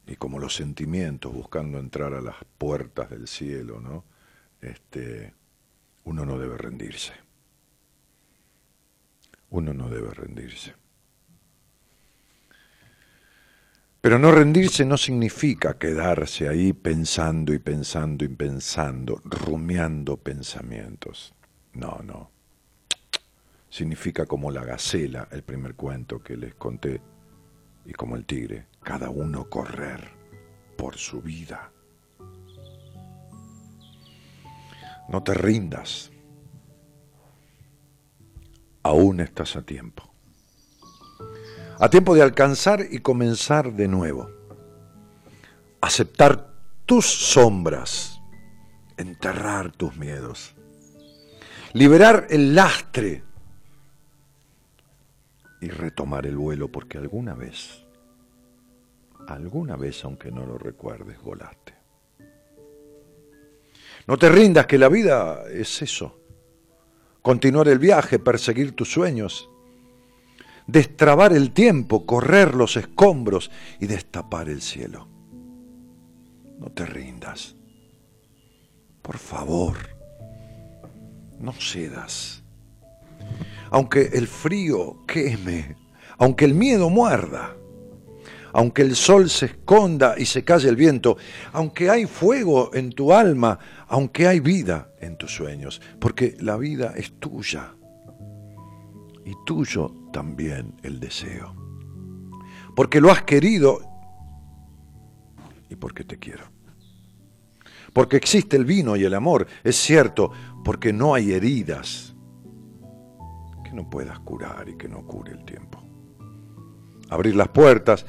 [0.07, 4.03] y como los sentimientos buscando entrar a las puertas del cielo, ¿no?
[4.61, 5.33] Este,
[6.05, 7.13] uno no debe rendirse.
[9.51, 10.73] Uno no debe rendirse.
[14.01, 21.35] Pero no rendirse no significa quedarse ahí pensando y pensando y pensando, rumiando pensamientos.
[21.73, 22.31] No, no.
[23.71, 27.01] Significa como la gacela, el primer cuento que les conté,
[27.85, 30.07] y como el tigre, cada uno correr
[30.77, 31.71] por su vida.
[35.09, 36.11] No te rindas.
[38.83, 40.11] Aún estás a tiempo
[41.81, 44.29] a tiempo de alcanzar y comenzar de nuevo.
[45.81, 46.53] Aceptar
[46.85, 48.21] tus sombras,
[48.97, 50.53] enterrar tus miedos,
[51.73, 53.23] liberar el lastre
[55.61, 57.85] y retomar el vuelo porque alguna vez,
[59.27, 61.73] alguna vez aunque no lo recuerdes, volaste.
[64.07, 66.19] No te rindas que la vida es eso.
[67.21, 69.47] Continuar el viaje, perseguir tus sueños
[70.67, 75.07] destrabar el tiempo, correr los escombros y destapar el cielo.
[76.59, 77.55] No te rindas.
[79.01, 79.75] Por favor,
[81.39, 82.40] no cedas.
[83.69, 85.75] Aunque el frío queme,
[86.17, 87.55] aunque el miedo muerda,
[88.53, 91.17] aunque el sol se esconda y se calle el viento,
[91.53, 93.57] aunque hay fuego en tu alma,
[93.87, 97.73] aunque hay vida en tus sueños, porque la vida es tuya
[99.25, 101.55] y tuyo también el deseo.
[102.75, 103.81] Porque lo has querido
[105.69, 106.45] y porque te quiero.
[107.93, 110.31] Porque existe el vino y el amor, es cierto,
[110.63, 112.10] porque no hay heridas
[113.71, 115.81] que no puedas curar y que no cure el tiempo.
[117.09, 118.05] Abrir las puertas,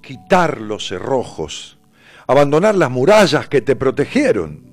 [0.00, 1.78] quitar los cerrojos,
[2.26, 4.70] abandonar las murallas que te protegieron,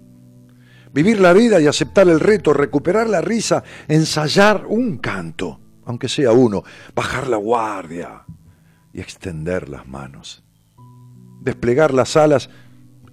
[0.93, 6.33] vivir la vida y aceptar el reto, recuperar la risa, ensayar un canto aunque sea
[6.33, 8.23] uno, bajar la guardia
[8.93, 10.43] y extender las manos,
[11.41, 12.51] desplegar las alas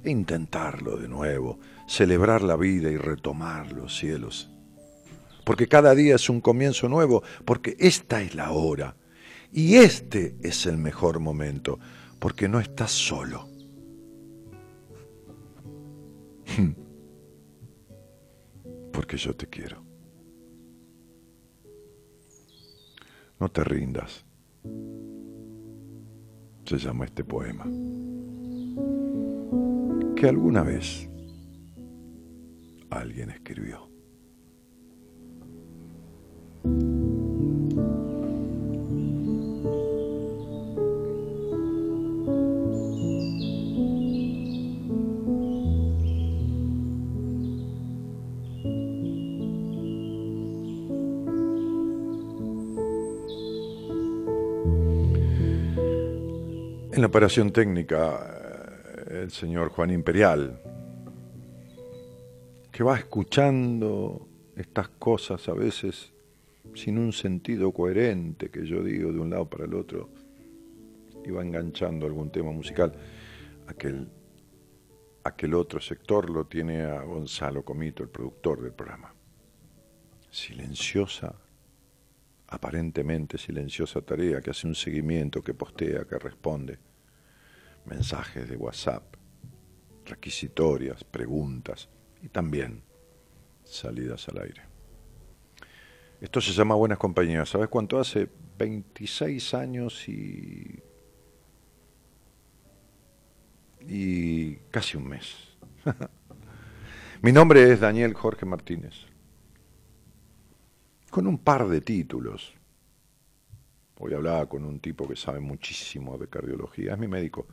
[0.05, 4.51] e intentarlo de nuevo, celebrar la vida y retomar los cielos.
[5.47, 8.97] Porque cada día es un comienzo nuevo, porque esta es la hora
[9.53, 11.79] y este es el mejor momento,
[12.19, 13.49] porque no estás solo.
[18.93, 19.85] Porque yo te quiero.
[23.39, 24.25] No te rindas.
[26.65, 27.67] Se llama este poema.
[30.17, 31.09] Que alguna vez
[32.89, 33.86] alguien escribió.
[56.97, 58.81] En la operación técnica,
[59.11, 60.59] eh, el señor Juan Imperial,
[62.73, 64.27] que va escuchando
[64.57, 66.15] estas cosas a veces
[66.77, 70.11] sin un sentido coherente que yo digo de un lado para el otro
[71.31, 72.93] va enganchando algún tema musical.
[73.67, 74.09] Aquel,
[75.25, 79.13] aquel otro sector lo tiene a Gonzalo Comito, el productor del programa.
[80.31, 81.35] Silenciosa
[82.49, 86.79] aparentemente silenciosa tarea que hace un seguimiento, que postea, que responde,
[87.87, 89.03] mensajes de WhatsApp,
[90.05, 91.89] requisitorias, preguntas
[92.23, 92.83] y también
[93.65, 94.66] salidas al aire.
[96.21, 97.51] Esto se llama Buenas Compañías.
[97.51, 98.29] ¿Sabes cuánto hace?
[98.59, 100.83] 26 años y.
[103.81, 105.37] y casi un mes.
[107.23, 108.95] Mi nombre es Daniel Jorge Martínez.
[111.11, 112.55] Con un par de títulos.
[113.99, 116.95] Hoy hablaba con un tipo que sabe muchísimo de cardiología.
[116.95, 117.47] Es mi médico.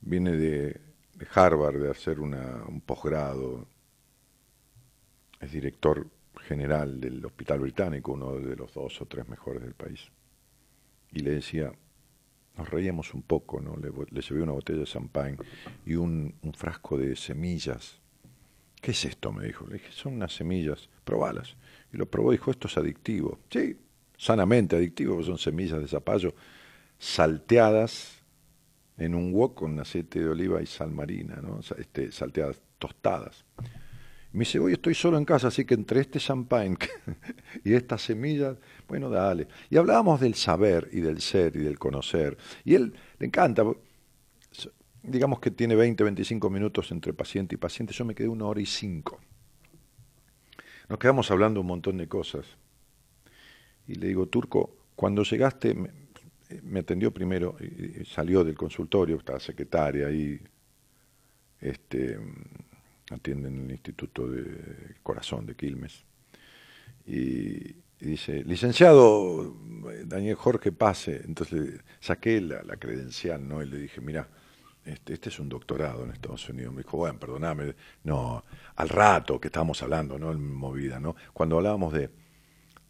[0.00, 0.80] Viene de,
[1.34, 3.66] Harvard de hacer una, un posgrado.
[5.40, 6.06] Es director
[6.46, 10.08] general del Hospital Británico, uno de los dos o tres mejores del país.
[11.12, 11.72] Y le decía,
[12.56, 13.76] nos reíamos un poco, ¿no?
[13.76, 15.36] Le, le llevé una botella de champagne
[15.84, 18.00] y un, frasco de semillas.
[18.80, 19.32] ¿Qué es esto?
[19.32, 19.66] me dijo.
[19.66, 21.56] Le dije, son unas semillas, probalas.
[21.92, 23.38] Y lo probó y dijo, esto es adictivo.
[23.50, 23.76] Sí,
[24.16, 26.34] sanamente adictivo, son semillas de zapallo
[26.98, 28.22] salteadas
[28.96, 31.60] en un wok con aceite de oliva y sal marina, ¿no?
[31.76, 33.44] Este, salteadas, tostadas.
[34.36, 36.76] Me dice, hoy estoy solo en casa, así que entre este champagne
[37.64, 39.48] y estas semillas, bueno, dale.
[39.70, 42.36] Y hablábamos del saber y del ser y del conocer.
[42.62, 43.64] Y él le encanta,
[45.02, 48.60] digamos que tiene 20, 25 minutos entre paciente y paciente, yo me quedé una hora
[48.60, 49.18] y cinco.
[50.90, 52.44] Nos quedamos hablando un montón de cosas.
[53.88, 55.74] Y le digo, Turco, cuando llegaste,
[56.62, 60.38] me, atendió primero, y salió del consultorio, estaba secretaria ahí,
[61.58, 62.18] este
[63.10, 66.04] atiende en el Instituto de Corazón de Quilmes.
[67.06, 69.56] Y, dice, licenciado
[70.04, 73.62] Daniel Jorge Pase, entonces saqué la, credencial, ¿no?
[73.62, 74.28] Y le dije, mira,
[74.84, 76.74] este, este es un doctorado en Estados Unidos.
[76.74, 77.74] Me dijo, bueno, perdóname,
[78.04, 78.44] no,
[78.76, 80.32] al rato que estábamos hablando, ¿no?
[80.32, 81.16] En movida, ¿no?
[81.32, 82.10] Cuando hablábamos de,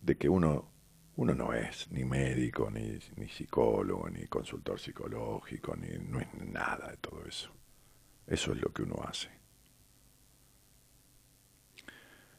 [0.01, 0.71] de que uno,
[1.17, 6.91] uno no es ni médico, ni, ni psicólogo, ni consultor psicológico, ni no es nada
[6.91, 7.51] de todo eso.
[8.27, 9.29] Eso es lo que uno hace.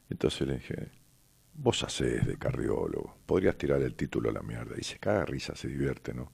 [0.10, 0.90] Entonces le dije,
[1.54, 4.76] vos hacés de cardiólogo, podrías tirar el título a la mierda.
[4.78, 6.32] Y se caga risa, se divierte, ¿no?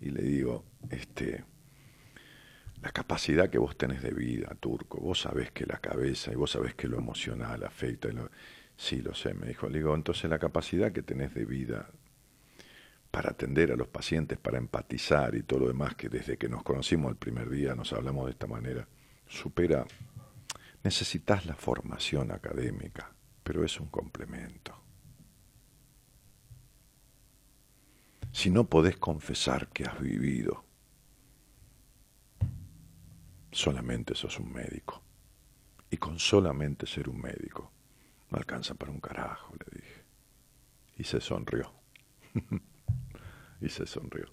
[0.00, 1.44] Y le digo, este,
[2.82, 6.50] la capacidad que vos tenés de vida, turco, vos sabés que la cabeza y vos
[6.50, 8.08] sabés que lo emocional afecta.
[8.08, 8.30] Y lo...
[8.76, 9.68] Sí, lo sé, me dijo.
[9.68, 11.88] Le digo, entonces la capacidad que tenés de vida
[13.10, 16.64] para atender a los pacientes, para empatizar y todo lo demás, que desde que nos
[16.64, 18.88] conocimos el primer día nos hablamos de esta manera,
[19.28, 19.86] supera
[20.84, 23.10] Necesitas la formación académica,
[23.42, 24.78] pero es un complemento.
[28.30, 30.62] Si no podés confesar que has vivido,
[33.50, 35.02] solamente sos un médico.
[35.88, 37.72] Y con solamente ser un médico,
[38.30, 40.04] no alcanza para un carajo, le dije.
[40.98, 41.72] Y se sonrió.
[43.60, 44.26] y se sonrió.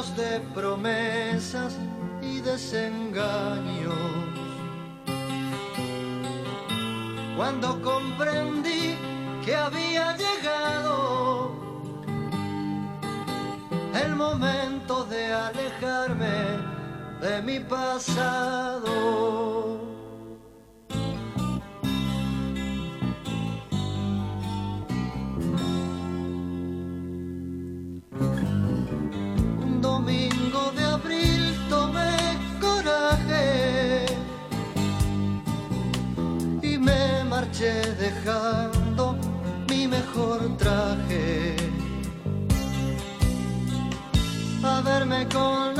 [0.00, 1.76] De promesas
[2.22, 3.94] y desengaños.
[7.36, 8.96] Cuando comprendí
[9.44, 11.52] que había llegado
[14.02, 16.34] el momento de alejarme
[17.20, 18.90] de mi pasado.
[38.22, 39.16] Dejando
[39.68, 41.56] mi mejor traje.
[44.62, 45.79] A verme con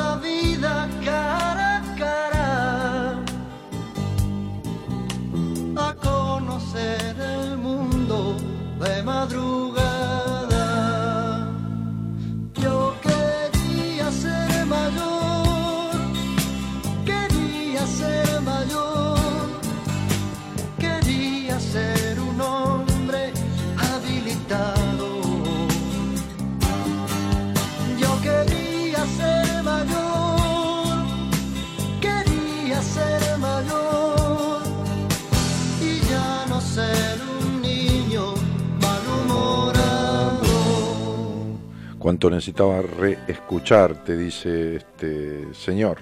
[42.10, 45.98] cuánto necesitaba reescuchar, te dice este señor,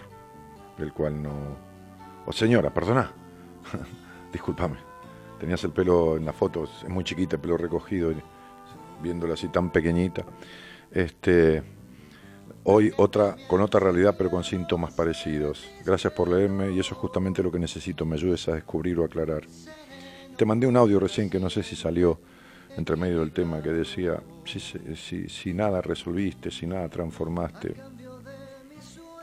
[0.79, 1.31] del cual no...
[2.25, 3.13] O señora, perdona,
[4.33, 4.77] discúlpame,
[5.39, 8.11] tenías el pelo en la foto, es muy chiquita, el pelo recogido,
[9.03, 10.25] viéndola así tan pequeñita.
[10.91, 11.63] Este,
[12.65, 15.71] Hoy otra, con otra realidad, pero con síntomas parecidos.
[15.85, 19.05] Gracias por leerme y eso es justamente lo que necesito, me ayudes a descubrir o
[19.05, 19.43] aclarar.
[20.39, 22.19] Te mandé un audio recién que no sé si salió
[22.79, 27.75] entre medio del tema que decía, si, si, nada resolviste, si nada transformaste,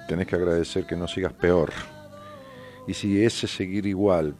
[0.09, 1.71] tenés que agradecer que no sigas peor.
[2.85, 4.35] Y si ese seguir igual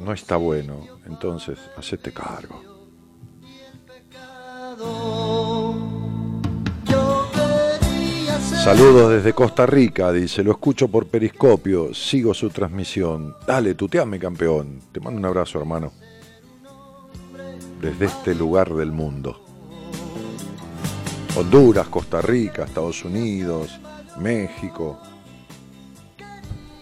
[0.00, 2.62] no está bueno, entonces hacete cargo.
[8.62, 13.34] Saludos desde Costa Rica, dice, lo escucho por periscopio, sigo su transmisión.
[13.46, 14.80] Dale, tuteame campeón.
[14.92, 15.92] Te mando un abrazo, hermano.
[17.80, 19.40] Desde este lugar del mundo.
[21.36, 23.78] Honduras, Costa Rica, Estados Unidos,
[24.18, 24.98] México.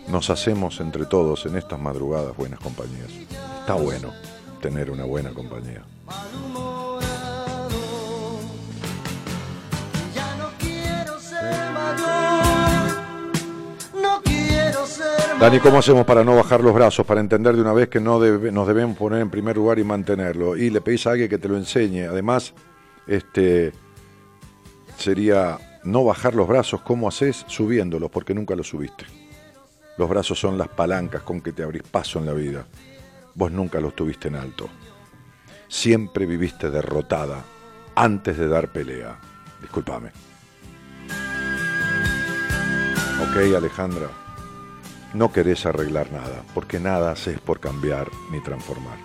[0.08, 3.10] Nos hacemos entre todos en estas madrugadas buenas compañías.
[3.60, 4.12] Está bueno
[4.60, 5.82] tener una buena compañía.
[15.40, 17.04] Dani, ¿cómo hacemos para no bajar los brazos?
[17.04, 20.56] Para entender de una vez que no nos debemos poner en primer lugar y mantenerlo.
[20.56, 22.06] Y le pedís a alguien que te lo enseñe.
[22.06, 22.54] Además,
[23.06, 23.72] este
[24.96, 26.80] sería no bajar los brazos.
[26.80, 27.44] ¿Cómo haces?
[27.46, 29.04] Subiéndolos, porque nunca los subiste.
[29.98, 32.64] Los brazos son las palancas con que te abrís paso en la vida.
[33.34, 34.68] Vos nunca los tuviste en alto.
[35.68, 37.44] Siempre viviste derrotada
[37.96, 39.18] antes de dar pelea.
[39.60, 40.10] Discúlpame.
[43.20, 44.23] Ok, Alejandra.
[45.14, 48.98] No querés arreglar nada, porque nada haces por cambiar ni transformar.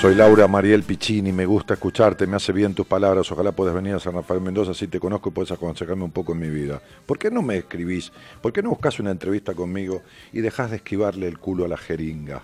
[0.00, 3.94] Soy Laura Mariel Piccini, me gusta escucharte, me hace bien tus palabras, ojalá puedas venir
[3.94, 6.82] a San Rafael Mendoza, si te conozco puedes aconsejarme un poco en mi vida.
[7.06, 8.12] ¿Por qué no me escribís?
[8.42, 10.02] ¿Por qué no buscas una entrevista conmigo
[10.32, 12.42] y dejás de esquivarle el culo a la jeringa?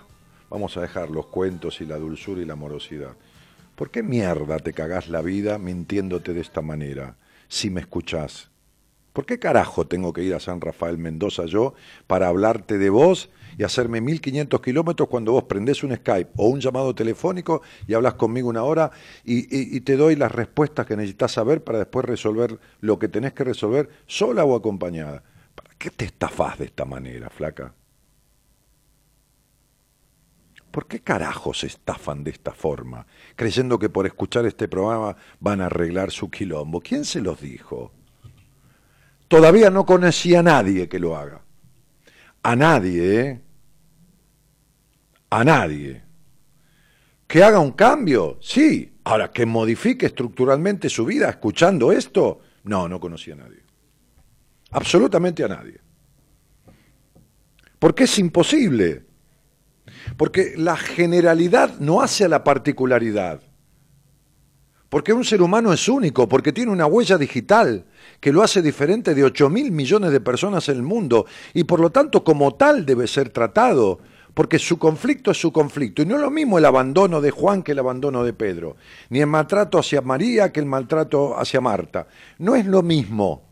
[0.51, 3.17] Vamos a dejar los cuentos y la dulzura y la amorosidad.
[3.75, 7.17] ¿Por qué mierda te cagás la vida mintiéndote de esta manera?
[7.49, 8.52] Si me escuchás.
[9.13, 11.75] ¿Por qué carajo tengo que ir a San Rafael Mendoza yo
[12.07, 13.29] para hablarte de vos
[13.59, 18.15] y hacerme 1500 kilómetros cuando vos prendés un Skype o un llamado telefónico y hablas
[18.15, 18.91] conmigo una hora
[19.25, 23.45] y, te doy las respuestas que necesitas saber para después resolver lo que tenés que
[23.45, 25.23] resolver sola o acompañada.
[25.55, 27.75] ¿Para qué te estafás de esta manera, flaca?
[30.71, 33.07] ¿Por qué carajos se estafan de esta forma,
[33.37, 36.81] creyendo que por escuchar este programa van a arreglar su quilombo?
[36.81, 37.93] ¿Quién se los dijo?
[39.33, 41.43] Todavía no conocía a nadie que lo haga
[42.43, 43.41] a nadie, ¿eh?
[45.31, 46.03] a nadie.
[47.27, 48.89] Que haga un cambio, sí.
[49.05, 53.63] Ahora, que modifique estructuralmente su vida escuchando esto, no, no conocía a nadie.
[54.71, 55.81] Absolutamente a nadie.
[57.79, 59.07] Porque es imposible.
[60.17, 63.41] Porque la generalidad no hace a la particularidad.
[64.93, 67.87] Porque un ser humano es único, porque tiene una huella digital
[68.21, 71.25] que lo hace diferente de 8 mil millones de personas en el mundo
[71.55, 74.01] y por lo tanto como tal debe ser tratado,
[74.35, 76.03] porque su conflicto es su conflicto.
[76.03, 78.77] Y no es lo mismo el abandono de Juan que el abandono de Pedro,
[79.09, 82.07] ni el maltrato hacia María que el maltrato hacia Marta.
[82.37, 83.45] No es lo mismo.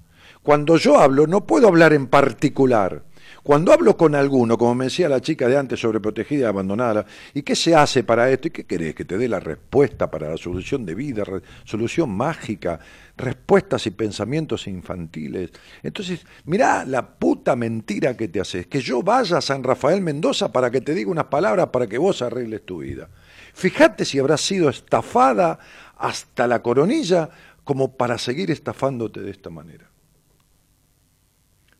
[0.42, 3.02] Cuando yo hablo no puedo hablar en particular.
[3.42, 7.42] Cuando hablo con alguno, como me decía la chica de antes, sobreprotegida y abandonada, ¿y
[7.42, 8.48] qué se hace para esto?
[8.48, 8.94] ¿Y qué querés?
[8.94, 11.24] Que te dé la respuesta para la solución de vida,
[11.64, 12.78] solución mágica,
[13.16, 15.50] respuestas y pensamientos infantiles.
[15.82, 20.52] Entonces, mirá la puta mentira que te haces, que yo vaya a San Rafael Mendoza
[20.52, 23.08] para que te diga unas palabras para que vos arregles tu vida.
[23.54, 25.58] Fíjate si habrás sido estafada
[25.96, 27.30] hasta la coronilla
[27.64, 29.89] como para seguir estafándote de esta manera.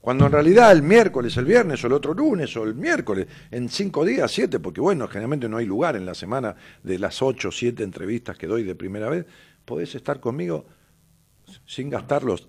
[0.01, 3.69] Cuando en realidad el miércoles, el viernes o el otro lunes o el miércoles, en
[3.69, 7.49] cinco días, siete, porque bueno, generalmente no hay lugar en la semana de las ocho
[7.49, 9.27] o siete entrevistas que doy de primera vez,
[9.65, 10.65] podés estar conmigo
[11.67, 12.49] sin gastar los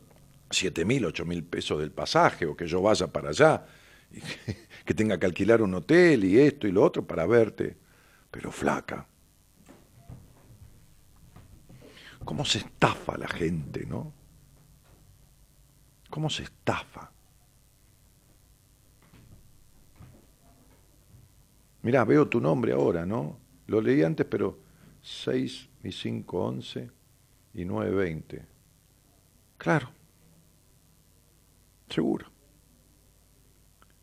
[0.50, 3.66] siete mil, ocho mil pesos del pasaje o que yo vaya para allá,
[4.12, 4.22] y
[4.86, 7.76] que tenga que alquilar un hotel y esto y lo otro para verte,
[8.30, 9.06] pero flaca.
[12.24, 14.14] ¿Cómo se estafa la gente, no?
[16.10, 17.11] ¿Cómo se estafa?
[21.84, 23.40] Mirá, veo tu nombre ahora, ¿no?
[23.68, 24.60] Lo leí antes, pero
[25.02, 26.90] 6 y 5, 11
[27.56, 28.46] y 9, 20.
[29.58, 29.90] Claro.
[31.90, 32.28] Seguro.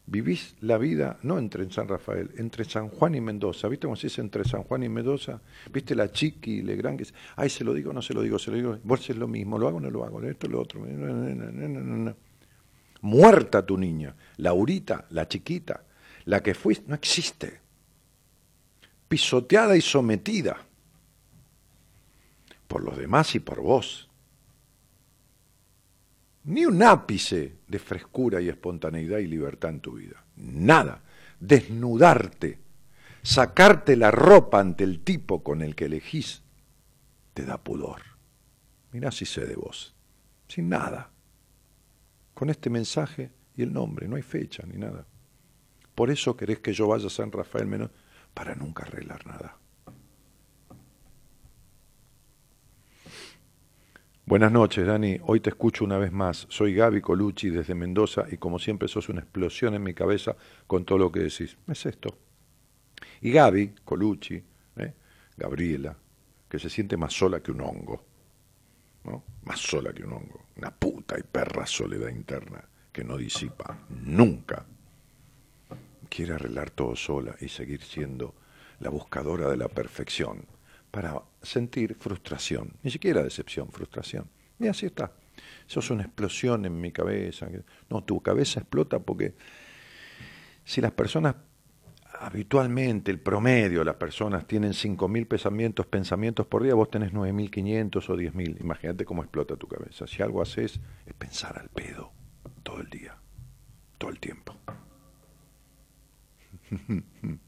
[0.07, 3.69] Vivís la vida no entre San Rafael, entre San Juan y Mendoza.
[3.69, 5.41] ¿Viste cómo se dice entre San Juan y Mendoza?
[5.71, 6.99] ¿Viste la chiqui y Legrand?
[6.99, 7.07] Que
[7.37, 8.79] ay, se lo digo, no se lo digo, se lo digo.
[8.85, 10.81] Vos es lo mismo, lo hago no lo hago, esto es lo otro.
[13.03, 14.17] Muerta tu niña.
[14.39, 15.85] Laurita, la chiquita,
[16.25, 17.68] la que fuiste, no existe
[19.09, 20.65] pisoteada y sometida
[22.67, 24.05] por los demás y por vos.
[26.45, 30.25] ni un ápice de frescura y espontaneidad y libertad en tu vida.
[30.37, 31.03] Nada.
[31.39, 32.59] Desnudarte,
[33.23, 36.43] sacarte la ropa ante el tipo con el que elegís,
[37.35, 38.01] te da pudor.
[38.93, 39.95] Mirá si sé de vos.
[40.49, 41.11] Sin nada.
[42.33, 45.07] Con este mensaje y el nombre, no hay fecha ni nada.
[45.95, 47.91] Por eso querés que yo vaya a San Rafael menos
[48.39, 49.57] para nunca arreglar nada.
[54.25, 55.19] Buenas noches, Dani.
[55.25, 56.47] Hoy te escucho una vez más.
[56.49, 60.37] Soy Gaby Colucci desde Mendoza y como siempre sos una explosión en mi cabeza
[60.69, 61.57] con todo lo que decís.
[61.67, 62.17] Es esto.
[63.23, 64.41] Y Gaby Colucci,
[64.77, 64.95] ¿eh?
[65.37, 65.97] Gabriela,
[66.49, 68.05] que se siente más sola que un hongo.
[69.03, 69.25] ¿no?
[69.47, 70.47] Más sola que un hongo.
[70.59, 72.63] Una puta y perra soledad interna
[72.93, 74.65] que no disipa nunca.
[76.09, 78.35] Quiere arreglar todo sola y seguir siendo
[78.81, 80.45] la buscadora de la perfección
[80.91, 84.29] para sentir frustración, ni siquiera decepción, frustración.
[84.59, 85.13] Y así está.
[85.69, 87.49] Eso es una explosión en mi cabeza.
[87.91, 89.35] No, tu cabeza explota porque
[90.65, 91.37] si las personas,
[92.21, 98.17] habitualmente, el promedio, las personas tienen 5.000 pensamientos, pensamientos por día, vos tenés 9.500 o
[98.17, 98.61] 10.000.
[98.61, 100.07] Imagínate cómo explota tu cabeza.
[100.07, 102.13] Si algo haces es pensar al pedo
[102.63, 103.17] todo el día,
[103.99, 104.57] todo el tiempo.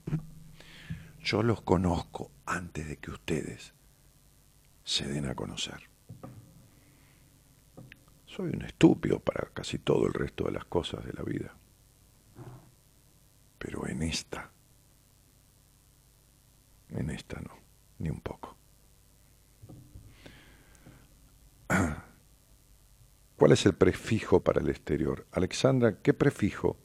[1.22, 3.74] Yo los conozco antes de que ustedes
[4.84, 5.90] se den a conocer.
[8.26, 11.54] Soy un estúpido para casi todo el resto de las cosas de la vida.
[13.58, 14.50] Pero en esta,
[16.88, 17.50] en esta no,
[17.98, 18.56] ni un poco.
[23.36, 25.26] ¿Cuál es el prefijo para el exterior?
[25.32, 26.78] Alexandra, ¿qué prefijo?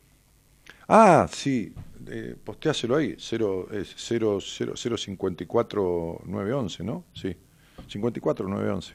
[0.87, 1.73] Ah, sí,
[2.07, 7.05] eh, posteáselo ahí, 0, es 0, 0, 0 54 911, ¿no?
[7.13, 7.35] Sí,
[7.87, 8.93] 54 911.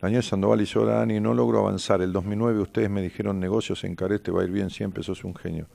[0.00, 2.02] Daniel Sandoval y yo, Dani, no logro avanzar.
[2.02, 5.34] El 2009 ustedes me dijeron negocios en Careste va a ir bien siempre, sos un
[5.34, 5.68] genio.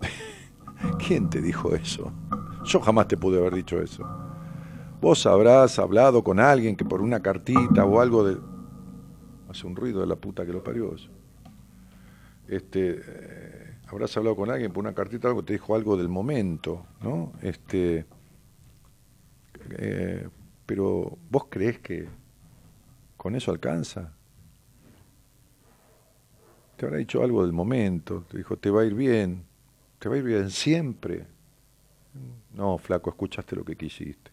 [1.04, 2.12] ¿Quién te dijo eso?
[2.64, 4.06] Yo jamás te pude haber dicho eso.
[5.00, 8.38] Vos habrás hablado con alguien que por una cartita o algo de...
[9.48, 11.08] Hace un ruido de la puta que lo parió eso.
[12.46, 13.47] Este...
[13.90, 17.32] Habrás hablado con alguien por una cartita, algo te dijo algo del momento, ¿no?
[17.40, 18.04] Este,
[19.70, 20.28] eh,
[20.66, 22.06] pero vos crees que
[23.16, 24.12] con eso alcanza.
[26.76, 29.44] Te habrá dicho algo del momento, te dijo, te va a ir bien,
[29.98, 31.26] te va a ir bien siempre.
[32.52, 34.30] No, flaco, escuchaste lo que quisiste.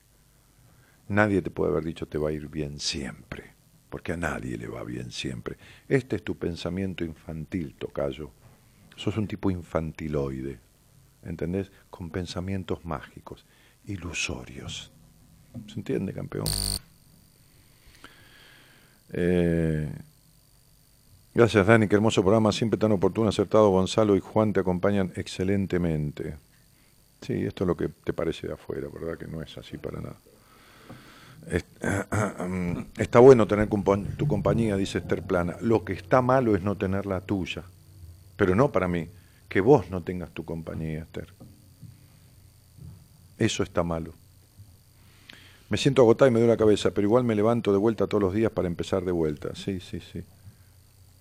[1.07, 3.53] Nadie te puede haber dicho te va a ir bien siempre,
[3.89, 5.55] porque a nadie le va bien siempre.
[5.87, 8.31] Este es tu pensamiento infantil, Tocayo
[8.95, 10.59] Sos un tipo infantiloide,
[11.23, 11.71] ¿entendés?
[11.89, 13.45] Con pensamientos mágicos,
[13.85, 14.91] ilusorios.
[15.67, 16.45] ¿Se entiende, campeón?
[19.11, 19.89] Eh,
[21.33, 23.69] gracias, Dani, qué hermoso programa, siempre tan oportuno, acertado.
[23.69, 26.37] Gonzalo y Juan te acompañan excelentemente.
[27.21, 29.17] Sí, esto es lo que te parece de afuera, ¿verdad?
[29.17, 30.15] Que no es así para nada.
[32.97, 33.69] Está bueno tener
[34.17, 35.57] tu compañía, dice Esther Plana.
[35.61, 37.63] Lo que está malo es no tener la tuya
[38.35, 39.07] pero no para mí,
[39.49, 41.33] que vos no tengas tu compañía, Esther.
[43.37, 44.13] Eso está malo.
[45.69, 48.21] Me siento agotado y me duele la cabeza, pero igual me levanto de vuelta todos
[48.21, 49.55] los días para empezar de vuelta.
[49.55, 50.23] Sí, sí, sí.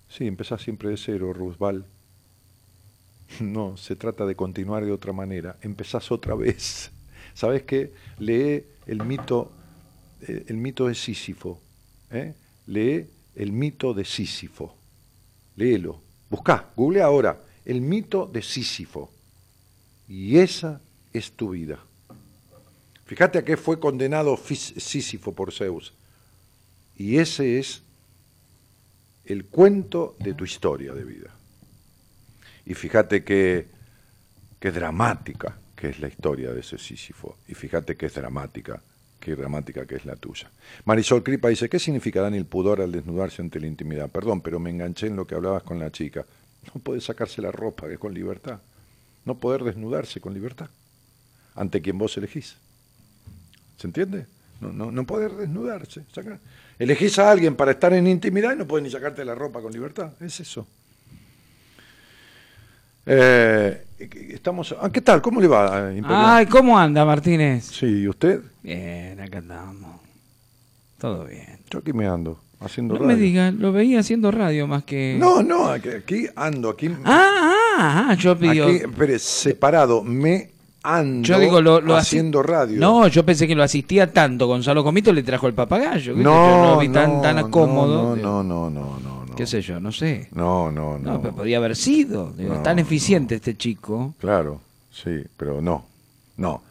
[0.07, 1.85] Sí, empezás siempre de cero, Roosevelt.
[3.39, 5.57] No, se trata de continuar de otra manera.
[5.61, 6.91] Empezás otra vez.
[7.33, 7.91] ¿Sabes qué?
[8.19, 9.51] Lee el mito,
[10.21, 11.59] eh, el mito de Sísifo.
[12.11, 12.33] ¿eh?
[12.67, 14.75] Lee el mito de Sísifo.
[15.55, 16.04] Léelo.
[16.29, 19.11] Busca, google ahora, el mito de Sísifo.
[20.07, 20.81] Y esa
[21.13, 21.79] es tu vida.
[23.05, 25.93] Fíjate a qué fue condenado Sísifo por Zeus.
[26.97, 27.83] Y ese es
[29.25, 31.29] el cuento de tu historia de vida.
[32.65, 33.67] Y fíjate qué,
[34.59, 37.37] qué dramática que es la historia de ese Sísifo.
[37.47, 38.81] Y fíjate qué es dramática,
[39.19, 40.49] qué dramática que es la tuya.
[40.85, 44.09] Marisol Cripa dice, ¿qué significa Dani el pudor al desnudarse ante la intimidad?
[44.09, 46.25] Perdón, pero me enganché en lo que hablabas con la chica.
[46.73, 48.59] No puede sacarse la ropa que con libertad.
[49.25, 50.69] No poder desnudarse con libertad
[51.55, 52.57] ante quien vos elegís.
[53.77, 54.27] ¿Se entiende?
[54.61, 56.03] No, no, no poder desnudarse.
[56.77, 59.71] Elegís a alguien para estar en intimidad y no puedes ni sacarte la ropa con
[59.71, 60.11] libertad.
[60.19, 60.67] Es eso.
[63.05, 63.85] Eh,
[64.29, 65.21] estamos, ah, ¿Qué tal?
[65.21, 65.89] ¿Cómo le va?
[66.35, 67.65] Ay, ¿cómo anda Martínez?
[67.65, 68.41] Sí, ¿y usted?
[68.65, 70.01] Bien, acá andamos.
[70.97, 71.59] Todo bien.
[71.69, 73.15] Yo aquí me ando, haciendo no radio.
[73.15, 75.17] me diga, lo veía haciendo radio más que...
[75.19, 76.89] No, no, aquí, aquí ando, aquí...
[77.03, 78.31] Ah, ah, ah yo.
[78.31, 80.49] Aquí, pero separado, me
[80.81, 82.79] ando yo digo, lo, haciendo radio.
[82.79, 84.47] No, yo pensé que lo asistía tanto.
[84.47, 86.15] Gonzalo Comito le trajo el papagayo.
[86.15, 88.15] No, no vi tan, no, tan cómodo.
[88.15, 90.29] No, no, no, no, no, qué sé yo, no sé.
[90.33, 91.13] No, no, no.
[91.13, 92.33] No, pero podía haber sido.
[92.35, 94.15] Digo, No, tan eficiente este chico.
[94.19, 95.85] Claro, sí, pero no,
[96.37, 96.64] no.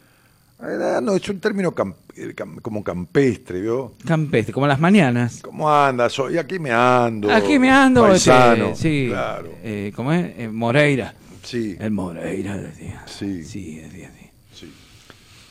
[0.67, 3.93] Eh, No, es un término eh, cam- como campestre, ¿vio?
[4.05, 5.41] Campestre, como las mañanas.
[5.41, 6.13] ¿Cómo andas?
[6.13, 7.31] Soy aquí me ando.
[7.31, 8.67] Aquí me ando, Paisano.
[8.69, 9.07] este, sí.
[9.09, 9.49] Claro.
[9.63, 10.33] Eh, ¿Cómo es?
[10.37, 11.13] Eh, Moreira.
[11.43, 13.03] Sí, El Moreira decía.
[13.05, 14.29] sí, Sí, decía así.
[14.65, 14.73] sí.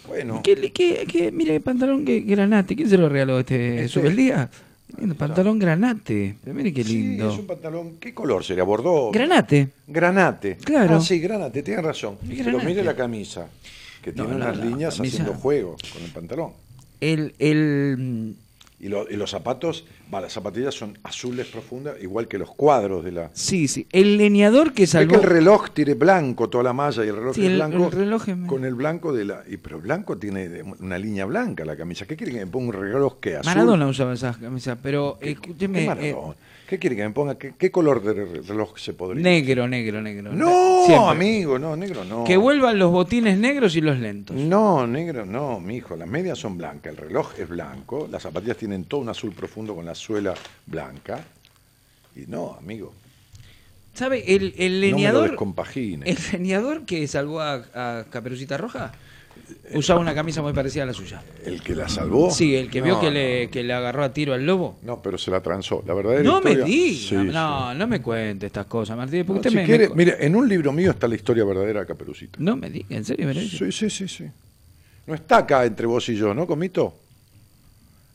[0.09, 2.75] Bueno, ¿Qué, qué, qué- mire, pantalón que, granate.
[2.75, 4.51] ¿Quién se lo regaló este, Este- el día?
[4.99, 6.37] Lindo, pantalón granate.
[6.47, 7.31] Mire qué sí, lindo.
[7.33, 7.97] es un pantalón.
[7.99, 8.63] ¿Qué color sería?
[8.65, 9.11] ¿Bordó?
[9.13, 9.71] Granate.
[9.89, 10.57] Granate.
[10.59, 10.97] Claro.
[10.97, 12.17] Ah, sí, granate, tiene razón.
[12.25, 12.67] Y Pero granate.
[12.67, 13.49] mire la camisa,
[14.05, 16.51] que No, tiene unas líneas camisa- haciendo juego con el pantalón.
[17.01, 18.37] El, el,
[18.81, 23.03] Y, lo- y los zapatos, va, las zapatillas son azules profundas, igual que los cuadros
[23.03, 23.31] de la...
[23.33, 23.87] sí, sí.
[23.93, 25.15] El leñador que Es que salvó.
[25.15, 27.93] el reloj tiene blanco toda la malla y el reloj Sí, es el- blanco el
[27.93, 31.65] reloj es- con el blanco de la y pero el blanco tiene una línea blanca
[31.65, 34.77] la camisa qué quiere que me ponga un reloj que azul Maradona usaba esas camisas,
[34.83, 35.87] pero ¿Qué- escúcheme.
[36.01, 36.15] eh?
[36.69, 40.01] ¿Qué quiere que me ponga qué, qué color de re- reloj se podría negro, negro,
[40.01, 40.33] negro.
[40.33, 41.11] no Siempre.
[41.11, 44.35] amigo no negro no Que vuelvan los botines negros y los lentos.
[44.37, 48.85] no negro no mijo las medias son blancas el reloj es blanco las zapatillas tienen
[48.85, 50.35] todo un azul profundo con la suela
[50.67, 51.21] blanca
[52.17, 52.93] y no amigo
[53.93, 54.35] ¿Sabe?
[54.35, 55.29] El, el no me lo leñador.
[55.31, 58.91] descompagine el leñador que salvó a, a Caperucita Roja
[59.75, 61.23] usaba una camisa muy parecida a la suya.
[61.45, 63.13] el que la salvó Sí, el que vio que, no.
[63.13, 64.79] le, que le agarró a tiro al lobo.
[64.83, 65.83] No, pero se la transó.
[65.87, 66.99] La verdadera No me historia- diga.
[67.09, 69.25] Sí, no, no me cuente estas cosas, Martín.
[69.25, 71.81] Porque usted si me, quiere, me- mire, en un libro mío está la historia verdadera
[71.81, 72.37] de Caperucita.
[72.41, 73.27] No me diga, ¿en serio?
[73.27, 73.35] me?
[73.35, 74.25] Sí, sí, sí, sí.
[75.07, 76.95] No está acá entre vos y yo, ¿no, Comito?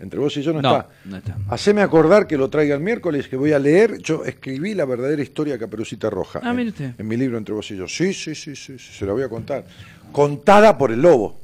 [0.01, 0.89] Entre vos y yo no, No, está.
[1.03, 1.37] no está.
[1.49, 3.97] Haceme acordar que lo traiga el miércoles, que voy a leer.
[4.01, 6.39] Yo escribí la verdadera historia de Caperucita Roja.
[6.41, 6.91] Ah, en, mire usted.
[6.97, 7.85] en mi libro Entre vos y yo.
[7.85, 9.65] Sí, sí, sí, sí, sí, se la voy a contar.
[10.11, 11.37] Contada por el lobo.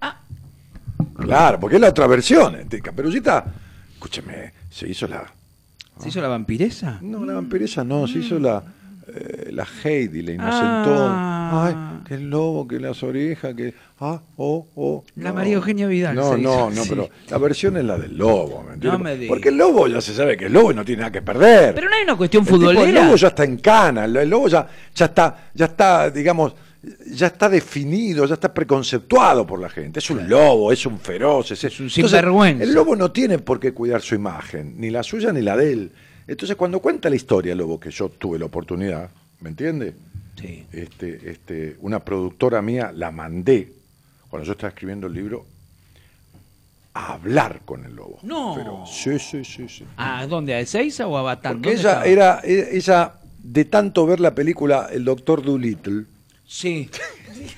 [0.00, 0.20] Ah.
[1.16, 2.54] Claro, porque es la otra versión.
[2.56, 3.44] Este, Caperucita,
[3.94, 5.24] escúcheme, se hizo la,
[6.00, 6.98] ¿Se hizo la vampiresa?
[7.02, 8.62] no, la vampiresa no, se hizo la,
[9.08, 11.12] eh, la Heidi, la inocentón.
[11.12, 11.34] Ah.
[11.50, 11.74] Ay,
[12.06, 13.72] que el lobo, que las orejas, que.
[14.00, 15.02] Ah, oh, oh.
[15.16, 15.36] La no.
[15.36, 16.88] María Eugenia Vidal No, se no, hizo, no, sí.
[16.90, 18.92] pero la versión es la del lobo, ¿me entiendes?
[18.98, 19.28] No me diga.
[19.30, 21.74] Porque el lobo ya se sabe que el lobo y no tiene nada que perder.
[21.74, 22.86] Pero no hay una cuestión El tipo, futbolera.
[22.86, 26.54] el lobo ya está en cana, el, el lobo ya, ya está, ya está, digamos,
[27.10, 29.98] ya está definido, ya está preconceptuado por la gente.
[29.98, 32.64] Es un lobo, es un feroz, es, un Entonces, sinvergüenza.
[32.64, 35.72] El lobo no tiene por qué cuidar su imagen, ni la suya ni la de
[35.72, 35.92] él.
[36.26, 39.10] Entonces, cuando cuenta la historia, el lobo, que yo tuve la oportunidad,
[39.40, 39.94] ¿me entiende?
[40.40, 40.64] Sí.
[40.72, 43.72] Este, este, una productora mía la mandé,
[44.28, 45.46] cuando yo estaba escribiendo el libro,
[46.94, 48.18] a hablar con el lobo.
[48.22, 48.54] No.
[48.56, 49.84] Pero, sí, sí, sí, sí.
[49.96, 50.54] ¿A dónde?
[50.54, 51.54] ¿A Ezeiza o a Batán?
[51.54, 52.06] Porque ¿Dónde ella estaba?
[52.06, 56.04] era, e- ella, de tanto ver la película El Doctor Dolittle,
[56.48, 56.88] Sí.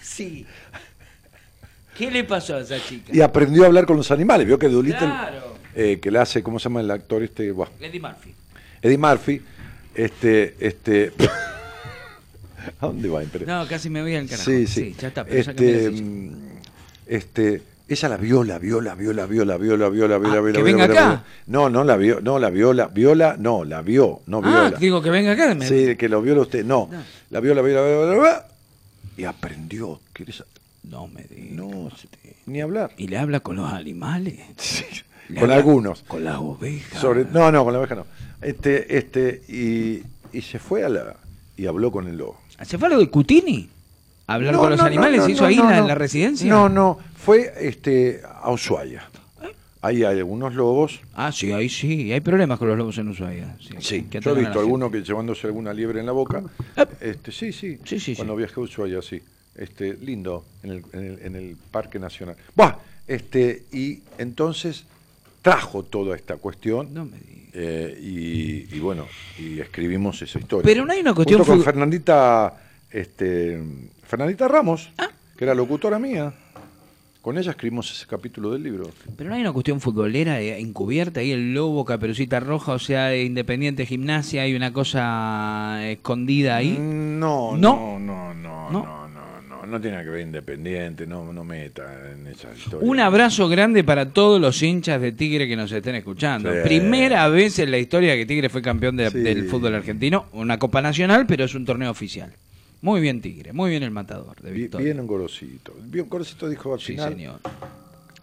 [0.02, 0.44] sí.
[1.96, 3.12] ¿Qué le pasó a esa chica?
[3.14, 4.46] y aprendió a hablar con los animales.
[4.46, 5.54] Vio que Dolittle, Claro.
[5.74, 7.52] eh, que le hace, ¿cómo se llama el actor este?
[7.52, 8.34] Buah, Eddie Murphy.
[8.82, 9.42] Eddie Murphy,
[9.94, 11.12] este, este,
[12.80, 13.22] ¿a dónde va?
[13.46, 14.50] No, casi me voy al carajo.
[14.50, 14.94] Sí, sí.
[14.98, 16.32] ya está, pero este, mm,
[17.06, 20.18] este, ella la vio, la vio, la vio, la vio, la vio, la vio, la
[20.18, 21.10] vio, Ah, la vio, que la vio, venga la vio, la acá.
[21.10, 21.24] vio.
[21.48, 24.78] No, no la vio, no la vio, la viola, no, la vio, no Ah, viola.
[24.78, 25.54] digo que venga acá.
[25.54, 26.88] me- Sí, que lo viola usted, no.
[26.90, 27.02] No.
[27.30, 27.74] La vio, la vio,
[28.06, 28.46] la
[29.20, 30.00] y aprendió.
[30.82, 31.54] No me diga.
[31.54, 31.90] No,
[32.46, 32.92] ni hablar.
[32.96, 34.40] Y le habla con los animales.
[34.56, 34.84] Sí,
[35.38, 36.02] con algunos.
[36.04, 37.00] Con las ovejas.
[37.00, 38.06] Sobre, no, no, con la oveja no.
[38.40, 40.02] Este, este, y,
[40.36, 41.16] y se fue a la
[41.56, 42.40] y habló con el lobo.
[42.62, 43.68] ¿Se fue a lo de Cutini?
[44.26, 45.20] ¿A hablar No, con los no, animales?
[45.20, 46.48] no, ¿Se hizo ahí en la, la residencia?
[46.48, 49.09] No, no, fue este a Ushuaia.
[49.82, 51.00] Ahí hay algunos lobos.
[51.14, 52.12] Ah, sí, ahí sí.
[52.12, 53.56] Hay problemas con los lobos en Ushuaia.
[53.60, 56.42] Sí, Sí, que yo he visto alguno que llevándose alguna liebre en la boca.
[57.00, 59.22] Este, sí, sí, Sí, sí, Cuando viajé a Ushuaia, sí.
[59.54, 62.36] Este, lindo, en el, en el, en el Parque Nacional.
[62.54, 62.76] Buah,
[63.06, 64.84] este, y entonces
[65.42, 66.92] trajo toda esta cuestión.
[66.94, 67.16] No me
[67.52, 69.06] eh, y, y bueno,
[69.38, 70.64] y escribimos esa historia.
[70.64, 72.54] Pero no hay una cuestión Junto con Fernandita,
[72.90, 73.60] este,
[74.04, 75.08] Fernandita Ramos, Ah.
[75.36, 76.32] que era locutora mía.
[77.20, 78.88] Con ella escribimos ese capítulo del libro.
[79.16, 83.08] Pero no hay una cuestión futbolera eh, encubierta ahí, el lobo, caperucita roja, o sea,
[83.08, 86.78] de Independiente Gimnasia, hay una cosa escondida ahí.
[86.80, 87.98] No, No.
[87.98, 89.08] no, no, no, No.
[89.08, 92.88] no, no, no, tiene que ver independiente, no, no meta en esa historia.
[92.88, 96.50] Un abrazo grande para todos los hinchas de Tigre que nos estén escuchando.
[96.50, 96.58] Sí.
[96.64, 99.18] Primera vez en la historia que Tigre fue campeón de- Sí.
[99.18, 102.32] del fútbol argentino, una Copa Nacional, pero es un torneo oficial.
[102.82, 104.84] Muy bien Tigre, muy bien el matador de Victoria.
[104.86, 105.74] Bien un gorosito.
[105.82, 107.40] Bien, Gorosito dijo al sí, final, señor.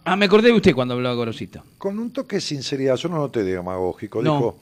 [0.04, 1.62] Ah, me acordé de usted cuando hablaba Gorosito.
[1.76, 4.34] con un toque de sinceridad, yo no noté demagógico, No.
[4.34, 4.58] dijo,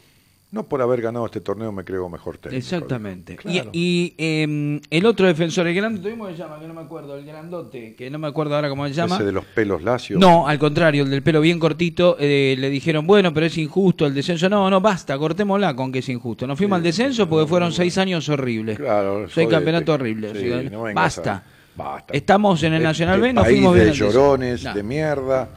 [0.57, 2.59] No por haber ganado este torneo me creo mejor técnico.
[2.59, 3.37] Exactamente.
[3.37, 3.71] Claro.
[3.73, 6.59] Y, y, eh, el otro defensor, el grande, ¿cómo se llama?
[6.59, 9.17] Que no me acuerdo, el grandote, que no me acuerdo ahora cómo se llama.
[9.17, 10.19] Ese de los pelos lacios.
[10.19, 14.07] No, al contrario, el del pelo bien cortito, eh, le dijeron, bueno, pero es injusto
[14.07, 14.49] el descenso.
[14.49, 16.47] No, no, basta, cortémosla con que es injusto.
[16.47, 18.79] Nos fuimos al descenso porque fueron seis años horribles.
[18.79, 19.29] Claro.
[19.29, 21.45] Sí, que no vengas basta.
[21.77, 22.15] basta.
[22.15, 24.13] Estamos en el Este Nacional B, nos fuimos de bien descenso.
[24.13, 25.49] llorones, de mierda,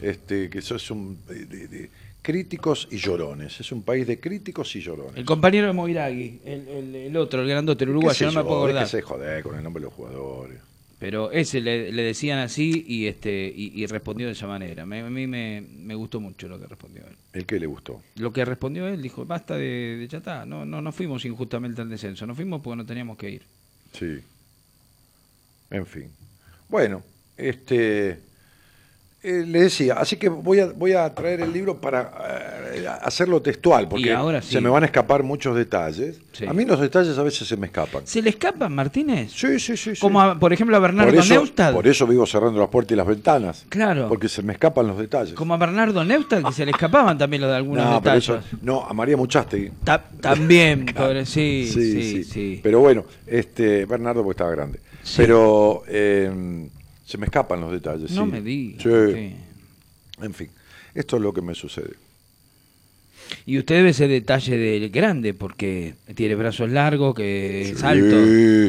[0.00, 1.90] este, que eso es un de- de- de
[2.26, 3.60] críticos y llorones.
[3.60, 5.16] Es un país de críticos y llorones.
[5.16, 8.42] El compañero de Moiragui, el, el- el otro, el grandote, el ¿Qué uruguayo, no me
[8.42, 8.82] puedo acordar.
[8.82, 10.58] Es que se joder con el nombre de los jugadores.
[10.98, 14.84] Pero ese le, le decían así y este y, y respondió de esa manera.
[14.84, 17.14] Me- a mí me, me gustó mucho lo que respondió él.
[17.32, 18.02] ¿El que le gustó?
[18.16, 21.88] Lo que respondió él dijo, basta de, de chatá, no, no, no fuimos injustamente al
[21.88, 23.42] descenso, no fuimos porque no teníamos que ir.
[23.92, 24.18] Sí.
[25.70, 26.10] En fin.
[26.68, 27.02] Bueno,
[27.36, 28.18] este
[29.22, 32.12] eh, le decía, así que voy a voy a traer el libro para
[32.74, 34.52] eh, hacerlo textual, porque Y ahora sí.
[34.52, 36.20] se me van a escapar muchos detalles.
[36.32, 36.46] Sí.
[36.46, 38.06] A mí los detalles a veces se me escapan.
[38.06, 39.32] ¿Se le escapan, Martínez?
[39.32, 39.94] Sí, sí, sí.
[39.96, 40.00] sí.
[40.00, 41.72] Como, a- por ejemplo, a Bernardo por eso, Neustadt.
[41.74, 43.66] por eso vivo cerrando las puertas y las ventanas.
[43.68, 44.06] Claro.
[44.08, 45.34] Porque se me escapan los detalles.
[45.34, 48.24] Como a Bernardo Neustadt, que se le escapaban también los de algunos no, detalles.
[48.28, 49.72] eso- no, a María Muchastegui.
[49.82, 52.60] Ta- también, pobre, sí, Sí, sí.
[52.62, 54.78] Pero bueno, este Bernardo porque estaba grande.
[55.02, 55.14] Sí.
[55.18, 56.68] Pero eh,
[57.06, 58.10] se me escapan los detalles.
[58.10, 58.30] No sí.
[58.30, 58.82] me digas.
[58.82, 58.90] Sí.
[59.14, 59.36] sí.
[60.22, 60.50] En fin,
[60.94, 61.94] esto es lo que me sucede.
[63.44, 67.84] Y usted debe ese detalle del grande, porque tiene brazos largos, que es Sí.
[67.84, 68.16] alto.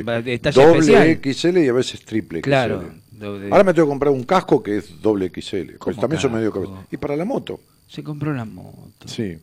[0.10, 1.20] Va- Detalle doble especial.
[1.22, 2.44] XL y a veces triple XL.
[2.50, 2.90] Claro.
[3.12, 5.74] doble- Ahora me tengo que comprar un casco que es doble XL.
[5.78, 6.74] Pues ¿Cómo también son medio cabeza.
[6.92, 7.60] Y para la moto.
[7.88, 9.08] Se compró la moto.
[9.08, 9.38] Sí.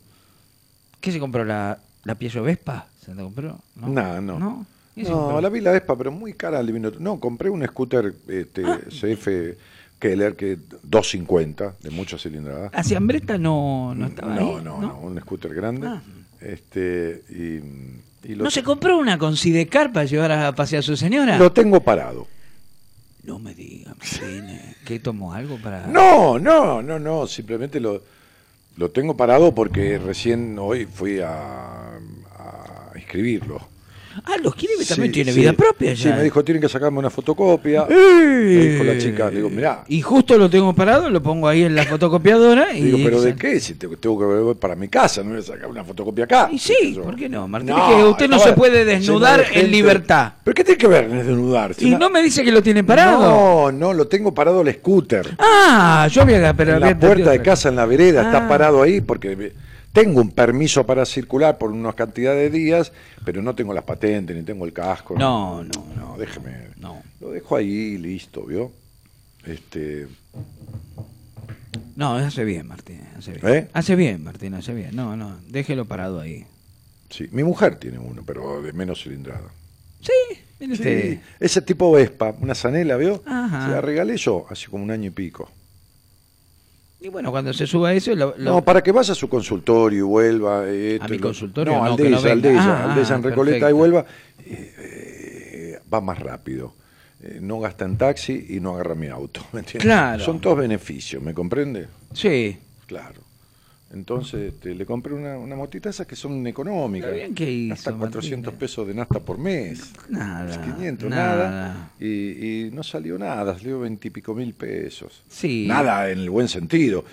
[0.99, 1.45] ¿Qué se compró?
[1.45, 2.87] ¿La, la Piaggio Vespa?
[3.03, 3.59] ¿Se la compró?
[3.75, 4.39] No, no.
[4.39, 4.65] ¿No?
[4.95, 6.91] No, la vi la Vespa, pero muy cara el divino.
[6.99, 8.79] No, compré un scooter este, Ah.
[8.89, 9.27] CF
[9.99, 12.69] Keller que 250 de mucha cilindrada.
[12.73, 14.63] ¿Hacia Ambreta no, no estaba no, ahí?
[14.63, 15.87] no, no, un scooter grande.
[15.87, 16.01] Ah.
[16.41, 21.37] Este, y, ¿No se compró una con Sidecar para llevar a pasear a su señora?
[21.37, 22.27] lo tengo parado.
[23.23, 24.77] No me diga, Martínez.
[24.85, 25.87] ¿Qué tomó algo para...?
[25.87, 28.03] No, no, no, no, simplemente lo,
[28.77, 33.67] lo tengo parado porque recién hoy fui a, a inscribirlo.
[34.23, 35.39] Ah, los Kirby también Sí, tiene sí.
[35.41, 36.03] vida propia ya.
[36.03, 37.85] Sí, me dijo, tienen que sacarme una fotocopia.
[37.89, 37.95] ¡Eh!
[37.95, 39.83] Me dijo la chica, digo, mirá.
[39.87, 42.81] Y justo lo tengo parado, lo pongo ahí en la fotocopiadora y...
[42.83, 43.59] Digo, ¿pero de qué?
[43.59, 46.47] Si te- tengo que volver para mi casa, no voy a sacar una fotocopia acá.
[46.51, 46.99] Y ¿Qué sé sí?
[47.03, 47.69] ¿por qué no, Martín?
[47.71, 50.33] No, Es que usted no se puede de desnudar en libertad.
[50.43, 51.73] ¿Pero qué tiene que ver en desnudar?
[51.79, 53.21] Y no me dice que lo tiene parado.
[53.21, 55.35] No, no, lo tengo parado el scooter.
[55.39, 56.53] Ah, yo había...
[56.53, 58.25] Pero en la puerta de casa, en la vereda, Ah.
[58.25, 59.53] está parado ahí porque
[59.95, 62.91] tengo un permiso para circular por una cantidad de días,
[63.25, 65.15] pero no tengo las patentes ni tengo el casco.
[65.17, 66.67] No, no, no, déjeme.
[66.77, 67.01] No.
[67.19, 68.71] Lo dejo ahí, listo, ¿vio?
[69.45, 70.07] Este,
[71.95, 73.47] No, hace bien, Martín, hace bien.
[73.47, 73.67] ¿Eh?
[73.73, 74.95] Hace bien, Martín, hace bien.
[74.95, 76.45] No, no, déjelo parado ahí.
[77.09, 79.49] sí, mi mujer tiene uno, pero de menos cilindrada.
[80.01, 80.11] Sí,
[80.59, 81.19] mire Sí, usted.
[81.39, 83.23] ese tipo Vespa, una zanela, ¿vio?
[83.25, 83.65] Ajá.
[83.65, 85.49] Se la regalé yo hace como un año y pico.
[87.05, 88.15] Y bueno, cuando se suba eso...
[88.15, 90.63] Lo, lo- No, para que vaya a su consultorio y vuelva.
[90.67, 91.73] eh, ¿A esto mi y lo- consultorio?
[91.73, 92.49] No, No, al que de no ella, al venga.
[92.49, 93.69] de ella, Ah, al de ella en Recoleta perfecto.
[93.69, 94.05] y vuelva.
[94.43, 96.73] eh, eh, va más rápido.
[97.21, 99.41] Eh, no gasta en taxi y no agarra mi auto.
[99.53, 99.83] ¿me entiendes?
[99.83, 100.23] Claro.
[100.23, 101.85] Son todos beneficios, ¿me comprende?
[102.13, 102.57] Sí.
[102.87, 103.21] Claro.
[103.95, 107.11] Entonces este, le compré una, una motita esas que son económicas.
[107.13, 108.59] Bien que hizo, Hasta 400 Martínez.
[108.59, 109.91] pesos de nafta por mes.
[110.09, 110.61] Nada.
[110.61, 111.49] 500, nada.
[111.49, 111.91] nada.
[111.99, 115.23] Y, y no salió nada, salió veintipico mil pesos.
[115.29, 115.65] Sí.
[115.67, 117.05] Nada en el buen sentido.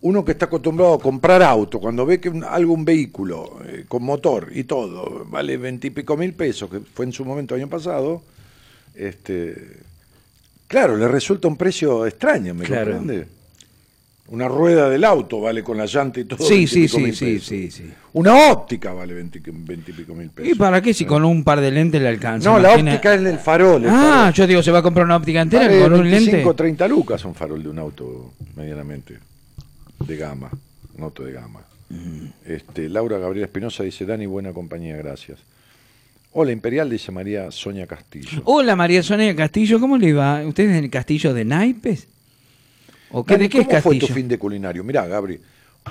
[0.00, 3.84] Uno que está acostumbrado a comprar auto, cuando ve que un- algo, un vehículo eh,
[3.88, 8.22] con motor y todo, vale veintipico mil pesos, que fue en su momento año pasado,
[8.94, 9.78] este,
[10.66, 12.92] claro, le resulta un precio extraño, ¿me Claro.
[12.96, 13.26] comprende?
[14.28, 16.42] Una rueda del auto vale con la llanta y todo.
[16.42, 17.92] Sí, sí, 20 sí, sí, sí, sí.
[18.14, 20.50] Una óptica vale 20, y pico mil pesos.
[20.50, 22.50] ¿Y para qué si con un par de lentes le alcanza?
[22.50, 23.84] No, la óptica es el farol.
[23.84, 23.92] el Ah,
[24.30, 24.32] farol.
[24.32, 26.54] yo digo, se va a comprar una óptica entera Vale con un 25 lente.
[26.54, 29.18] 30 lucas un farol de un auto medianamente
[30.06, 30.50] de gama,
[30.96, 31.60] un auto de gama.
[32.46, 35.38] Este, Laura Gabriela Espinosa dice, Dani, buena compañía, gracias.
[36.32, 38.40] Hola Imperial, dice María Sonia Castillo.
[38.44, 40.42] Hola María Sonia Castillo, ¿cómo le va?
[40.44, 42.08] ¿Usted es en el castillo de naipes?
[43.16, 44.82] ¿O qué, Dani, de qué es ¿Cómo fue tu fin de culinario?
[44.82, 45.40] Mirá, Gabri,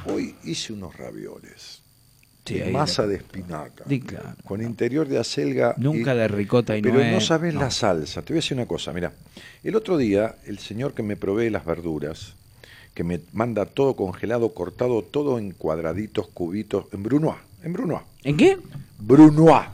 [0.08, 1.82] hoy hice unos ravioles.
[2.44, 3.86] Sí, de masa de espinaca.
[3.88, 4.36] Sí, claro.
[4.44, 5.74] Con interior de acelga.
[5.78, 7.62] Nunca de ricota y Pero no sabes no.
[7.62, 8.22] la salsa.
[8.24, 9.14] Te voy a decir una cosa, mira.
[9.64, 12.36] El otro día, el señor que me provee las verduras,
[12.94, 17.38] que me manda todo congelado, cortado, todo en cuadraditos, cubitos, en Brunois.
[17.64, 18.04] En Brunois.
[18.24, 18.58] ¿En qué?
[19.00, 19.68] Brunois.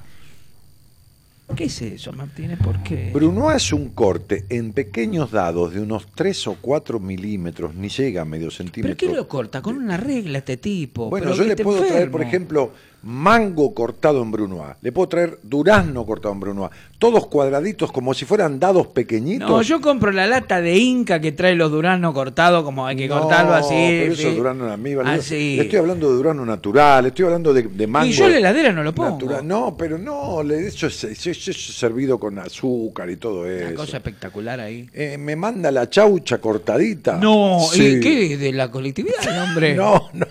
[1.56, 2.60] ¿Qué es eso, Martínez?
[2.64, 3.12] ¿Por qué?
[3.14, 8.22] Brunois es un corte en pequeños dados de unos 3 o 4 milímetros, ni llega
[8.22, 8.98] a medio ¿Pero centímetro.
[8.98, 9.62] qué lo corta?
[9.62, 11.10] Con una regla este tipo.
[11.10, 12.72] Bueno, Pero yo le puedo traer, por ejemplo,
[13.04, 14.76] mango cortado en Brunois.
[14.82, 16.72] Le puedo traer durazno cortado en Brunois.
[16.98, 19.50] Todos cuadraditos como si fueran dados pequeñitos.
[19.50, 23.08] No, yo compro la lata de Inca que trae los duraznos cortados como hay que
[23.08, 23.70] No, cortarlo así.
[23.74, 24.28] pero eso sí.
[24.28, 25.04] es durazno en amiba.
[25.10, 25.56] Así.
[25.56, 28.08] Le estoy hablando de durazno natural, estoy hablando de, de mango.
[28.08, 29.12] Y yo en la heladera no lo pongo.
[29.12, 29.48] natural.
[29.48, 33.76] No, pero no, eso es, eso servido con azúcar y todo Una eso.
[33.76, 34.90] cosa espectacular ahí.
[34.94, 37.18] Eh, me manda la chaucha cortadita.
[37.18, 37.98] No, Sí.
[37.98, 38.38] ¿y qué?
[38.38, 39.76] ¿De la colectividad, hombre?
[39.80, 40.28] No, no.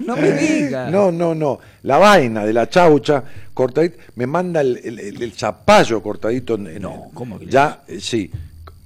[0.00, 0.90] No me diga.
[0.90, 1.58] No, no, no.
[1.82, 3.22] La vaina de la chaucha
[3.54, 6.54] cortadita, me manda el, el- zapallo cortadito.
[6.56, 8.30] En, en- No, ¿cómo que Ya, eh, sí,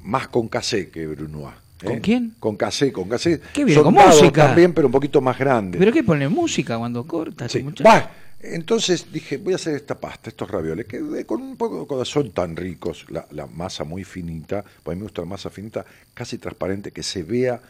[0.03, 1.55] más con casé que Brunois.
[1.83, 1.87] ¿eh?
[1.87, 2.35] ¿Con quién?
[2.39, 3.41] Con casé, con casé.
[3.53, 4.47] Qué bien, Son con música.
[4.47, 5.79] también, pero un poquito más grandes.
[5.79, 7.49] ¿Pero qué pone música cuando corta?
[7.49, 7.63] Sí.
[7.63, 7.85] muchacho?
[7.85, 8.11] Bah,
[8.43, 12.31] entonces dije, voy a hacer esta pasta, estos ravioles, que con un poco de corazón
[12.33, 15.85] tan ricos, la, la masa muy finita, pues a mí me gusta la masa finita,
[16.13, 17.61] casi transparente, que se vea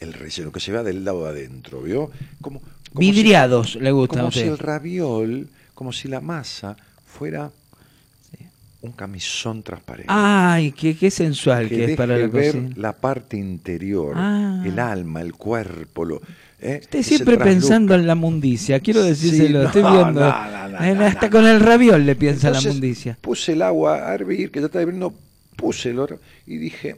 [0.00, 2.10] el relleno, que se vea del lado de adentro, ¿vio?
[2.40, 2.60] Como
[2.94, 4.42] Vidriados si- le gusta a Como usted.
[4.42, 7.50] si el raviol, como si la masa fuera
[8.82, 10.12] un camisón transparente.
[10.14, 12.74] Ay, qué, qué sensual que, es para la ver cocina.
[12.76, 14.62] la parte interior, Ah.
[14.62, 16.20] el alma, el cuerpo, lo,
[16.60, 16.82] ¿eh?
[16.90, 20.20] Se siempre pensando en la mundicia, quiero decírselo, Sí, estoy no, viendo.
[20.20, 23.18] no, no, hasta con el raviol le piensa la Entonces, mundicia.
[23.22, 25.14] Puse el agua a hervir, que ya está hirviendo,
[25.56, 26.96] puse el oro y dije,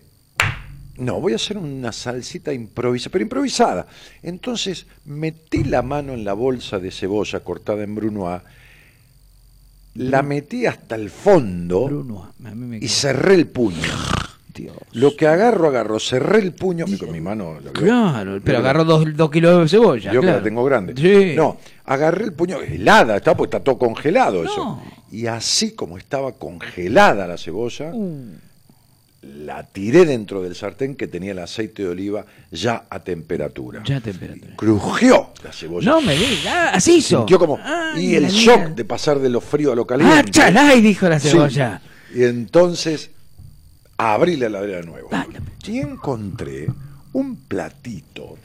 [0.98, 3.86] no, voy a hacer una salsita improvisada, pero improvisada.
[4.22, 8.44] Entonces metí la mano en la bolsa de cebolla cortada en brunoise,
[9.94, 13.80] la metí hasta el fondo Bruno, a mí me y cerré el puño.
[14.54, 14.76] Dios.
[14.92, 17.58] Lo que agarro, agarro, cerré el puño con mi mano.
[17.74, 20.12] Claro, pero Yo agarró dos, dos kilos de cebolla.
[20.12, 20.94] Yo que la tengo grande.
[20.96, 21.34] Sí.
[21.36, 24.56] No, agarré el puño, helada, está, porque está todo congelado eso.
[24.56, 24.82] No.
[25.10, 28.45] Y así como estaba congelada la cebolla, Uh.
[29.26, 33.82] La tiré dentro del sartén que tenía el aceite de oliva ya a temperatura.
[33.84, 34.54] Ya temperatura.
[34.56, 35.90] Crujió la cebolla.
[35.90, 37.18] No me diga, así hizo.
[37.18, 37.58] Sintió como.
[37.62, 38.68] Ay, y el shock mía.
[38.76, 40.30] de pasar de lo frío a lo ¡Ah, caliente.
[40.30, 40.80] chalay!
[40.80, 41.28] Dijo la Sí.
[41.30, 41.80] cebolla.
[42.14, 43.10] Y entonces
[43.98, 45.08] abrí la heladera de nuevo.
[45.12, 45.26] Ah,
[45.66, 46.68] Y encontré
[47.12, 48.36] un platito,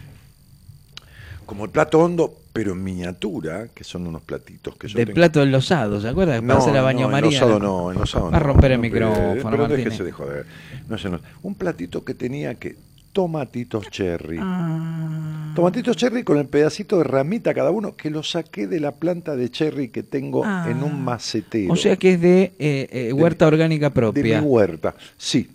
[1.52, 5.16] como el plato hondo, pero en miniatura, que son unos platitos que yo De tengo.
[5.16, 6.40] plato enlosado, ¿se acuerda?
[6.40, 7.28] No, Para la baño no, María.
[7.28, 10.46] enlosado no, enlosado Va a no, romper el no, micrófono, Pero, déjese de joder.
[10.88, 11.20] No sé, no.
[11.42, 12.78] Un platito que tenía que
[13.12, 14.38] tomatitos cherry.
[14.40, 15.52] Ah.
[15.54, 19.36] Tomatitos cherry con el pedacito de ramita cada uno, que lo saqué de la planta
[19.36, 20.68] de cherry que tengo Ah.
[20.70, 21.74] en un macetero.
[21.74, 24.40] O sea que es de eh, eh, huerta orgánica de propia.
[24.40, 25.50] mi huerta, sí.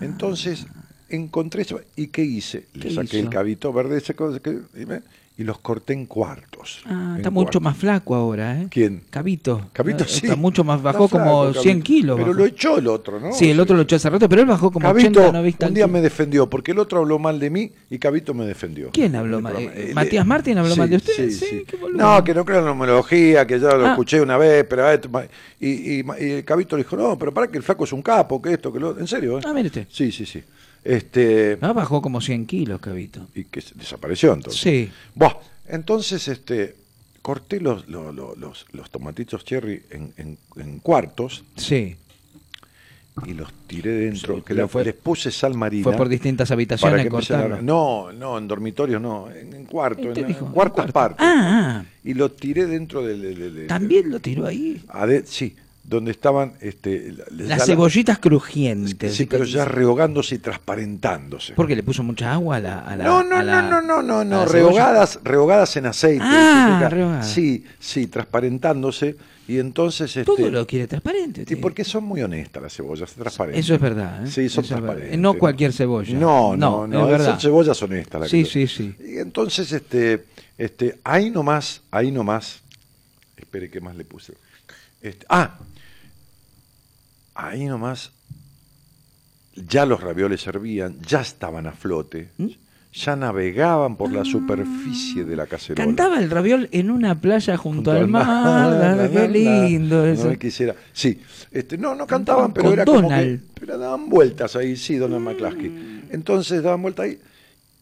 [0.00, 0.66] Entonces
[1.10, 1.78] encontré eso.
[1.94, 2.68] ¿Y qué hice?
[2.72, 5.02] Le ¿Qué saqué el cabito verde ese co- que- y me-
[5.38, 6.82] y los corté en cuartos.
[6.84, 8.66] Ah, en está mucho más flaco ahora, ¿eh?
[8.70, 9.02] ¿Quién?
[9.08, 9.70] Cabito.
[9.72, 10.20] Cabito sí.
[10.26, 11.84] Está mucho más, bajó como flaco, 100 Cabito.
[11.86, 12.16] kilos.
[12.16, 12.38] Pero bajó.
[12.38, 13.32] lo echó el otro, ¿no?
[13.32, 15.74] Sí, el otro lo echó hace rato, pero él bajó como Cabito 80, 90 un
[15.74, 18.90] día me defendió, porque el otro habló mal de mí y Cabito me defendió.
[18.92, 19.56] ¿Quién habló mal?
[19.56, 21.12] Eh, Eh, ¿Matías Martín habló sí, mal de usted?
[21.16, 21.64] Sí, Sí, sí.
[21.66, 21.78] qué.
[21.94, 23.90] No, que no creo en la numerología, que ya lo Ah.
[23.92, 24.84] escuché una vez, pero...
[25.10, 25.24] ma-
[25.58, 28.40] Y, y, y Cabito le dijo, no, pero para que el flaco es un capo,
[28.42, 28.98] que esto, que lo...
[28.98, 29.42] En serio, ¿eh?
[29.46, 29.86] Ah, mire usted.
[29.88, 30.42] Sí, sí, sí.
[30.84, 31.58] Este...
[31.60, 33.28] Ah, bajó como 100 kilos, Cabito.
[33.34, 34.60] y que desapareció entonces.
[34.60, 34.90] Sí.
[35.14, 35.34] Buah,
[35.68, 36.76] entonces este
[37.22, 41.96] corté los, los, los, tomatitos cherry en, en- en cuartos Sí.
[43.26, 45.84] y los tiré dentro, Sí, que fue- les puse sal marina.
[45.84, 47.62] Fue por distintas habitaciones a-.
[47.62, 50.92] No, no, en dormitorios no, en, en cuartos, Usted en, cuartas cuarto.
[50.92, 51.18] partes.
[51.20, 51.84] Ah, ah.
[52.02, 53.22] Y lo tiré dentro del...
[53.22, 54.82] del- del- del- También lo tiró ahí.
[54.88, 55.54] ade- sí,
[55.84, 56.54] donde estaban...
[56.60, 59.14] Este, Las la- cebollitas crujientes.
[59.16, 61.54] Sí, pero ya rehogándose y transparentándose.
[61.54, 62.78] Porque le puso mucha agua a la.
[62.80, 66.24] a la- No, no, a la- no, no, no, no, no, rehogadas, rehogadas en aceite.
[66.24, 67.28] Ah, rehogadas.
[67.30, 69.16] Sí, sí, transparentándose.
[69.48, 71.44] Y entonces, este, Todo lo quiere transparente.
[71.46, 73.64] sí, porque son muy honestas las cebollas, transparentes.
[73.64, 74.24] Eso es verdad.
[74.24, 74.30] ¿eh?
[74.30, 75.18] Sí, son Eso transparentes.
[75.18, 76.16] No cualquier cebolla.
[76.16, 77.30] No, no, no, es verdad.
[77.32, 78.20] son cebollas honestas.
[78.20, 78.94] las Sí, que sí, sí.
[79.04, 80.24] Y entonces, este,
[80.56, 82.60] este, ahí nomás, ahí nomás,
[83.36, 84.34] espere, ¿qué más le puse?
[85.02, 85.58] Este, ah,
[87.34, 88.12] ahí nomás,
[89.54, 92.46] ya los ravioles servían, ya estaban a flote, ¿Mm?
[92.94, 95.84] ya navegaban por la superficie de la cacerola.
[95.84, 99.10] Cantaba el raviol en una playa junto, Junto al mar.
[99.12, 100.24] qué lindo eso.
[100.24, 100.74] No me quisiera.
[100.92, 101.18] Sí,
[101.50, 103.40] este, no, no cantaban, Cantaban pero era como Donald.
[103.40, 106.02] que pero daban vueltas ahí, sí, Donald McCluskey.
[106.10, 107.18] Entonces daban vueltas ahí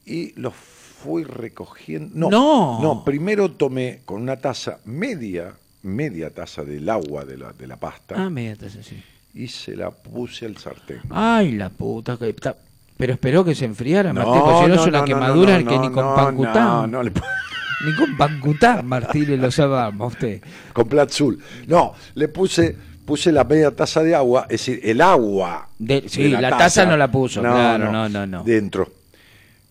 [0.06, 2.14] y los fui recogiendo.
[2.14, 2.82] No, No.
[2.82, 7.78] no, primero tomé con una taza media, media taza del agua de la, de la
[7.80, 9.02] pasta Ah, media taza, sí.
[9.34, 11.00] Y se la puse al sartén.
[11.10, 12.16] Ay, la puta.
[12.16, 12.56] que está-
[12.96, 15.04] Pero esperó que se enfriara, No, Martín, porque si no, no, es una no, no,
[15.06, 16.64] quemadura no, que no, ni con no, pancután.
[16.64, 17.12] no, no le-
[17.86, 20.42] Ni con pancután, Martín, lo sabamos usted.
[20.74, 21.38] con Platzul.
[21.66, 22.76] No, le puse,
[23.06, 25.68] puse la media taza de agua, es decir, el agua.
[25.78, 28.44] De- sí, la taza no la puso, claro, no, no, no.
[28.44, 28.92] Dentro.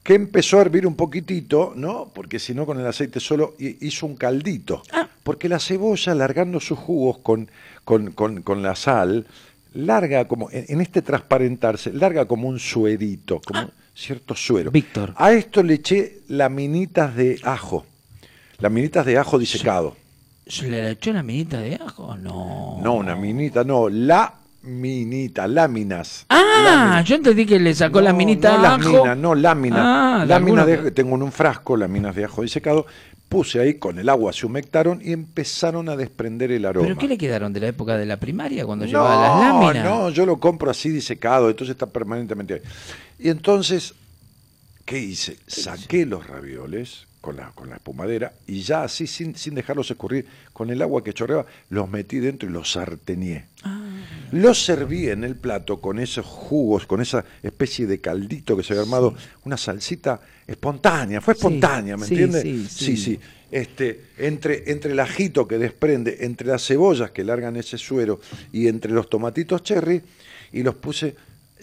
[0.02, 2.10] Que empezó a hervir un poquitito, ¿no?
[2.12, 4.82] Porque si no, con el aceite solo hi- hizo un caldito.
[4.92, 5.08] Ah.
[5.22, 7.52] Porque la cebolla, largando sus jugos con,
[7.84, 9.28] con, con- con la sal,
[9.74, 14.70] larga como, en, este transparentarse, larga como un suerito, como cierto suero.
[14.70, 14.74] Ah.
[14.74, 15.14] Víctor.
[15.18, 17.86] A esto le eché laminitas de ajo.
[18.60, 19.96] Laminitas de ajo disecado.
[20.46, 22.18] ¿Se le echó una minita de ajo?
[22.18, 22.80] No.
[22.82, 24.34] No, una minita, no, la
[24.64, 26.26] minita, láminas.
[26.30, 28.80] Ah, yo entendí que le sacó la No, minita no de ajo.
[28.92, 29.78] lámina, no lámina.
[30.16, 32.86] Ah, de lámina de, tengo en un frasco láminas de ajo disecado.
[33.30, 36.88] Puse ahí con el agua, se humectaron y empezaron a desprender el aroma.
[36.88, 39.86] ¿Pero qué le quedaron de la época de la primaria cuando no, llevaba las láminas?
[39.86, 42.62] no, yo lo compro así disecado, entonces está permanentemente ahí.
[43.20, 43.94] Y entonces,
[44.84, 45.38] ¿qué hice?
[45.46, 50.26] Saqué los ravioles con la, con la espumadera y ya así, sin, sin dejarlos escurrir,
[50.54, 53.48] con el agua que chorreaba, los metí dentro y los sarteñé.
[53.64, 53.86] Ah.
[54.32, 58.74] Los serví en el plato con esos jugos, con esa especie de caldito que se
[58.74, 62.42] había armado, una salsita espontánea, fue Sí, espontánea, ¿me entiendes?
[62.44, 62.98] sí, sí, sí.
[62.98, 63.20] sí.
[63.52, 68.20] Este, entre, entre el ajito que desprende, entre las cebollas que largan ese suero
[68.52, 70.04] y entre los tomatitos cherry,
[70.52, 71.16] y los puse,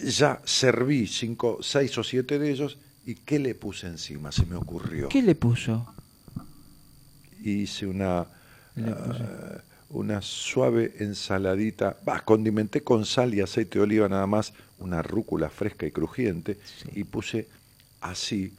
[0.03, 2.77] ya serví cinco, seis o siete de ellos,
[3.07, 4.33] y ¿qué le puse encima?
[4.33, 5.07] Se me ocurrió.
[5.07, 5.87] ¿Qué le puso?
[7.41, 9.61] Hice una, ah,
[9.91, 15.49] una suave ensaladita, bah, condimenté con sal y aceite de oliva nada más, una rúcula
[15.49, 16.57] fresca y crujiente,
[16.93, 17.47] y puse
[18.01, 18.53] así,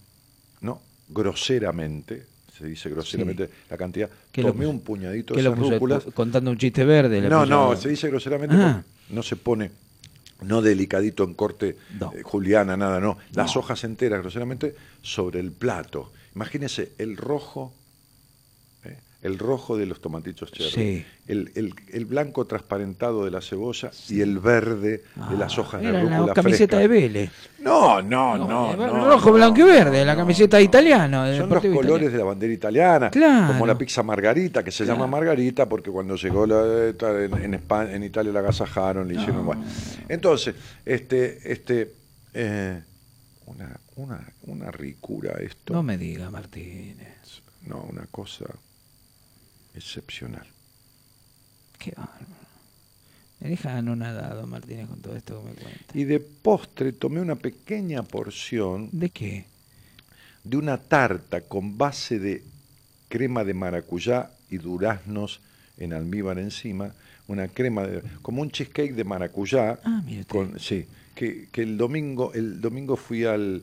[0.63, 0.81] ¿no?
[1.09, 2.25] Groseramente,
[2.57, 6.05] se dice groseramente la cantidad, ¿Qué lo tomé un puñadito de ¿Qué lo esas rúculas.
[6.15, 7.21] Contando un chiste verde.
[7.29, 8.83] No, no, se dice groseramente Ah.
[9.11, 9.71] no se pone,
[10.41, 12.13] no delicadito en corte No.
[12.15, 13.19] eh, juliana, nada, no.
[13.33, 13.61] Las No.
[13.61, 16.13] hojas enteras groseramente sobre el plato.
[16.35, 17.73] Imagínese el rojo.
[19.21, 21.07] El rojo de los tomatitos cherry, Sí.
[21.27, 25.89] el, el- el blanco transparentado de la cebolla y el verde de las hojas de
[25.89, 26.79] Ah, rúcula la camiseta fresca.
[26.79, 27.31] de Vélez.
[27.59, 31.37] No, no, no, no, rojo, no, blanco y verde, la camiseta italiana.
[31.37, 32.11] Son los colores Italiano.
[32.13, 33.49] de la bandera italiana, Claro.
[33.55, 36.89] como la pizza margarita, que se llama margarita porque cuando llegó la,
[37.43, 39.45] en España, en Italia la agasajaron, le hicieron...
[39.45, 39.65] bueno.
[40.09, 40.55] Entonces,
[40.87, 41.93] este, este,
[42.35, 42.81] eh,
[43.47, 45.73] una, una, una ricura esto.
[45.73, 47.43] No me diga, Martínez.
[47.67, 48.45] No, una cosa
[49.79, 50.47] excepcional.
[51.79, 52.27] Qué bárbaro.
[53.41, 55.99] Me deja anonadado, Martínez, con todo esto que me cuenta.
[55.99, 59.47] Y de postre tomé una pequeña porción ¿De qué?
[60.45, 62.43] de una tarta con base de
[63.09, 65.41] crema de maracuyá y duraznos
[65.77, 66.95] en almíbar encima,
[67.29, 70.27] una crema de, como un cheesecake de maracuyá, Ah, usted.
[70.27, 73.63] con, sí, que, que el domingo, el domingo fui al,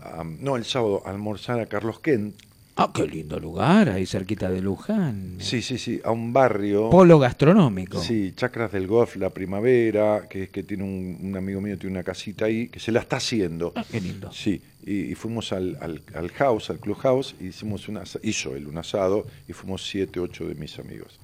[0.00, 2.36] a- no, el sábado a almorzar a Carlos Kent,
[2.78, 5.36] Ah, qué lindo lugar, ahí cerquita de Luján.
[5.38, 7.98] sí, sí, sí, a un barrio, Polo gastronómico.
[8.00, 11.94] sí, Chacras del Golf, la primavera, que es que tiene un, un amigo mío tiene
[11.96, 13.72] una casita ahí, que se la está haciendo.
[13.74, 14.30] Ah, qué lindo.
[14.30, 18.54] Sí, y, y fuimos al, al, al house, al clubhouse, y hicimos un asa- hizo
[18.54, 21.18] él un asado y fuimos siete, ocho de mis amigos.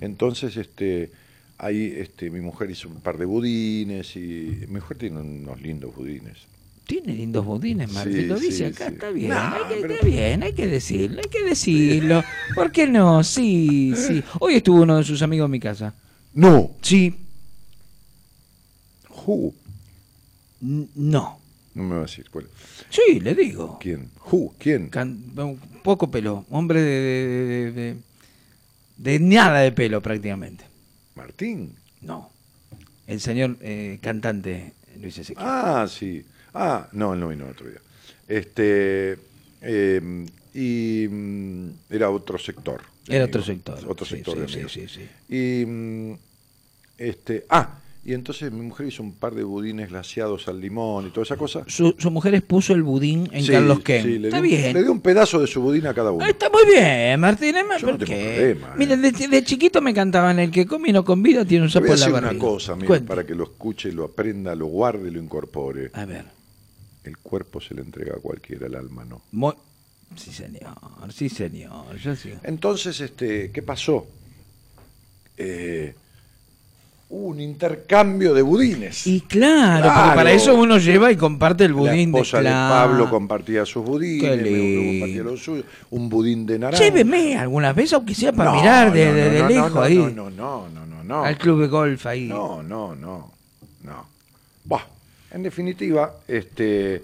[0.00, 1.12] Entonces, este,
[1.58, 5.94] ahí este, mi mujer hizo un par de budines y mi mujer tiene unos lindos
[5.94, 6.48] budines.
[6.86, 8.12] Tiene lindos budines, Martín.
[8.14, 8.92] Sí, lo dice sí, acá, sí.
[8.94, 9.30] está bien.
[9.30, 12.22] No, hay que, pero- Está bien, hay que decirlo, hay que decirlo.
[12.54, 13.24] ¿Por qué no?
[13.24, 14.22] Sí, sí.
[14.38, 15.94] Hoy estuvo uno de sus amigos en mi casa.
[16.34, 17.14] No, Sí,
[19.26, 19.52] who,
[20.60, 21.38] no.
[21.74, 22.48] no me va a decir cuál.
[22.90, 23.78] Sí, le digo.
[23.80, 24.10] ¿Quién?
[24.30, 24.88] Who, ¿quién?
[24.88, 25.24] Can-
[25.82, 27.96] poco pelo, hombre de, de, de- de-
[28.98, 30.64] de nada de pelo prácticamente.
[31.14, 31.72] Martín.
[32.00, 32.30] No.
[33.06, 35.44] El señor eh, cantante Luis Ezequiel.
[35.46, 36.24] Ah, sí.
[36.58, 37.80] Ah, no, él no vino el otro día.
[38.28, 39.18] Este,
[39.62, 42.80] eh, y mm, era otro sector.
[43.06, 43.90] de Era otro amigos, sector.
[43.90, 44.72] Otro Sí, sector sí, de sí, amigos.
[44.72, 45.08] sí, sí.
[45.62, 46.12] Y mm,
[46.98, 51.10] este, ah, y entonces mi mujer hizo un par de budines glaciados al limón y
[51.10, 51.64] toda esa cosa.
[51.66, 54.02] Su, su mujer expuso el budín en Sí, Carlos Ken.
[54.04, 54.72] sí, le Está di un- bien.
[54.74, 56.24] Le dio un pedazo de su budín a cada uno.
[56.24, 57.20] Ah, Está muy bien.
[57.20, 58.34] Yo no ¿Por tengo qué?
[58.54, 58.78] problema, eh.
[58.78, 61.86] Miren, de, de chiquito me cantaban el que come y no convida tiene un sapo
[61.86, 63.06] voy a en la decir una cosa, Cuente.
[63.08, 65.90] para que lo escuche, lo aprenda, lo guarde, lo incorpore.
[65.92, 66.35] A ver.
[67.06, 69.22] El cuerpo se le entrega a cualquiera, el alma no.
[70.16, 70.74] Sí, señor.
[71.12, 71.96] Sí, señor.
[71.96, 72.32] Yo sí.
[72.42, 74.06] Entonces, este, ¿qué pasó?
[75.36, 75.94] Eh,
[77.08, 79.06] hubo un intercambio de budines.
[79.06, 80.14] Y claro, porque Claro.
[80.16, 82.90] para eso uno lleva y comparte el budín la esposa de de, claro.
[82.90, 84.90] Pablo compartía sus budines, lindo.
[84.90, 86.82] compartía los suyos, un budín de naranja.
[86.82, 89.76] Lléveme alguna vez, aunque sea para No, mirar de, no, de- no, de no, lejos
[89.84, 89.96] ahí.
[89.98, 91.24] No, no, no, no, no, no.
[91.24, 92.26] Al club de golf ahí.
[92.28, 93.32] No, no, no,
[95.30, 97.02] en definitiva, este,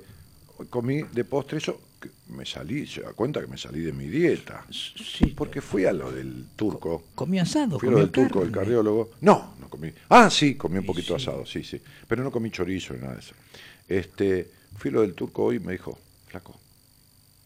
[0.71, 4.07] comí de postre eso que me salí, se da cuenta que me salí de mi
[4.09, 4.67] dieta.
[4.71, 5.27] Sí.
[5.37, 7.05] Porque fui a lo del turco.
[7.15, 8.53] Comió asado, Fui a lo del turco, carne.
[8.53, 9.11] cardiólogo.
[9.21, 9.93] No, no comí.
[10.09, 11.81] Ah, sí, comí un poquito asado, sí, sí.
[12.09, 13.35] Pero no comí chorizo ni nada de eso.
[13.89, 16.59] Este, fui a lo del turco hoy y me dijo, flaco,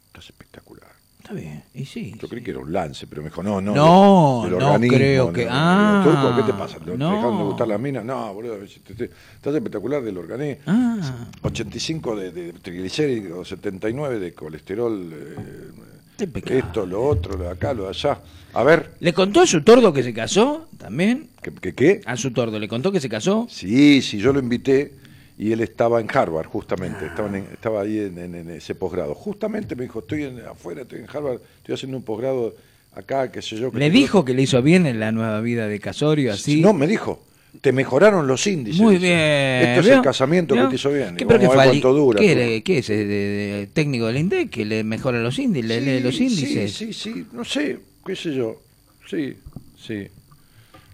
[0.08, 0.95] estás espectacular.
[1.26, 2.14] Está bien, y sí.
[2.22, 3.74] Yo creí que era un lance, pero me dijo, no, no.
[3.74, 6.78] No, del no organismo, creo que- no, ah, turco, ¿qué te pasa?
[6.78, 7.10] ¿Te no.
[7.10, 8.04] dejaron de gustar las minas?
[8.04, 10.62] No, boludo, estás espectacular del organismo.
[10.66, 17.74] Ah, 85 de, de triglicéridos, 79 de colesterol, eh, esto, lo otro, lo de acá,
[17.74, 18.20] lo de allá.
[18.54, 21.30] A ver, ¿le contó a su tordo que se casó también?
[21.42, 21.52] ¿qué?
[21.60, 22.00] qué, qué?
[22.06, 23.48] A su tordo, ¿le contó que se casó?
[23.50, 24.94] Sí, sí, yo lo invité
[25.38, 29.14] y él estaba en Harvard, justamente, estaba, en- estaba ahí en, en- en ese posgrado.
[29.14, 32.54] Justamente me dijo, estoy en- afuera, estoy en Harvard, estoy haciendo un posgrado
[32.94, 33.70] acá, qué sé yo.
[33.70, 36.60] qué ¿Le dijo que le hizo bien en la nueva vida de Casorio, así?
[36.62, 37.22] No, me dijo,
[37.60, 38.80] te mejoraron los índices.
[38.80, 39.12] Muy bien.
[39.18, 39.94] Esto es ¿vio?
[39.96, 40.64] el casamiento ¿Vio?
[40.64, 41.16] que te hizo bien.
[41.16, 42.20] ¿Qué, pero cuánto dura.
[42.20, 42.86] ¿Qué, le- qué es?
[42.88, 45.68] ¿De, de- técnico del INDEC que le mejora los índices?
[45.68, 46.72] ¿Le lee los Sí, índices?
[46.72, 48.60] Sí, sí, sí, no sé, qué sé yo.
[49.08, 49.36] Sí,
[49.78, 50.06] sí.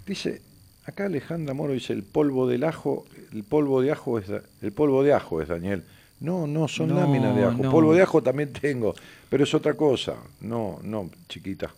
[0.06, 0.40] Dice,
[0.84, 4.26] acá Alejandra Moro dice, el polvo del ajo, el polvo de ajo es,
[4.60, 5.84] el polvo de ajo es Daniel.
[6.20, 7.62] No, no, son No, láminas de ajo.
[7.62, 7.70] no.
[7.70, 8.94] Polvo de ajo también tengo,
[9.28, 10.16] pero es otra cosa.
[10.40, 11.74] No, no, chiquita.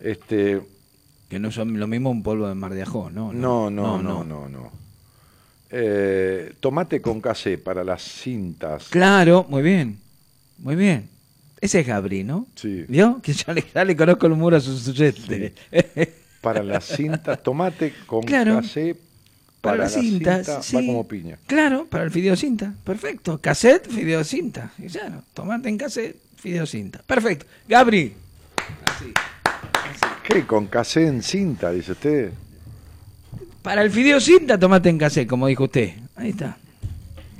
[0.00, 0.60] Este,
[1.28, 3.32] Que no son lo mismo un polvo de mar de ajo, ¿no?
[3.32, 4.70] no, no, no, no, no.
[5.70, 8.88] Eh, tomate con casé para las cintas.
[8.88, 9.98] Claro, muy bien.
[10.58, 11.08] Muy bien.
[11.60, 12.46] Ese es Gabri, ¿no?
[12.54, 12.84] Sí.
[12.88, 13.20] ¿Vio?
[13.22, 15.52] Que ya le, ya le conozco el humor a sus oyentes.
[16.40, 18.56] Para las cintas, tomate con Claro.
[18.56, 18.94] casé
[19.66, 20.76] Para para, las la cinta, sí.
[20.76, 21.38] va como piña.
[21.46, 22.74] Claro, para el fideocinta.
[22.84, 23.38] Perfecto.
[23.40, 24.72] Cassette, fideocinta.
[24.78, 27.02] Y Claro, tomate en cassette, fideocinta.
[27.06, 27.46] Perfecto.
[27.68, 28.14] Gabri.
[28.86, 29.12] Así.
[30.28, 30.46] ¿Qué?
[30.46, 32.32] Con casé en cinta, dice usted.
[33.62, 35.92] Para el fideocinta, tomate en cassette, como dijo usted.
[36.16, 36.56] Ahí está.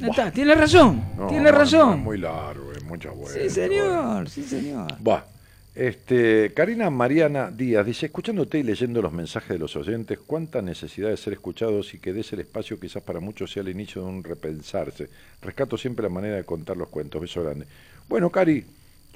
[0.01, 0.31] Ahí está.
[0.31, 1.03] Tiene razón.
[1.17, 1.89] No, Tiene razón.
[1.91, 3.41] no, es muy largo, es mucha vuelta.
[3.41, 4.29] sí, señor.
[4.29, 4.97] Sí, señor.
[5.01, 5.23] Buah.
[5.77, 11.11] Este, Karina Mariana Díaz dice, escuchándote y leyendo los mensajes de los oyentes, cuánta necesidad
[11.11, 14.09] de ser escuchados y que des el espacio quizás para muchos sea el inicio de
[14.09, 15.11] un repensarse.
[15.43, 17.21] Rescato siempre la manera de contar los cuentos.
[17.21, 17.67] Beso grande.
[18.09, 18.65] Bueno, Cari,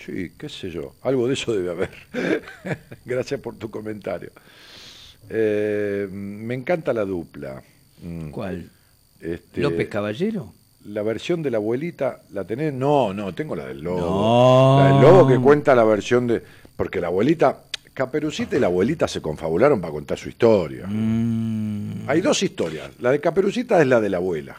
[0.05, 1.91] sí, qué sé yo, algo de eso debe haber.
[3.07, 4.31] Gracias por tu comentario.
[5.31, 7.63] Eh, me encanta la dupla.
[8.03, 8.71] Mm, ¿Cuál?
[9.23, 10.53] este, ¿López Caballero?
[10.87, 12.73] La versión de la abuelita, ¿la tenés?
[12.73, 14.01] No, no, tengo la del lobo.
[14.01, 14.81] No.
[14.81, 16.43] La del lobo que cuenta la versión de...
[16.75, 20.87] Porque la abuelita, Caperucita y la abuelita se confabularon para contar su historia.
[20.87, 22.05] Mm.
[22.09, 22.91] Hay dos historias.
[23.01, 24.59] La de Caperucita es la de la abuela,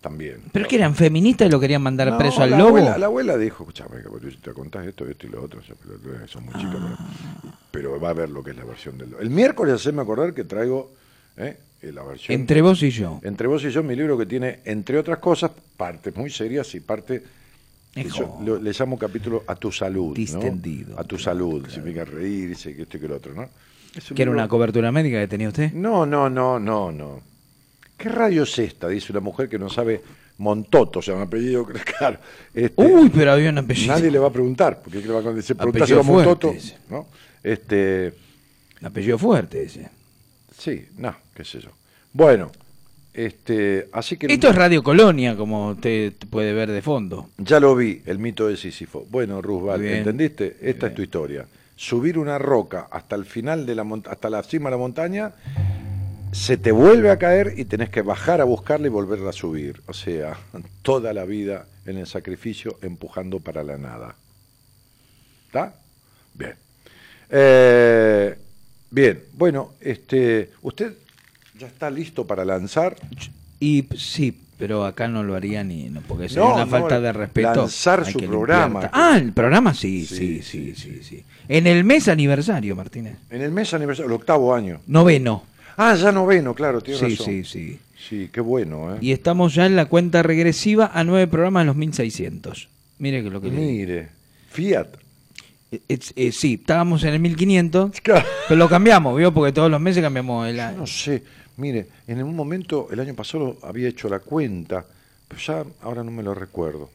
[0.00, 0.42] también.
[0.52, 2.68] ¿Pero que eran feministas y lo querían mandar No, preso al la lobo?
[2.68, 5.60] Abuela, la abuela dijo, escúchame, Caperucita, contás esto, esto y lo otro,
[6.26, 7.10] son muy chicas, Ah.
[7.72, 9.20] pero, pero va a ver lo que es la versión del lobo.
[9.22, 10.92] El miércoles haceme acordar que traigo
[11.36, 12.38] eh, la versión...
[12.40, 13.20] Entre vos y yo.
[13.22, 16.80] Entre vos y yo, mi libro que tiene, entre otras cosas, partes muy serias y
[16.80, 17.22] parte
[17.92, 18.18] que Ejo.
[18.18, 20.08] yo lo- le llamo capítulo a tu salud.
[20.08, 20.14] ¿no?
[20.14, 20.98] Distendido.
[20.98, 23.48] A tu salud, significa reírse, que esto y que lo otro, ¿no?
[23.94, 25.72] Es un ¿Que era libro- una cobertura médica que tenía usted?
[25.72, 27.20] No, no, no, no, no.
[27.96, 28.88] ¿Qué radio es esta?
[28.88, 30.02] Dice una mujer que no sabe
[30.38, 31.66] Montoto, se llama apellido,
[31.98, 32.18] claro.
[32.52, 33.94] Este, Uy, pero había un apellido.
[33.94, 35.56] Nadie le va a preguntar, porque ¿qué le va a decir?
[35.58, 36.76] Apellido Montoto, fuerte ese.
[36.90, 37.06] ¿no?
[37.42, 38.12] Este,
[38.82, 39.88] Apellido fuerte ese.
[40.56, 41.70] Sí, no, qué sé yo.
[42.12, 42.50] Bueno,
[43.12, 44.26] este, así que...
[44.26, 47.30] Esto es Radio Colonia, como usted puede ver de fondo.
[47.38, 49.06] Ya lo vi, el mito de Sísifo.
[49.10, 49.94] Bueno, bien.
[49.98, 50.56] ¿entendiste?
[50.60, 51.46] Esta es tu historia.
[51.74, 55.32] Subir una roca hasta el final de la monta- hasta la cima de la montaña,
[56.32, 59.82] se te vuelve a caer y tenés que bajar a buscarla y volverla a subir.
[59.86, 60.38] O sea,
[60.82, 64.16] toda la vida en el sacrificio empujando para la nada.
[65.46, 65.74] ¿Está?
[66.34, 66.54] Bien.
[67.30, 68.36] Eh,
[68.90, 70.94] bien, bueno, este, ¿usted
[71.58, 72.96] ya está listo para lanzar?
[73.60, 77.00] Y sí, pero acá no lo haría ni, no, porque sería No, una no, falta
[77.00, 77.54] de respeto.
[77.54, 78.80] lanzar su programa.
[78.80, 78.90] limpiar.
[78.92, 83.16] Ah, el programa sí, Sí, sí, sí, sí, sí, En el mes aniversario, Martínez.
[83.30, 84.80] En el mes aniversario, el octavo año.
[84.86, 85.44] Noveno.
[85.78, 87.26] Ah, ya noveno, claro, tiene Sí, razón.
[87.26, 87.78] sí, sí.
[88.08, 88.98] Sí, qué bueno, ¿eh?
[89.00, 92.68] Y estamos ya en la cuenta regresiva a nueve programas en los 1600.
[92.98, 93.56] Mire que lo que le.
[93.56, 94.08] Mire,
[94.50, 94.86] Fiat.
[95.70, 98.26] Eh, sí, estábamos en el 1500, Claro.
[98.48, 99.32] pero lo cambiamos, ¿vio?
[99.34, 100.78] Porque todos los meses cambiamos el año.
[100.78, 101.22] No sé,
[101.56, 104.86] mire, en un momento, el año pasado había hecho la cuenta,
[105.26, 106.90] pero ya ahora no me lo recuerdo.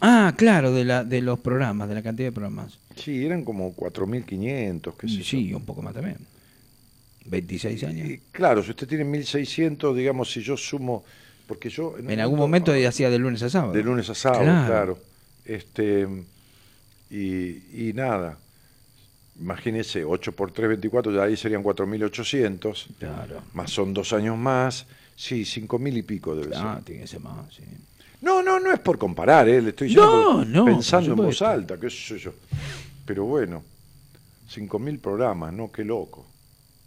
[0.00, 2.78] Ah, claro, de, la, de los programas, de la cantidad de programas.
[2.94, 5.24] Sí, eran como 4.500, qué sé yo.
[5.24, 6.18] Sí, un poco más también.
[7.26, 8.08] 26 años.
[8.08, 11.04] Y claro, si usted tiene 1.600, digamos, si yo sumo,
[11.48, 11.96] porque yo...
[11.98, 13.72] En algún momento hacía de lunes a sábado.
[13.72, 14.66] De lunes a sábado, Claro.
[14.66, 14.98] claro.
[15.48, 16.06] Este,
[17.10, 18.38] y, y nada,
[19.40, 23.42] imagínese, 8 por 3, 24, ya ahí serían 4.800, Claro.
[23.54, 24.86] más son dos años más,
[25.16, 26.84] sí, 5.000 y pico debe Ah, ser.
[26.84, 27.62] tiene que ser más, sí.
[28.20, 29.62] No, no, no es por comparar, ¿eh?
[29.62, 32.32] le estoy diciendo No, no, pensando en voz alta, qué sé yo.
[33.06, 33.62] Pero bueno,
[34.52, 35.70] 5.000 programas, ¿no?
[35.72, 36.26] Qué loco.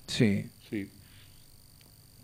[0.07, 0.45] Sí.
[0.69, 0.90] Sí.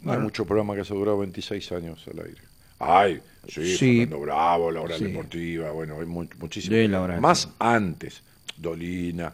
[0.01, 0.19] No Bueno.
[0.19, 2.41] hay mucho programa que se ha durado 26 años al aire.
[2.79, 3.97] Ay, sí, Sí.
[3.99, 5.05] Fernando Bravo, la hora Sí.
[5.05, 6.75] deportiva, bueno, hay mu- muchísimo.
[6.75, 8.21] Sí, la hora más antes,
[8.57, 9.33] Dolina,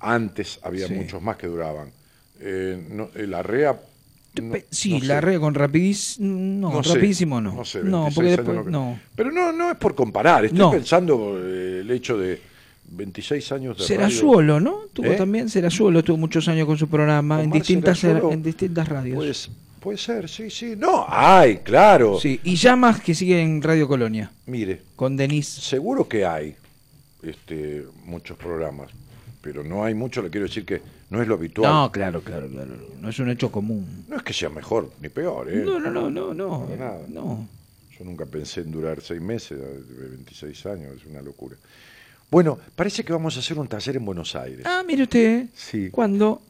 [0.00, 0.94] antes había Sí.
[0.94, 1.90] muchos más que duraban.
[2.40, 3.80] Eh, no, eh, la REA...
[4.42, 5.20] no- sí, no la sé.
[5.20, 6.26] red con rapidísimo.
[6.28, 7.54] No, No sé, rapidísimo no.
[7.54, 8.66] No, sé, no 26 porque años después.
[8.72, 9.00] no- No.
[9.14, 10.70] Pero no, no es por comparar, estoy No.
[10.72, 12.40] pensando eh, el hecho de
[12.90, 13.86] 26 años de radio.
[14.08, 14.80] Serazuolo, ¿no?
[14.92, 15.16] Tuvo ¿Eh?
[15.16, 19.16] también Serazuolo, tuvo muchos años con su programa en Omar distintas, Serazuolo, en distintas radios.
[19.16, 19.50] Pues,
[19.82, 20.74] puede ser, sí, sí.
[20.76, 22.18] No, hay, claro.
[22.20, 25.60] Sí, y llamas que sigue en Radio Colonia, Mire, con Denise.
[25.60, 26.56] seguro que hay
[27.22, 28.90] este, muchos programas,
[29.40, 30.80] pero no hay mucho, le quiero decir que
[31.10, 31.70] no es lo habitual.
[31.70, 32.70] No, claro, claro, claro.
[33.00, 34.04] No es un hecho común.
[34.08, 35.62] No es que sea mejor ni peor, ¿eh?
[35.64, 36.68] No, no, no, no, no.
[36.78, 37.02] Nada.
[37.08, 37.48] No.
[37.98, 41.56] Yo nunca pensé en durar seis meses, de 26 años, es una locura.
[42.30, 45.48] Bueno, parece que vamos a hacer un taller en Buenos Aires, Ah, mire usted.
[45.52, 45.90] Sí.
[45.90, 46.40] ¿Cuándo?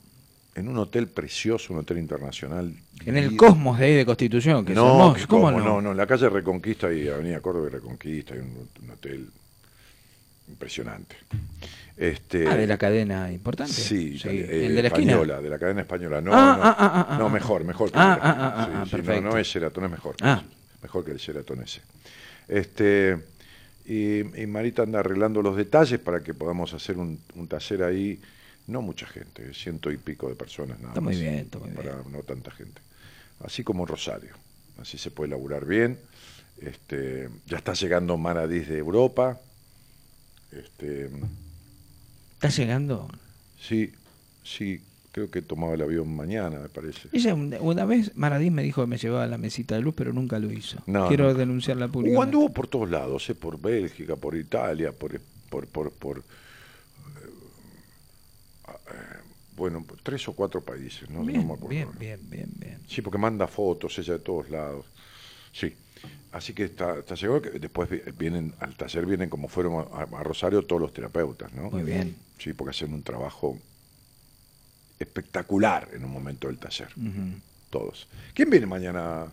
[0.54, 2.74] En un hotel precioso, un hotel internacional.
[3.06, 3.36] En el.
[3.36, 5.64] Cosmos de ahí de Constitución, que es no, que ¿Cómo cómo, no?
[5.64, 9.28] no, no, en la calle Reconquista y Avenida Córdoba y Reconquista hay un, un hotel
[10.48, 11.16] impresionante.
[11.96, 13.72] Este, Ah, de la cadena importante.
[13.72, 15.12] Sí, eh, el de la esquina.
[15.12, 16.20] española, de la cadena española.
[16.20, 17.30] No, Ah, no, ah, ah, ah, no ah.
[17.30, 17.90] mejor, mejor.
[17.92, 18.80] que Ah, ah, ah, esquina.
[18.80, 19.20] ah, Sí, sí, perfecto.
[19.22, 20.16] No, no es Sheraton, es mejor.
[20.22, 20.42] Ah.
[20.82, 21.80] mejor que el Sheraton ese.
[22.48, 23.18] Este,
[23.84, 28.20] y, y Marita anda arreglando los detalles para que podamos hacer un, un taller ahí.
[28.66, 31.70] No mucha gente, ciento y pico de personas nada Está muy más, bien, está muy
[31.70, 32.12] para bien.
[32.12, 32.80] no tanta gente.
[33.44, 34.34] Así como Rosario.
[34.80, 35.98] Así se puede laburar bien.
[36.60, 39.40] Este, ya está llegando Maradís de Europa.
[40.52, 41.10] Este,
[42.34, 43.08] ¿Está llegando?
[43.58, 43.92] Sí,
[44.44, 47.08] sí, creo que tomaba el avión mañana, me parece.
[47.12, 50.12] Ella un- una vez, Maradín me dijo que me llevaba la mesita de luz, pero
[50.12, 50.78] nunca lo hizo.
[50.86, 51.34] No, Quiero no.
[51.34, 52.24] denunciarla públicamente.
[52.36, 56.22] anduvo por todos lados, eh, por Bélgica, por Italia, por, por, por, por, eh,
[58.68, 58.72] eh,
[59.62, 62.80] bueno, tres o cuatro países, no, No me acuerdo bien, bien, bien, bien.
[62.88, 64.86] Sí, porque manda fotos ella de todos lados.
[65.52, 65.72] Sí.
[66.32, 70.02] Así que está, está seguro que después vi- vienen al taller vienen como fueron a,
[70.02, 71.70] a Rosario todos los terapeutas, ¿no?
[71.70, 72.16] Muy bien.
[72.38, 73.56] Sí, porque hacen un trabajo
[74.98, 76.88] espectacular en un momento del taller.
[77.70, 78.08] Todos.
[78.34, 79.30] ¿Quién viene mañana?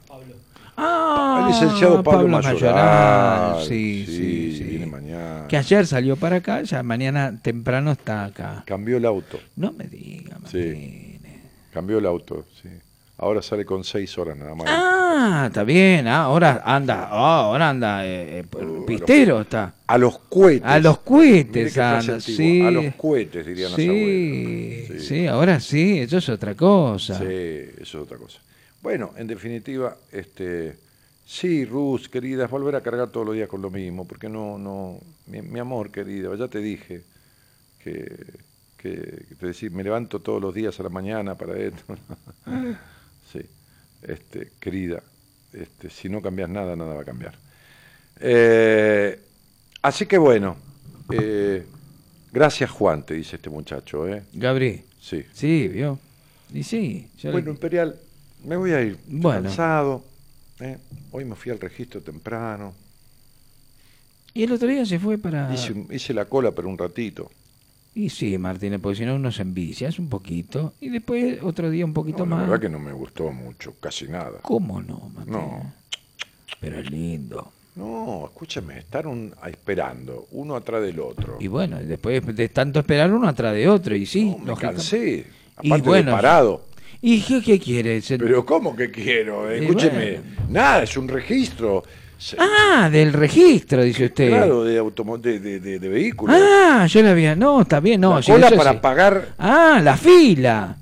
[0.82, 3.66] Ah, el licenciado Pablo, Mayoral, Mayoral.
[3.68, 4.64] Sí, sí, sí.
[4.64, 5.46] Viene mañana.
[5.48, 8.64] Que ayer salió para acá, ya mañana temprano está acá.
[8.66, 9.40] Cambió el auto.
[9.56, 10.58] No me diga, Sí.
[10.58, 11.42] Martínez.
[11.74, 12.70] Cambió el auto, sí.
[13.18, 14.66] Ahora sale con seis horas nada más.
[14.70, 16.08] Ah, está bien.
[16.08, 19.74] ah, ahora anda, ah, ahora anda eh, eh, Uh, pistero está.
[19.88, 20.66] A los cohetes.
[20.66, 22.62] A los cohetes anda, sí.
[22.62, 25.04] A los cohetes, dirían Sí, abuelos.
[25.06, 27.18] sí, ahora sí, eso es otra cosa.
[27.20, 28.40] Sí, eso es otra cosa.
[28.82, 30.78] Bueno, en definitiva, este,
[31.26, 35.00] sí, Ruth, querida, volver a cargar todos los días con lo mismo, porque no, no,
[35.28, 37.04] mi, mi amor, querida, ya te dije
[37.84, 38.26] que,
[38.78, 41.84] que, que te decía, me levanto todos los días a la mañana para esto.
[43.32, 43.42] sí,
[44.02, 45.04] este, querida,
[45.52, 47.36] este, si no cambias nada, nada va a cambiar.
[48.22, 49.20] Eh,
[49.82, 50.56] así que bueno,
[51.10, 51.66] eh,
[52.32, 54.24] gracias Juan, te dice este muchacho, ¿eh?
[54.34, 54.84] Gabriel.
[55.00, 55.26] Sí.
[55.34, 56.00] Sí, vio.
[56.54, 57.10] Y sí.
[57.24, 58.00] le- Bueno, Imperial,
[58.44, 59.44] me voy a ir Estoy Bueno.
[59.44, 60.04] cansado.
[60.60, 60.78] ¿eh?
[61.12, 62.74] Hoy me fui al registro temprano.
[64.34, 65.52] Y el otro día se fue para...
[65.54, 67.30] Hice, la cola, pero un ratito.
[67.96, 70.74] Y sí, Martínez, porque si no uno se envicia, es un poquito.
[70.80, 72.48] Y después otro día un poquito No, la más.
[72.50, 74.40] verdad que no me gustó mucho, casi nada.
[74.44, 75.28] ¿Cómo no, Martínez?
[75.42, 75.74] No.
[76.62, 77.52] Pero es lindo.
[77.76, 81.38] No, escúchame, estar un, a- esperando uno atrás del otro.
[81.40, 84.72] Y bueno, después de tanto esperar uno atrás de otro, y sí, No, me lógica-
[84.74, 85.26] cansé.
[85.62, 86.66] Y bueno, de parado.
[87.02, 88.02] ¿Y qué, qué quiere?
[88.02, 89.54] Se- Pero ¿cómo que quiero?
[89.56, 90.22] Y Escúcheme, bueno.
[90.50, 91.84] nada, es un registro.
[92.18, 94.28] Se- Ah, del registro, dice usted.
[94.30, 96.36] Claro, de, automo- de, de, de- de vehículos.
[96.38, 97.36] Ah, yo la había.
[97.36, 98.16] No, está bien, no.
[98.16, 98.78] la sí, cola eso para sí.
[98.82, 100.76] pagar, Ah, la fila.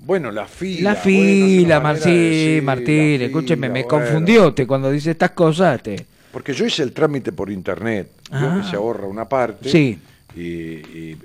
[0.00, 0.92] bueno, la fila.
[0.92, 3.82] La bueno, fila, es una Mar manera de sí, decir, Martín, la escúcheme, fila, me
[3.84, 3.88] bueno.
[3.88, 5.82] confundió usted cuando dice estas cosas.
[5.82, 6.06] Te...
[6.30, 8.60] Porque yo hice el trámite por internet, veo Ah.
[8.62, 9.98] que se ahorra una parte Sí.
[10.36, 11.18] Y, y-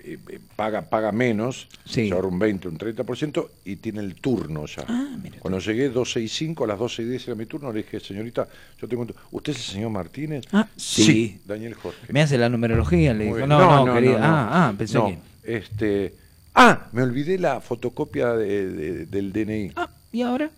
[0.56, 2.07] paga, paga menos, Sí.
[2.07, 4.85] se ahorra un 20, un 30% y tiene el turno ya.
[4.88, 7.72] Ah, mira Cuando llegué 12 y 5, a las 12 y 10 era mi turno,
[7.72, 8.48] le dije, señorita,
[8.82, 10.45] yo tengo un ¿usted es el señor Martínez?
[10.53, 11.40] Ah, sí.
[11.45, 12.11] Daniel Jorge.
[12.14, 13.38] Me hace la numerología, le Muy dijo.
[13.38, 13.49] bien.
[13.49, 14.19] No, no, querida.
[14.22, 15.17] Ah, ah, pensé no, que.
[15.43, 16.15] Este,
[16.56, 19.72] ah, me olvidé la fotocopia de- de- del DNI.
[19.75, 20.49] Ah, ¿y ahora?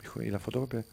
[0.00, 0.84] Dijo, ¿y la fotocopia?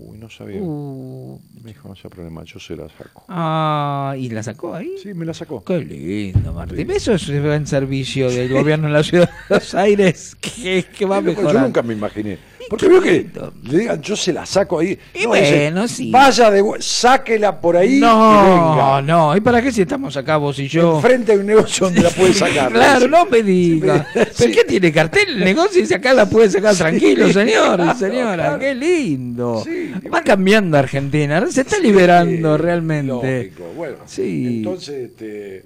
[0.00, 0.60] Uy, no sabía.
[0.60, 3.24] Uh, Me dijo, no sea problema, yo se la saco.
[3.28, 4.94] ah, ¿y la sacó ahí?
[5.02, 5.64] Sí, me la sacó.
[5.64, 6.90] Qué lindo, Martín.
[6.90, 10.36] Eso es en servicio del gobierno en la ciudad de Buenos Aires.
[10.36, 11.52] Que, que va a Sí, mejorar.
[11.54, 12.38] Yo nunca me imaginé.
[12.68, 13.26] Porque veo que
[13.64, 14.98] le digan, yo se la saco ahí.
[15.14, 16.10] Y No, bueno, sí.
[16.10, 19.02] Vaya de sáquela por ahí y No, venga.
[19.02, 20.96] no, ¿y para qué si estamos acá vos y yo?
[20.96, 22.70] Enfrente hay un negocio donde la puede sacar.
[22.72, 24.06] Claro, no me diga.
[24.14, 25.82] Sí, ¿Pero qué tiene cartel el negocio?
[25.82, 28.34] Y si acá la puede sacar tranquilo, señor y claro, señora.
[28.34, 28.58] claro.
[28.58, 29.62] Qué lindo.
[29.64, 33.44] Sí, Va cambiando Argentina, se está liberando realmente.
[33.44, 34.58] lógico, Bueno, Sí.
[34.58, 35.64] entonces este,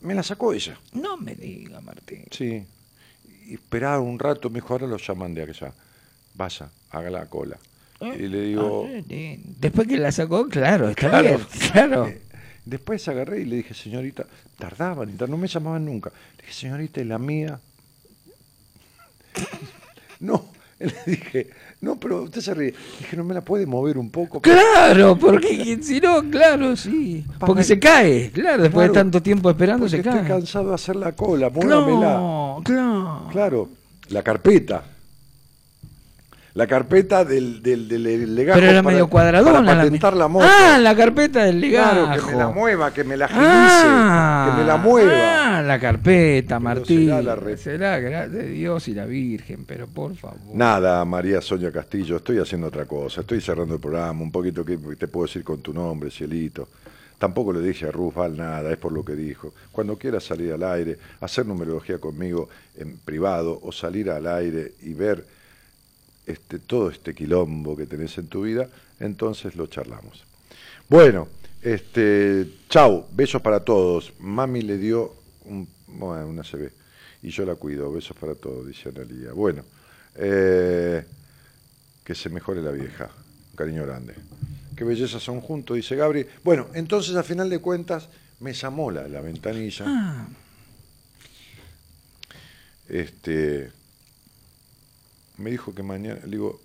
[0.00, 0.78] me la sacó ella.
[0.94, 2.24] No me diga, Martín.
[2.30, 2.62] Sí.
[3.46, 5.72] Y esperaba un rato, me dijo, ahora lo llaman de aquella.
[6.34, 7.58] Vaya, haga la cola.
[8.00, 9.02] Y le digo, Ah.
[9.60, 11.28] Después que la sacó, claro, está Claro.
[11.28, 11.40] bien.
[11.72, 12.06] Claro.
[12.08, 12.22] Eh,
[12.64, 14.24] Después agarré y le dije, señorita,
[14.56, 16.10] tardaban no me llamaban nunca.
[16.36, 17.58] Le dije, señorita, ¿y la mía?
[20.20, 20.46] no,
[20.78, 21.50] le dije,
[21.82, 22.72] no, pero usted se ríe.
[23.00, 24.40] Dije, ¿no me la puede mover un poco?
[24.40, 27.24] Claro, porque si no, claro, sí.
[27.40, 30.28] Porque se cae, claro, después de tanto tiempo esperando se estoy cae.
[30.28, 32.14] cansado de hacer la cola, muévamela.
[32.14, 33.28] No, claro.
[33.32, 33.68] Claro,
[34.10, 34.84] la carpeta.
[36.54, 39.60] La carpeta del, del, del legajo Pero era para- medio cuadradona.
[39.64, 40.46] Para la- patentar la moto.
[40.50, 42.04] Ah, la carpeta del legajo.
[42.04, 45.58] Claro, que me la mueva, que me la agilice, Ah, que me la mueva.
[45.58, 47.06] Ah, la carpeta, Martín.
[47.06, 50.36] será la re- Será, gracias de Dios y la Virgen, pero por favor.
[50.52, 54.76] Nada, María Sonia Castillo, estoy haciendo otra cosa, estoy cerrando el programa, un poquito que
[54.98, 56.68] te puedo decir con tu nombre, cielito.
[57.18, 59.54] Tampoco le dije a Rufal nada, es por lo que dijo.
[59.70, 64.92] Cuando quieras salir al aire, hacer numerología conmigo en privado o salir al aire y
[64.92, 65.24] ver
[66.32, 70.24] este, todo este quilombo que tenés en tu vida, entonces lo charlamos.
[70.88, 71.28] Bueno,
[71.62, 74.12] este, chau, besos para todos.
[74.18, 76.70] Mami le dio un, bueno, una CB
[77.22, 77.92] y yo la cuido.
[77.92, 79.32] Besos para todos, dice Analía.
[79.32, 79.64] Bueno,
[80.16, 81.04] eh,
[82.04, 83.10] que se mejore la vieja.
[83.50, 84.14] Un cariño grande.
[84.76, 86.26] Qué belleza son juntos, dice Gabri.
[86.42, 88.08] Bueno, entonces a final de cuentas
[88.40, 89.84] me llamó la, la ventanilla.
[89.86, 90.26] Ah,
[92.88, 93.70] Este,
[95.36, 96.60] me dijo que mañana, le digo,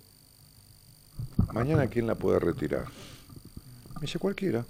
[1.52, 2.86] mañana quién la puede retirar.
[3.94, 4.64] Me dice cualquiera.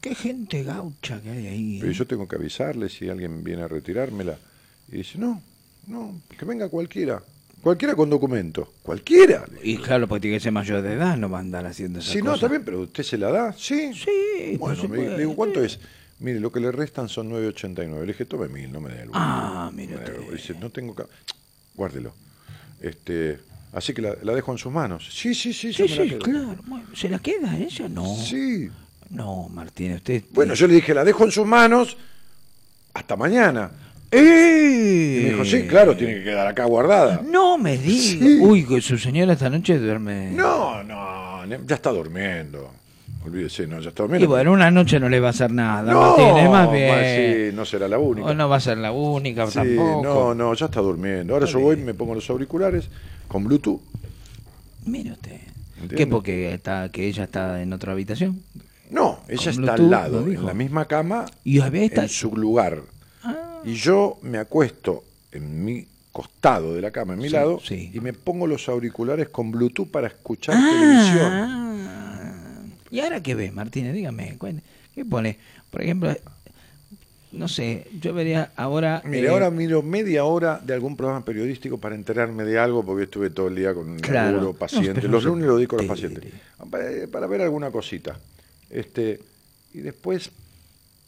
[0.00, 1.78] qué gente gaucha que hay ahí.
[1.80, 1.94] Pero ¿eh?
[1.94, 4.38] yo tengo que avisarle si alguien viene a retirármela.
[4.88, 5.42] Y dice, no,
[5.86, 7.22] no, que venga cualquiera.
[7.62, 8.74] Cualquiera con documento.
[8.82, 9.44] Cualquiera.
[9.62, 12.12] Y claro, porque tiene que ser mayor de edad, no va a andar haciendo esas
[12.12, 13.52] Si no, también, pero usted se la da.
[13.52, 13.92] Sí.
[13.94, 15.78] Sí, Bueno, me, le digo, ¿cuánto es?
[16.18, 18.00] Mire, lo que le restan son 9.89.
[18.00, 19.96] Le dije, tome mil, no me dé el Ah, mire.
[20.32, 20.94] Dice, no tengo...
[21.74, 22.14] Guárdelo.
[22.82, 23.38] Este,
[23.72, 25.08] así que la, la dejo en sus manos.
[25.10, 26.18] Sí, sí, sí, yo Sí, me la sí, quedo.
[26.18, 26.56] claro.
[26.94, 27.88] ¿Se la queda ella?
[27.88, 28.16] No.
[28.16, 28.68] Sí.
[29.10, 30.24] No, Martín, usted...
[30.32, 31.96] Bueno, yo le dije, la dejo en sus manos
[32.94, 33.70] hasta mañana.
[34.10, 35.18] ¡Eh!
[35.20, 37.22] Y me dijo, sí, claro, tiene que quedar acá guardada.
[37.24, 38.26] No me diga.
[38.26, 38.38] Sí.
[38.40, 40.30] Uy, que su señora esta noche duerme...
[40.32, 42.72] No, no, ya está durmiendo.
[43.24, 44.28] Olvídese, no, ya está Y durmiendo.
[44.28, 47.50] bueno, una noche no le va a hacer nada, no, Martín, es más bien.
[47.50, 48.26] sí, no será la única.
[48.28, 50.00] O no va a ser la única Sí, tampoco.
[50.02, 51.34] no, no, ya está durmiendo.
[51.34, 51.86] Ahora yo voy, bien.
[51.86, 52.88] me pongo los auriculares
[53.28, 53.80] con Bluetooth.
[54.86, 55.32] Mire usted.
[55.74, 55.96] ¿Entiende?
[55.96, 56.06] ¿Qué?
[56.08, 58.42] Porque está, que ella está en otra habitación.
[58.90, 62.82] No, ella Con está Bluetooth, al lado, en la misma cama, Y en su lugar.
[63.22, 67.58] Ah, Y yo me acuesto en mi costado de la cama, en mi Sí, lado,
[67.62, 67.90] sí.
[67.94, 71.62] y me pongo los auriculares con Bluetooth para escuchar televisión.
[72.92, 72.96] Ah.
[72.96, 73.94] ¿Y ahora qué ves, Martínez?
[73.94, 74.38] Dígame.
[74.94, 75.38] ¿qué pone?
[75.70, 76.14] Por ejemplo,
[77.32, 79.02] no sé, yo vería ahora...
[79.06, 83.04] Mire, eh, ahora miro media hora de algún programa periodístico para enterarme de algo, porque
[83.04, 84.36] estuve todo el día con un Claro.
[84.36, 86.30] laburo, No, Los lunes lo dedico a los pacientes.
[86.70, 88.20] Para, para ver alguna cosita.
[88.68, 89.20] Este,
[89.72, 90.30] y después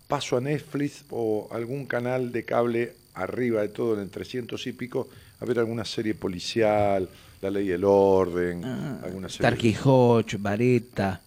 [0.08, 4.72] paso a Netflix o algún canal de cable arriba de todo, en el 300 y
[4.72, 5.08] pico,
[5.40, 7.08] a ver alguna serie policial,
[7.42, 9.42] La Ley y el Orden, ah, alguna serie.
[9.42, 11.20] Tarquijoch, Vareta,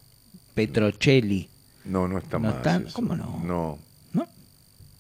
[0.58, 1.48] Petrocelli,
[1.86, 2.56] No, no está ¿No más.
[2.58, 2.78] está?
[2.78, 2.94] eso.
[2.94, 3.42] ¿Cómo no?
[3.46, 3.80] No,
[4.14, 4.28] ¿no?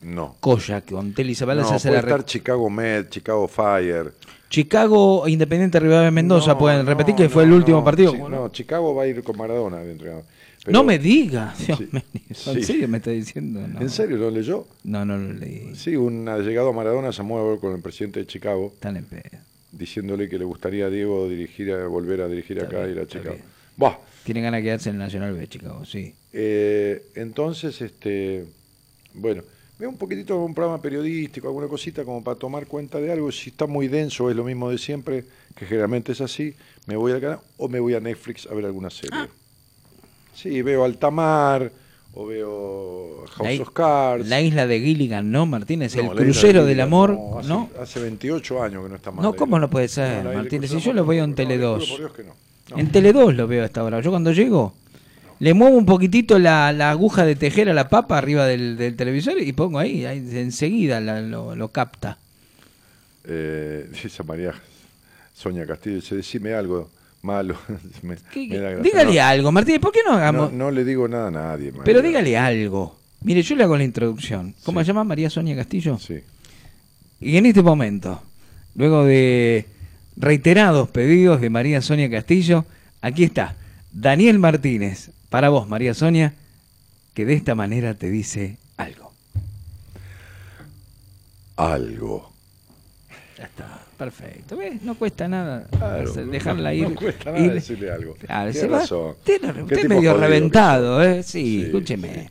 [0.01, 0.35] no.
[0.39, 2.07] Coya, que con Teli Zavala No, se hace puede la...
[2.07, 4.13] estar Chicago Med, Chicago Fire.
[4.49, 7.83] Chicago Independiente Rivadavia de Mendoza, No, pueden repetir no, que fue no, el último no,
[7.83, 8.11] partido.
[8.11, 8.49] sí, ¿cómo no, no?
[8.49, 10.23] Chicago va a ir con Maradona de entrenador.
[10.63, 12.01] Pero- no me diga, Dios Sí, mío,
[12.33, 12.49] sí.
[12.51, 13.67] ¿en serio me está diciendo?
[13.67, 13.81] No.
[13.81, 14.67] ¿En serio lo leyó?
[14.83, 15.73] No, no lo leí.
[15.75, 19.39] Sí, un allegado a Maradona se mueve con el presidente de Chicago, Están en pedo.
[19.71, 22.99] diciéndole que le gustaría a Diego dirigir a, volver a dirigir Está acá y ir
[22.99, 23.35] a Chicago.
[23.35, 23.45] bien.
[24.27, 26.13] Buah, Tienen ganas de quedarse en el Nacional B, Chicago, sí.
[26.33, 28.45] eh, entonces, este,
[29.13, 29.43] bueno,
[29.79, 33.31] veo un poquitito un programa periodístico, alguna cosita como para tomar cuenta de algo.
[33.31, 35.25] Si está muy denso, es lo mismo de siempre,
[35.55, 38.65] que generalmente es así, me voy al canal o me voy a Netflix a ver
[38.65, 39.11] alguna serie.
[39.13, 39.27] Ah.
[40.33, 41.71] Sí, veo Altamar
[42.13, 44.27] o veo House La of Cards.
[44.27, 45.95] La isla de Gilligan, ¿no, Martínez?
[45.95, 47.69] No, el crucero de del amor, no, hace, ¿no?
[47.79, 49.23] Hace 28 años que no está más.
[49.23, 50.71] No, ¿cómo no puede ser, isla Martínez?
[50.71, 51.89] Si yo lo veo en Amor, no, Tele le juro 2.
[51.89, 52.46] por Dios que no.
[52.71, 52.77] No.
[52.79, 54.01] En Tele 2 lo veo hasta ahora.
[54.01, 54.75] Yo cuando llego,
[55.39, 58.95] le muevo un poquitito la, la aguja de tejer a la papa arriba del, del
[58.95, 62.17] televisor y pongo ahí, ahí enseguida la- lo, lo capta.
[63.23, 64.53] Eh, dice María,
[65.33, 66.89] Sonia Castillo dice, decime algo
[67.21, 67.55] malo.
[68.01, 68.83] Me- ¿Qué- me da gracia.
[68.83, 70.53] dígale No, algo, Martínez, ¿por qué no No, hagamos?
[70.53, 71.71] no le digo nada a nadie.
[71.71, 71.83] María.
[71.83, 72.97] Pero dígale algo.
[73.21, 74.53] Mire, yo le hago la introducción.
[74.63, 74.85] ¿Cómo Sí.
[74.85, 75.97] se llama María Sonia Castillo?
[75.99, 76.19] Sí.
[77.19, 78.21] Y en este momento,
[78.75, 79.65] luego de
[80.17, 82.65] reiterados pedidos de María Sonia Castillo,
[83.01, 83.55] aquí está
[83.91, 86.33] Daniel Martínez, para vos, María Sonia,
[87.13, 89.13] que de esta manera te dice algo.
[91.55, 92.33] Algo.
[93.37, 94.57] Ya está, perfecto.
[94.57, 94.81] ¿Ves?
[94.83, 96.95] No cuesta nada Claro, no- dejarla no ir.
[96.95, 98.15] cuesta nada ir- decirle algo.
[98.15, 98.81] Claro, se va-.
[98.83, 101.03] Usted, usted medio jodido reventado.
[101.03, 101.23] ¿eh?
[101.23, 102.29] Sí, Sí, escúcheme.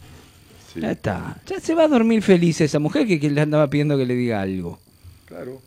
[0.72, 1.36] Sí, Ya está.
[1.46, 4.14] Ya se va a dormir feliz esa mujer que, que le andaba pidiendo que le
[4.14, 4.78] diga algo.
[5.26, 5.60] Claro.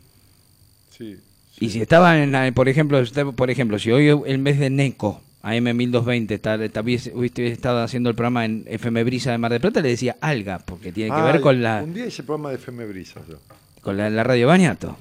[0.90, 1.18] Sí.
[1.60, 4.70] Y si estaba en, la- por ejemplo, usted- por ejemplo, si hoy el mes de
[4.70, 7.12] NECO, AM1220, está, está- hubiese
[7.46, 10.90] estado haciendo el programa en FM Brisa de Mar del Plata, le decía alga, porque
[10.92, 13.36] tiene que ver con la Un día hice programa de FM Brisa yo.
[13.82, 14.96] con la, la radio Bañato.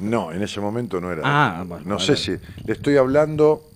[0.00, 1.22] No, en ese momento no era.
[1.24, 2.32] Ah, bueno, no sé si.
[2.64, 3.70] Le estoy hablando.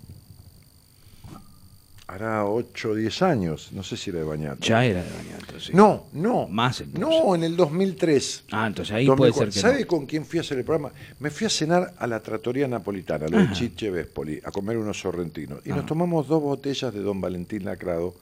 [2.09, 3.71] Hará 8 o 10 años.
[3.73, 4.61] No sé si era de Bañato.
[4.61, 5.73] Ya era de Bañato, sí.
[5.75, 6.49] No, no.
[6.49, 7.01] Más entonces.
[7.23, 8.45] No, en el 2003.
[8.51, 9.87] Ah, entonces ahí puede ser que ¿Sabe no.
[9.87, 10.91] con quién fui a hacer el programa?
[11.19, 14.99] Me fui a cenar a la trattoria napolitana, lo de Chiche Vespoli, a comer unos
[14.99, 15.61] sorrentinos.
[15.67, 18.15] Y nos tomamos dos botellas de Don Valentín Lacrado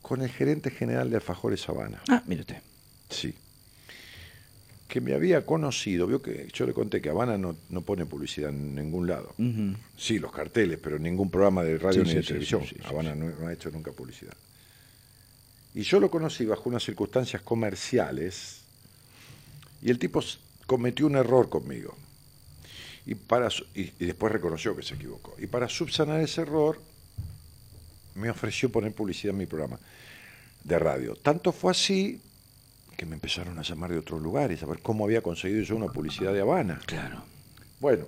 [0.00, 2.00] con el gerente general de Alfajores Habana.
[2.08, 2.62] Ah, mire usted.
[3.10, 3.34] Sí.
[4.88, 8.48] Que me había conocido, vio que yo le conté que Habana no, no pone publicidad
[8.48, 9.34] en ningún lado.
[9.96, 12.62] Sí, los carteles, pero en ningún programa de radio Sí, ni sí, de sí, televisión.
[12.84, 14.34] Habana no, no ha hecho nunca publicidad.
[15.74, 18.62] Y yo lo conocí bajo unas circunstancias comerciales
[19.82, 20.20] y el tipo
[20.66, 21.94] cometió un error conmigo.
[23.04, 25.34] Y, para, y, y después reconoció que se equivocó.
[25.38, 26.80] Y para subsanar ese error,
[28.14, 29.78] me ofreció poner publicidad en mi programa
[30.64, 31.14] de radio.
[31.14, 32.20] Tanto fue así
[32.98, 35.86] que me empezaron a llamar de otros lugares, a ver cómo había conseguido yo una
[35.86, 36.80] publicidad de Habana.
[36.84, 37.22] Claro.
[37.78, 38.06] Bueno,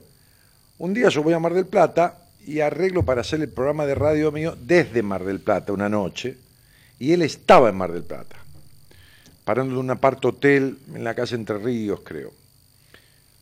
[0.79, 3.95] un día yo voy a Mar del Plata y arreglo para hacer el programa de
[3.95, 6.37] radio mío desde Mar del Plata una noche,
[6.99, 8.35] y él estaba en Mar del Plata,
[9.45, 12.33] parando en un apart hotel en la calle Entre Ríos, creo.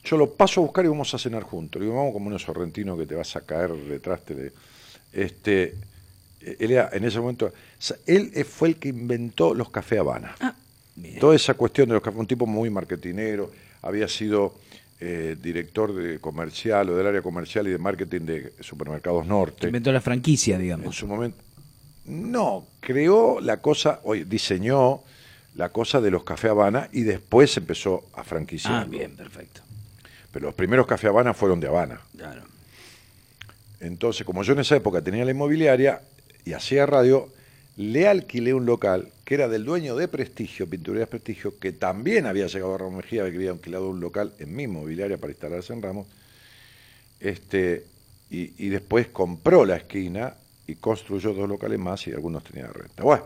[0.05, 1.81] Yo lo paso a buscar y vamos a cenar juntos.
[1.81, 4.23] Le digo, vamos como unos sorrentinos que te vas a caer detrás.
[4.23, 4.53] Te le-
[5.13, 5.77] Este,
[6.41, 7.51] él era, en ese momento,
[8.07, 10.35] él eh, fue el que inventó los café Habana.
[11.01, 11.19] Bien.
[11.19, 13.51] Toda esa cuestión de los cafés, un tipo muy marketinero,
[13.83, 14.55] había sido
[15.01, 19.67] eh, director de comercial o del área comercial y de marketing de Supermercados Norte.
[19.69, 20.97] Inventó la franquicia, En digamos.
[20.97, 21.39] su momento.
[22.07, 25.03] No, creó la cosa, oye, diseñó
[25.55, 28.73] la cosa de los café Habana y después empezó a franquiciar.
[28.75, 29.61] Ah, bien, perfecto.
[30.33, 32.01] Pero los primeros café Habana fueron de Habana.
[32.17, 32.43] Claro.
[33.81, 36.03] Entonces, como yo en esa época tenía la inmobiliaria
[36.45, 37.29] y hacía radio,
[37.77, 42.47] le alquilé un local que era del dueño de Prestigio, Pinturerías Prestigio, que también había
[42.47, 45.83] llegado a Ramos Mejía, que había alquilado un local en mi inmobiliaria para instalarse en
[45.83, 46.07] Ramos.
[47.21, 47.85] Este,
[48.31, 50.33] y, y después compró la esquina
[50.67, 53.03] y construyó dos locales más y algunos tenían renta.
[53.03, 53.25] Bueno,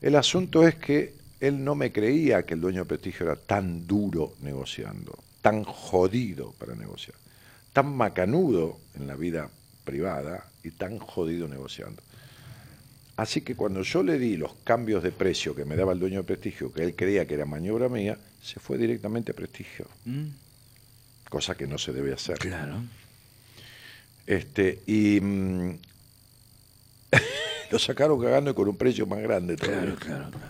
[0.00, 3.86] el asunto es que él no me creía que el dueño de Prestigio era tan
[3.86, 7.16] duro negociando, tan jodido para negociar,
[7.74, 9.50] tan macanudo en la vida
[9.84, 12.02] privada y tan jodido negociando.
[13.16, 16.18] Así que cuando yo le di los cambios de precio que me daba el dueño
[16.18, 20.26] de Prestigio, que él creía que era maniobra mía, se fue directamente a Prestigio, Mm,
[21.30, 22.38] cosa que no se debe hacer.
[22.38, 22.82] Claro.
[24.26, 25.78] Este, y mm,
[27.70, 29.80] lo sacaron cagando y con un precio más grande todavía.
[29.94, 30.46] Claro, claro, claro.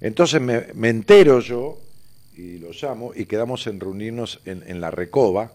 [0.00, 1.80] Entonces me, me entero yo
[2.36, 5.52] y lo llamo y quedamos en reunirnos en, en la Recoba,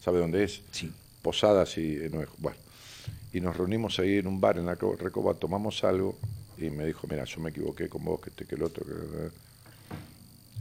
[0.00, 0.62] ¿sabe dónde es?
[0.72, 0.90] Sí.
[1.22, 2.58] Posadas y no es- bueno.
[3.34, 6.16] Y nos reunimos ahí en un bar en la Co- Recoba, tomamos algo
[6.56, 9.30] y me dijo, mira, yo me equivoqué con vos, que este, que el otro, que...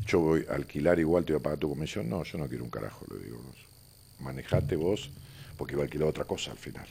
[0.07, 2.09] Yo voy a alquilar igual, te voy a pagar tu comisión.
[2.09, 3.39] No, yo no quiero un carajo, le digo.
[4.19, 5.11] Manejate vos,
[5.55, 6.87] porque iba a alquilar otra cosa al final.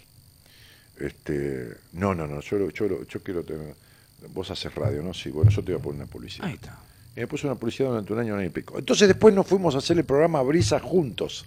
[0.98, 3.74] Este, no, no, no, yo, yo, yo quiero tener...
[4.32, 5.12] Vos haces radio, ¿no?
[5.12, 6.46] Sí, bueno, yo te voy a poner una publicidad.
[6.46, 6.78] Ahí está.
[7.16, 8.78] Y me puso una publicidad durante un año, un año y pico.
[8.78, 11.44] Entonces después nos fuimos a hacer el programa Brisa juntos.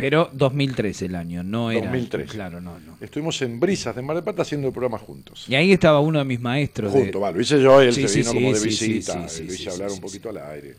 [0.00, 1.82] Pero 2003 el año, no era.
[1.82, 2.30] 2003.
[2.30, 2.96] Claro, no, no.
[3.00, 5.44] Estuvimos en Brisas de Mar del Plata haciendo el programa juntos.
[5.48, 6.92] Y ahí estaba uno de mis maestros.
[6.92, 9.28] de- Juntos, va, lo hice yo y él Sí, se vino sí, como de visita.
[9.28, 10.76] sí, y lo hice hablar un poquito al aire.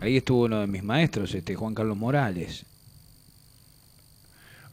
[0.00, 2.66] Ahí estuvo uno de mis maestros, este Juan Carlos Morales.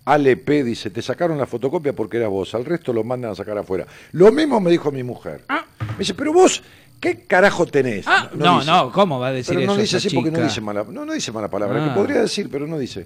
[0.04, 3.36] Ale P dice, te sacaron la fotocopia porque eras vos, al resto lo mandan a
[3.36, 3.86] sacar afuera.
[4.14, 5.44] Lo mismo me dijo mi mujer.
[5.48, 6.64] Me dice, pero vos,
[7.00, 8.08] ¿qué carajo tenés?
[8.08, 10.60] Ah, no, no, ¿cómo va a decir Pero no eso dice así porque no dice
[10.60, 11.90] mala, no, no dice mala palabra, Ah.
[11.90, 13.06] que podría decir, pero no dice.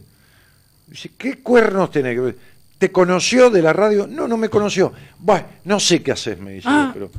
[0.88, 2.36] Dice, ¿qué cuernos tenés?
[2.78, 4.06] ¿Te conoció de la radio?
[4.08, 4.94] No, no me conoció.
[5.20, 6.68] Bueno, no sé qué haces, me dice.
[6.70, 6.92] Ah.
[6.94, 7.10] Pero,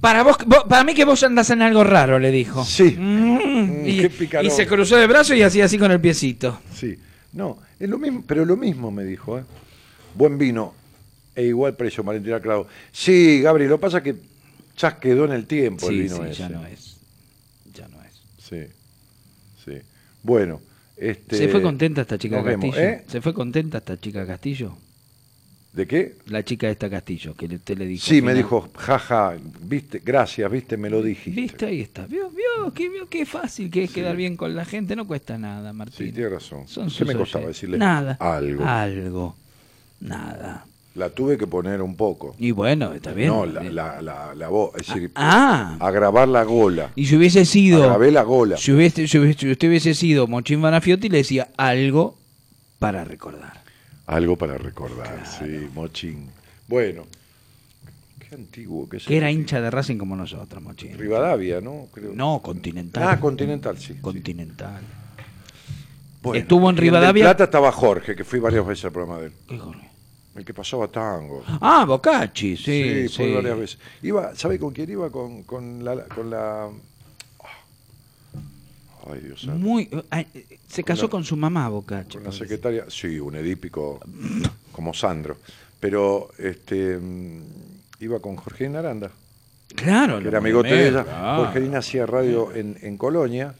[0.00, 2.64] Para vos, vos- para mí que vos andás en algo raro, le dijo.
[2.64, 2.96] Sí.
[2.98, 6.60] Mm, Mm, y, qué y se cruzó de brazos y hacía así con el piecito.
[6.72, 6.96] sí,
[7.32, 7.58] no.
[7.78, 9.44] Es lo mismo, pero lo mismo me dijo, ¿eh?
[10.14, 10.74] Buen vino
[11.34, 12.66] e igual precio, Valentina Clavo.
[12.92, 14.16] Sí, Gabriel, lo que pasa es que
[14.76, 16.34] ya quedó en el tiempo el Sí, vino sí, ese.
[16.34, 16.96] ya no es.
[17.72, 18.22] Ya no es.
[18.38, 18.62] Sí,
[19.64, 19.78] sí.
[20.22, 20.60] Bueno,
[21.00, 21.36] este...
[21.36, 22.88] ¿Se fue contenta esta chica vemos, Castillo?
[22.88, 23.04] ¿eh?
[23.06, 24.76] ¿Se fue contenta esta chica Castillo?
[25.72, 26.16] ¿De qué?
[26.26, 28.04] La chica de esta Castillo, que usted le dijo.
[28.04, 31.40] Sí, me dijo, jaja, viste, gracias, viste, me lo dijiste.
[31.40, 31.66] ¿Viste?
[31.66, 32.06] Ahí está.
[32.06, 32.28] ¿Vio?
[32.30, 32.72] ¿Vio?
[32.74, 33.08] ¿Qué, vio?
[33.08, 34.96] Qué fácil que es quedar bien con la gente.
[34.96, 36.08] No cuesta nada, Martín.
[36.08, 36.66] Sí, tiene razón.
[36.66, 37.78] Son ¿Qué me costaba decirle?
[37.78, 38.16] Nada.
[38.20, 38.64] Algo.
[38.64, 39.36] Algo.
[40.00, 40.66] Nada.
[40.96, 42.34] La tuve que poner un poco.
[42.38, 43.28] Y bueno, está bien.
[43.28, 45.76] No, la, la, la, la voz, es decir, Ah.
[45.78, 46.90] agravar la gola.
[46.96, 47.84] Y si hubiese sido.
[47.84, 48.56] Agravé la gola.
[48.56, 52.18] Si, hubiese, si hubiese- si usted hubiese sido Mochín Banafiotti, le decía algo
[52.80, 53.60] para recordar.
[54.06, 56.30] Algo para recordar, sí, mochín.
[56.66, 57.04] Bueno,
[58.18, 58.98] qué antiguo que.
[58.98, 60.98] Que era hincha de Racing como nosotros, Mochín.
[60.98, 61.86] Rivadavia, ¿no?
[61.92, 62.12] Creo.
[62.12, 63.04] No, Continental.
[63.06, 63.94] Ah, Continental, sí.
[63.94, 64.00] sí.
[64.00, 64.80] Continental.
[66.22, 69.32] Bueno, Estuvo en Rivadavia- Plata estaba Jorge, que fui varias veces al programa de él.
[69.46, 69.89] ¿Qué Jorge?
[70.34, 71.42] El que pasaba tango.
[71.60, 73.16] Ah, Bocacci, sí, Sí, sí.
[73.16, 73.78] fue varias veces.
[74.02, 75.10] Iba, ¿sabe con quién iba?
[75.10, 76.04] Con, con la...
[76.04, 76.68] Con la...
[79.10, 79.46] Ay, Dios.
[79.46, 80.26] Muy, ay,
[80.68, 82.14] se casó la- con su mamá, Bocacci.
[82.18, 83.98] Con la secretaria, sí, un edípico
[84.72, 85.38] como Sandro.
[85.80, 87.42] Pero este mm,
[88.00, 89.10] iba con Jorgelina Aranda,
[89.74, 91.04] Claro, que era amigote de ella.
[91.04, 91.44] claro.
[91.44, 93.54] Jorgelina hacía radio en, en Colonia,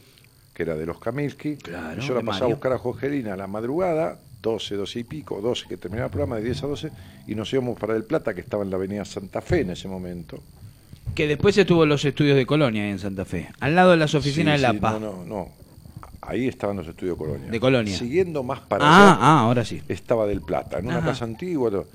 [0.53, 1.55] que era de los Kamilski.
[1.55, 5.03] Claro, y yo la pasaba a buscar a Jorgelina a la madrugada, 12, 12 y
[5.03, 6.91] pico, 12 que terminaba el programa, de 10 a 12,
[7.27, 9.87] y nos íbamos para El Plata, que estaba en la avenida Santa Fe en ese
[9.87, 10.41] momento.
[11.15, 14.15] Que después estuvo en los estudios de Colonia en Santa Fe, al lado de las
[14.15, 14.99] oficinas Sí, de sí, La Paz.
[14.99, 15.49] No, no, no.
[16.21, 17.49] Ahí estaban los estudios Colonia.
[17.49, 17.97] De Colonia.
[17.97, 19.81] Siguiendo más para ah, allá, ah, ahora sí.
[19.87, 21.07] estaba del Plata, en una Ajá.
[21.07, 21.85] casa antigua.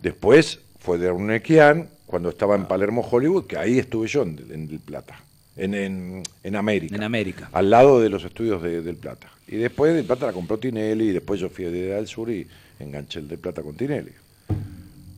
[0.00, 4.66] Después fue de Urnequian, cuando estaba en Palermo, Hollywood, que ahí estuve yo en, en
[4.66, 5.20] del Plata,
[5.58, 6.96] en, en, en América.
[6.96, 7.50] En América.
[7.52, 9.30] Al lado de los estudios de- del Plata.
[9.46, 12.46] Y después del Plata la compró Tinelli, y después yo fui del Sur y
[12.78, 14.12] enganché el del Plata con Tinelli.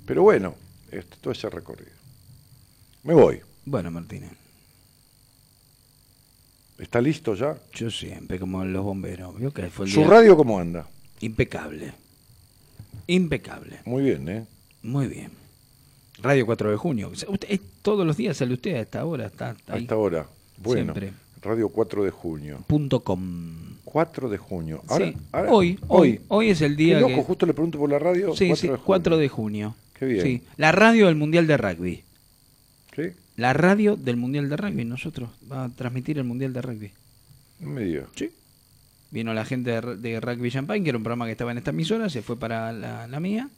[0.07, 0.55] Pero bueno,
[0.91, 1.93] este, todo ese recorrido.
[3.05, 3.41] Me voy.
[3.65, 4.31] Bueno, Martínez,
[6.79, 7.57] ¿Está listo ya?
[7.75, 10.89] yo siempre, como los bomberos, que fue el ¿Su día radio cómo anda?
[11.21, 11.93] impecable.
[13.07, 13.81] Impecable.
[13.85, 14.47] Muy bien, ¿eh?
[14.83, 15.31] Muy bien.
[16.23, 17.09] Radio 4 de junio.
[17.11, 19.83] Usted- es- todos los días sale usted a esta hora, está A ahí.
[19.83, 20.27] esta hora.
[20.59, 21.13] Bueno, Siempre.
[21.43, 22.65] Radio 4 de junio.
[22.67, 23.21] Punto com.
[23.85, 24.83] 4 de junio.
[24.89, 27.23] Ahora, Sí, ahora- hoy, hoy, hoy es el Qué día loco, que...
[27.23, 28.37] justo le pregunto por la radio.
[28.37, 28.85] Sí, 4 sí, de junio.
[28.87, 29.77] 4 de junio.
[29.99, 30.23] Qué bien.
[30.23, 32.05] Sí, la radio del Mundial de Rugby.
[32.95, 33.03] ¿Sí?
[33.37, 36.91] La radio del Mundial de Rugby, nosotros, va a transmitir el Mundial de Rugby.
[37.61, 38.07] No me diga.
[38.15, 38.31] Sí.
[39.11, 41.71] Vino la gente de, de Rugby Champagne, que era un programa que estaba en esta
[41.71, 43.49] emisora, se fue para la, la mía.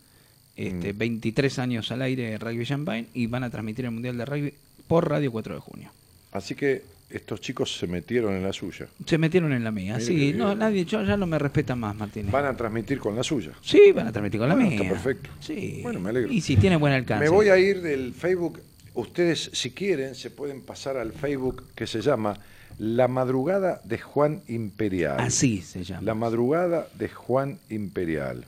[0.57, 0.99] Este, Mm.
[0.99, 4.55] 23 años al aire de Rugby Champagne y van a transmitir el Mundial de Rugby
[4.87, 5.91] por Radio 4 de junio.
[6.33, 8.87] Así que estos chicos se metieron en la suya.
[9.07, 9.99] Se metieron en la mía.
[10.01, 12.31] Sí, no, nadie, yo ya no me respetan más, Martínez.
[12.33, 13.53] Van a transmitir con la suya.
[13.63, 14.79] Sí, van a transmitir con la Bueno, mía.
[14.79, 15.31] está perfecto.
[15.41, 15.81] Sí.
[15.83, 16.33] Bueno, me alegro.
[16.33, 17.25] Y si tiene buen alcance.
[17.25, 18.61] Me voy a ir del Facebook.
[18.95, 22.39] Ustedes, si quieren, se pueden pasar al Facebook que se llama
[22.79, 25.17] La Madrugada de Juan Imperial.
[25.19, 26.03] Así se llama.
[26.03, 28.47] La Madrugada de Juan Imperial.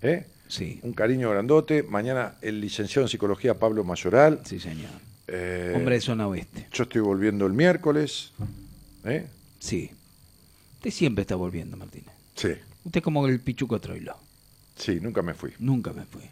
[0.00, 0.24] ¿Eh?
[0.52, 1.82] Sí, Un cariño grandote.
[1.82, 4.40] Mañana el licenciado en psicología Pablo Mayoral.
[4.44, 4.90] sí, señor.
[5.26, 6.66] Eh, Hombre de zona oeste.
[6.70, 8.32] Yo estoy volviendo el miércoles.
[9.04, 9.26] ¿Eh?
[9.58, 9.90] Sí.
[10.74, 12.12] Usted siempre está volviendo, Martínez.
[12.34, 12.48] Sí,
[12.84, 14.14] Usted es como el Pichuco Troilo.
[14.76, 15.54] sí, nunca me fui.
[15.58, 16.24] Nunca me fui.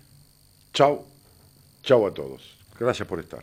[0.74, 1.06] Chau.
[1.82, 2.58] Chau a todos.
[2.78, 3.42] Gracias por estar.